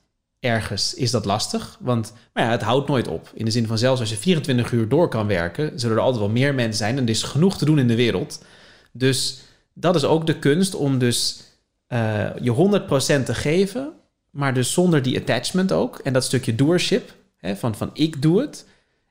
[0.44, 1.78] ergens is dat lastig.
[1.80, 3.30] Want maar ja, het houdt nooit op.
[3.34, 6.22] In de zin van zelfs als je 24 uur door kan werken, zullen er altijd
[6.22, 6.96] wel meer mensen zijn.
[6.96, 8.44] En er is genoeg te doen in de wereld.
[8.92, 9.40] Dus
[9.72, 11.42] dat is ook de kunst om dus
[11.88, 12.80] uh, je
[13.20, 13.92] 100% te geven,
[14.30, 15.98] maar dus zonder die attachment ook.
[15.98, 18.66] En dat stukje doership, hè, van, van ik doe het.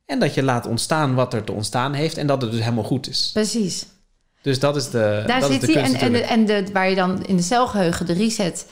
[0.06, 2.84] En dat je laat ontstaan wat er te ontstaan heeft en dat het dus helemaal
[2.84, 3.30] goed is.
[3.34, 3.86] Precies.
[4.42, 5.24] Dus dat is de.
[5.28, 5.84] Daar dat zit hij.
[5.84, 8.66] En, en, de, en de, waar je dan in de celgeheugen de reset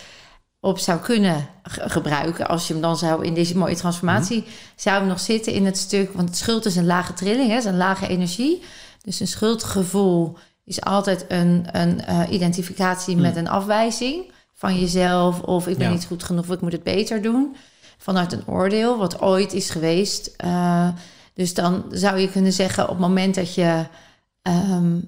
[0.61, 2.47] op zou kunnen gebruiken.
[2.47, 4.53] Als je hem dan zou in deze mooie transformatie mm -hmm.
[4.75, 6.13] zou hem nog zitten in het stuk.
[6.13, 8.61] Want schuld is een lage trilling, hè, is een lage energie.
[9.01, 13.21] Dus een schuldgevoel is altijd een, een uh, identificatie mm.
[13.21, 15.41] met een afwijzing van jezelf.
[15.41, 15.93] Of ik ben ja.
[15.93, 17.55] niet goed genoeg, of ik moet het beter doen.
[17.97, 20.35] vanuit een oordeel, wat ooit is geweest.
[20.45, 20.87] Uh,
[21.33, 23.85] dus dan zou je kunnen zeggen, op het moment dat je
[24.41, 24.99] ehm,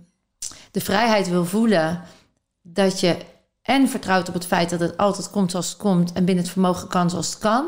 [0.72, 2.02] de vrijheid wil voelen,
[2.62, 3.18] dat je
[3.64, 6.54] en vertrouwt op het feit dat het altijd komt zoals het komt en binnen het
[6.54, 7.66] vermogen kan zoals het kan.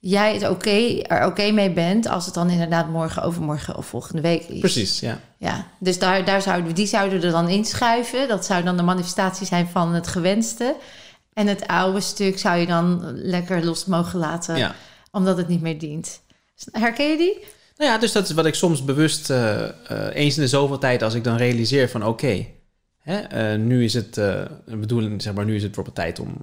[0.00, 4.22] Jij het oké, er oké mee bent als het dan inderdaad morgen, overmorgen of volgende
[4.22, 4.58] week is.
[4.58, 5.20] Precies, ja.
[5.38, 8.28] Ja, dus daar, daar zouden, die zouden er dan inschuiven.
[8.28, 10.76] Dat zou dan de manifestatie zijn van het gewenste.
[11.32, 14.74] En het oude stuk zou je dan lekker los mogen laten, ja.
[15.10, 16.20] omdat het niet meer dient.
[16.72, 17.44] Herken je die?
[17.76, 19.68] Nou ja, dus dat is wat ik soms bewust uh, uh,
[20.12, 22.54] eens in de zoveel tijd, als ik dan realiseer van oké, okay,
[23.10, 24.20] uh, nu is het,
[24.64, 26.36] bedoeling, zeg maar, nu is het bijvoorbeeld tijd om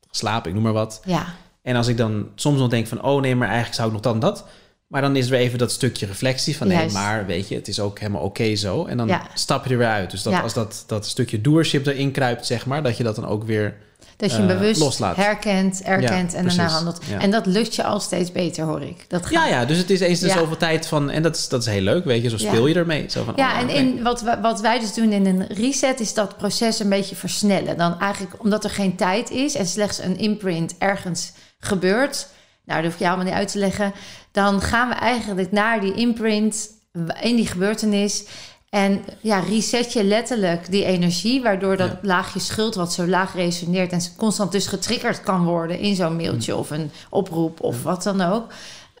[0.00, 1.00] te slapen, ik noem maar wat.
[1.04, 1.26] Ja.
[1.62, 4.02] En als ik dan soms nog denk van oh nee, maar eigenlijk zou ik nog
[4.02, 4.44] dan dat.
[4.86, 7.68] Maar dan is er weer even dat stukje reflectie van nee, maar weet je, het
[7.68, 8.84] is ook helemaal oké zo.
[8.84, 10.10] En dan stap je er weer uit.
[10.10, 13.26] Dus dat, als dat, dat stukje doership erin kruipt, zeg maar, dat je dat dan
[13.26, 13.76] ook weer
[14.16, 15.16] dat je hem uh, bewust loslaat.
[15.16, 17.00] herkent, erkent en daarna handelt.
[17.18, 19.04] En dat lukt je al steeds beter, hoor ik.
[19.08, 19.32] Dat gaat.
[19.32, 21.10] Ja, ja, dus het is eens in zoveel tijd van...
[21.10, 22.28] En dat is, dat is heel leuk, weet je.
[22.28, 23.10] Zo speel je ermee.
[23.10, 26.00] Zo van, ja, oh, en in, wat, wat wij dus doen in een reset...
[26.00, 27.76] is dat proces een beetje versnellen.
[27.76, 29.54] Dan eigenlijk omdat er geen tijd is...
[29.54, 32.28] en slechts een imprint ergens gebeurt...
[32.64, 33.92] nou, dat hoef je allemaal niet uit te leggen...
[34.32, 36.68] dan gaan we eigenlijk naar die imprint...
[37.20, 38.24] in die gebeurtenis...
[38.70, 43.92] En ja, reset je letterlijk die energie, waardoor dat laagje schuld, wat zo laag resoneert
[43.92, 46.58] en constant dus getriggerd kan worden in zo'n mailtje mm.
[46.58, 48.52] of een oproep of wat dan ook.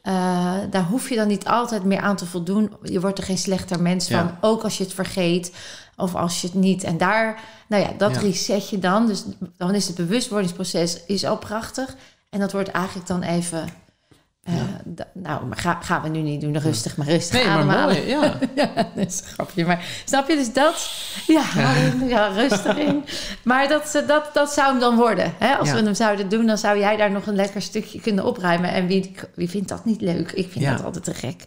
[0.02, 2.72] Uh, daar hoef je dan niet altijd meer aan te voldoen.
[2.82, 5.52] Je wordt er geen slechter mens van, ook als je het vergeet
[5.96, 6.84] of als je het niet.
[6.84, 9.06] En daar, nou ja, dat reset je dan.
[9.06, 9.24] Dus
[9.56, 11.96] dan is het bewustwordingsproces is al prachtig.
[12.30, 13.68] En dat wordt eigenlijk dan even
[14.48, 14.54] uh,
[15.12, 17.96] nou, ga, gaan we nu niet doen, rustig, maar rustig nee, ademhalen.
[17.96, 18.38] Maar mooi, ja.
[18.64, 19.64] ja, dat is een grapje.
[19.66, 20.90] Maar snap je, dus dat...
[21.26, 21.44] Ja,
[22.06, 22.26] ja.
[22.26, 23.04] rustig in.
[23.44, 25.34] Maar dat, dat, dat zou hem dan worden.
[25.38, 25.54] Hè?
[25.54, 28.72] Als we hem zouden doen, dan zou jij daar nog een lekker stukje kunnen opruimen.
[28.72, 30.32] En wie, wie vindt dat niet leuk?
[30.32, 31.44] Ik vind dat altijd te gek.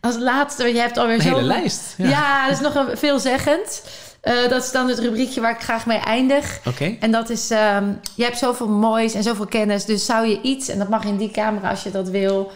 [0.00, 1.28] Als laatste, je hebt alweer zo...
[1.28, 1.94] hele lijst.
[1.96, 3.82] Ja, dat is nog een, veelzeggend.
[4.24, 6.60] Uh, dat is dan het rubriekje waar ik graag mee eindig.
[6.66, 6.96] Oké.
[7.00, 9.84] En dat is, um, je hebt zoveel moois en zoveel kennis.
[9.84, 12.52] Dus zou je iets, en dat mag in die camera als je dat wil,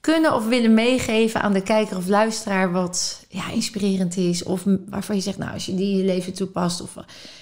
[0.00, 4.42] kunnen of willen meegeven aan de kijker of luisteraar wat ja, inspirerend is.
[4.42, 6.80] Of waarvan je zegt, nou, als je die in je leven toepast.
[6.80, 6.94] Of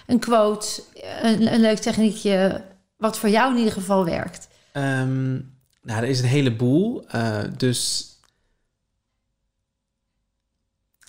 [0.06, 0.82] een quote,
[1.22, 2.62] een, een leuk techniekje,
[2.96, 4.48] wat voor jou in ieder geval werkt.
[4.72, 7.04] Um, nou, er is een heleboel.
[7.14, 8.08] Uh, dus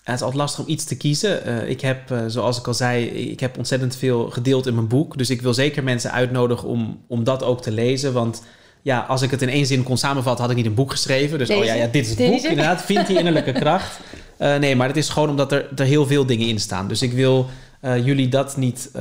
[0.06, 1.48] het is altijd lastig om iets te kiezen.
[1.48, 4.88] Uh, ik heb, uh, zoals ik al zei, ik heb ontzettend veel gedeeld in mijn
[4.88, 5.18] boek.
[5.18, 8.14] Dus ik wil zeker mensen uitnodigen om, om dat ook te lezen.
[8.14, 8.44] Want
[8.82, 11.38] ja, als ik het in één zin kon samenvatten, had ik niet een boek geschreven.
[11.38, 12.32] Dus oh ja, ja, dit is het Deze?
[12.32, 12.49] boek.
[12.49, 13.99] Inderdaad, vind die innerlijke kracht.
[14.40, 16.88] Uh, nee, maar het is gewoon omdat er, er heel veel dingen in staan.
[16.88, 17.45] Dus ik wil
[17.82, 18.91] jullie dat niet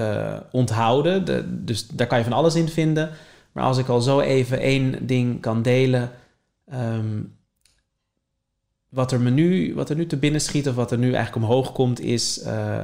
[0.51, 1.25] onthouden.
[1.25, 3.11] De, dus daar kan je van alles in vinden.
[3.53, 6.11] Maar als ik al zo even één ding kan delen...
[6.73, 7.37] Um,
[8.95, 11.45] wat er me nu, wat er nu te binnen schiet, of wat er nu eigenlijk
[11.45, 12.83] omhoog komt, is uh,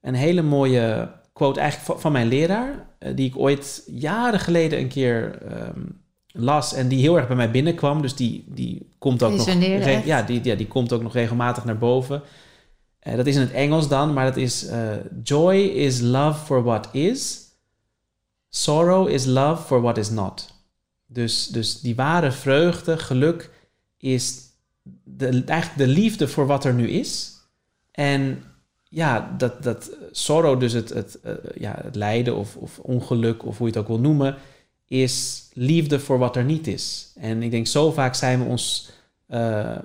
[0.00, 4.88] een hele mooie quote eigenlijk van, mijn leraar, uh, die ik ooit jaren geleden een
[4.88, 8.02] keer um, las en die heel erg bij mij binnenkwam.
[8.02, 9.46] Dus die, die komt ook nog.
[10.04, 12.22] Ja die, ja, die komt ook nog regelmatig naar boven.
[13.02, 14.66] Uh, dat is in het Engels dan, maar dat is
[15.22, 17.40] joy is love for what is.
[18.48, 20.54] Sorrow is love for what is not.
[21.06, 23.50] Dus, dus die ware vreugde, geluk
[23.98, 24.51] is
[25.16, 27.32] de, eigenlijk de liefde voor wat er nu is.
[27.90, 28.42] En
[28.84, 33.58] ja, dat, dat sorrow, dus het, het, uh, ja, het lijden of, of ongeluk, of
[33.58, 34.36] hoe je het ook wil noemen,
[34.86, 37.12] is liefde voor wat er niet is.
[37.16, 38.90] En ik denk, zo vaak zijn we ons
[39.28, 39.76] uh,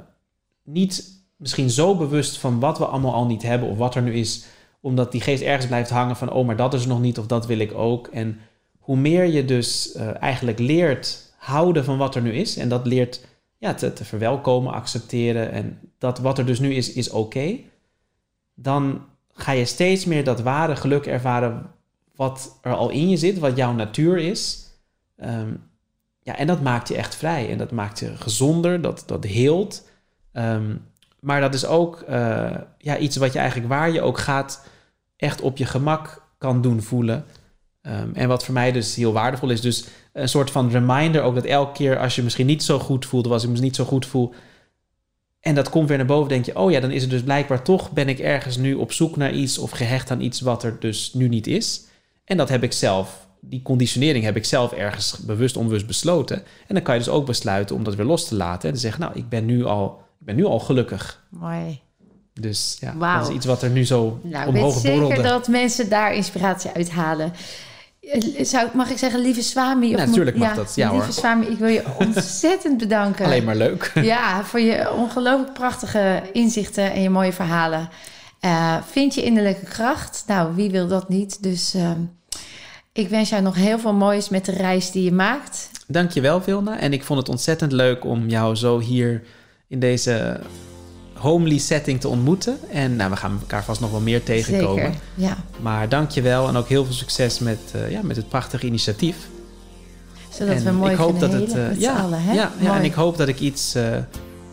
[0.64, 4.14] niet misschien zo bewust van wat we allemaal al niet hebben of wat er nu
[4.14, 4.46] is,
[4.80, 7.46] omdat die geest ergens blijft hangen van, oh, maar dat is nog niet of dat
[7.46, 8.08] wil ik ook.
[8.08, 8.40] En
[8.80, 12.86] hoe meer je dus uh, eigenlijk leert houden van wat er nu is, en dat
[12.86, 13.27] leert
[13.58, 17.60] ja, te, te verwelkomen, accepteren en dat wat er dus nu is, is oké,
[18.54, 21.72] dan ga je steeds meer dat ware geluk ervaren
[22.16, 24.72] wat er al in je zit, wat jouw natuur is.
[25.18, 25.64] Um,
[26.20, 29.90] ja, en dat maakt je echt vrij en dat maakt je gezonder, dat, dat heelt.
[30.34, 30.86] Um,
[31.20, 34.68] maar dat is ook uh, ja, iets wat je eigenlijk waar je ook gaat,
[35.16, 37.26] echt op je gemak kan doen voelen.
[37.82, 39.62] Um, en wat voor mij dus heel waardevol is.
[39.62, 39.88] Dus
[40.18, 43.26] een soort van reminder ook dat elke keer als je misschien niet zo goed voelt,
[43.26, 44.34] of als ik me niet zo goed voel,
[45.40, 47.62] en dat komt weer naar boven, denk je, oh ja, dan is het dus blijkbaar
[47.62, 50.80] toch, ben ik ergens nu op zoek naar iets of gehecht aan iets wat er
[50.80, 51.86] dus nu niet is.
[52.24, 56.38] En dat heb ik zelf, die conditionering heb ik zelf ergens bewust onbewust besloten.
[56.68, 58.82] En dan kan je dus ook besluiten om dat weer los te laten en te
[58.82, 61.26] zeggen, nou, ik ben nu al, ik ben nu al gelukkig.
[61.30, 61.80] Mooi.
[62.34, 63.20] Dus ja, wow.
[63.20, 64.92] dat is iets wat er nu zo nou, omhoog borrelde.
[64.92, 67.34] Ik weet zeker dat mensen daar inspiratie uit halen
[68.42, 69.96] zou, mag ik zeggen, lieve Swami?
[69.96, 71.14] Of natuurlijk mag dat, ja lieve hoor.
[71.14, 73.26] Swami, ik wil je ontzettend bedanken.
[73.26, 73.92] Alleen maar leuk.
[74.02, 77.90] Ja, voor je ongelooflijk prachtige inzichten en je mooie verhalen.
[78.42, 80.24] Uh, vind je innerlijke kracht?
[80.28, 81.44] Nou, wie wil dat niet?
[81.44, 81.92] Dus uh,
[82.94, 85.70] ik wens jou nog heel veel moois met de reis die je maakt.
[85.88, 86.80] Dankjewel, Vilna.
[86.80, 89.24] En ik vond het ontzettend leuk om jou zo hier
[89.68, 90.40] in deze
[91.20, 92.58] homely setting te ontmoeten.
[92.72, 94.84] En nou, we gaan elkaar vast nog wel meer tegenkomen.
[94.84, 95.38] Zeker, ja.
[95.60, 99.16] Maar dankjewel en ook heel veel succes met, uh, ja, met het prachtige initiatief.
[100.30, 102.34] Zodat en we mooi ik hoop dat het, uh, ja, allen, hè?
[102.34, 103.84] Ja, ja, en ik hoop dat ik iets, uh,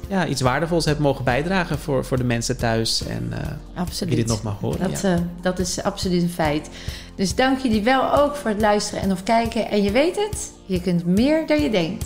[0.09, 3.07] ja, iets waardevols heb mogen bijdragen voor, voor de mensen thuis.
[3.07, 3.33] En
[3.75, 4.17] absoluut.
[4.17, 4.91] dit nog mag horen.
[4.91, 5.19] Dat, ja.
[5.43, 6.69] dat is absoluut een feit.
[7.15, 9.71] Dus dank jullie wel ook voor het luisteren en of kijken.
[9.71, 12.05] En je weet het, je kunt meer dan je denkt.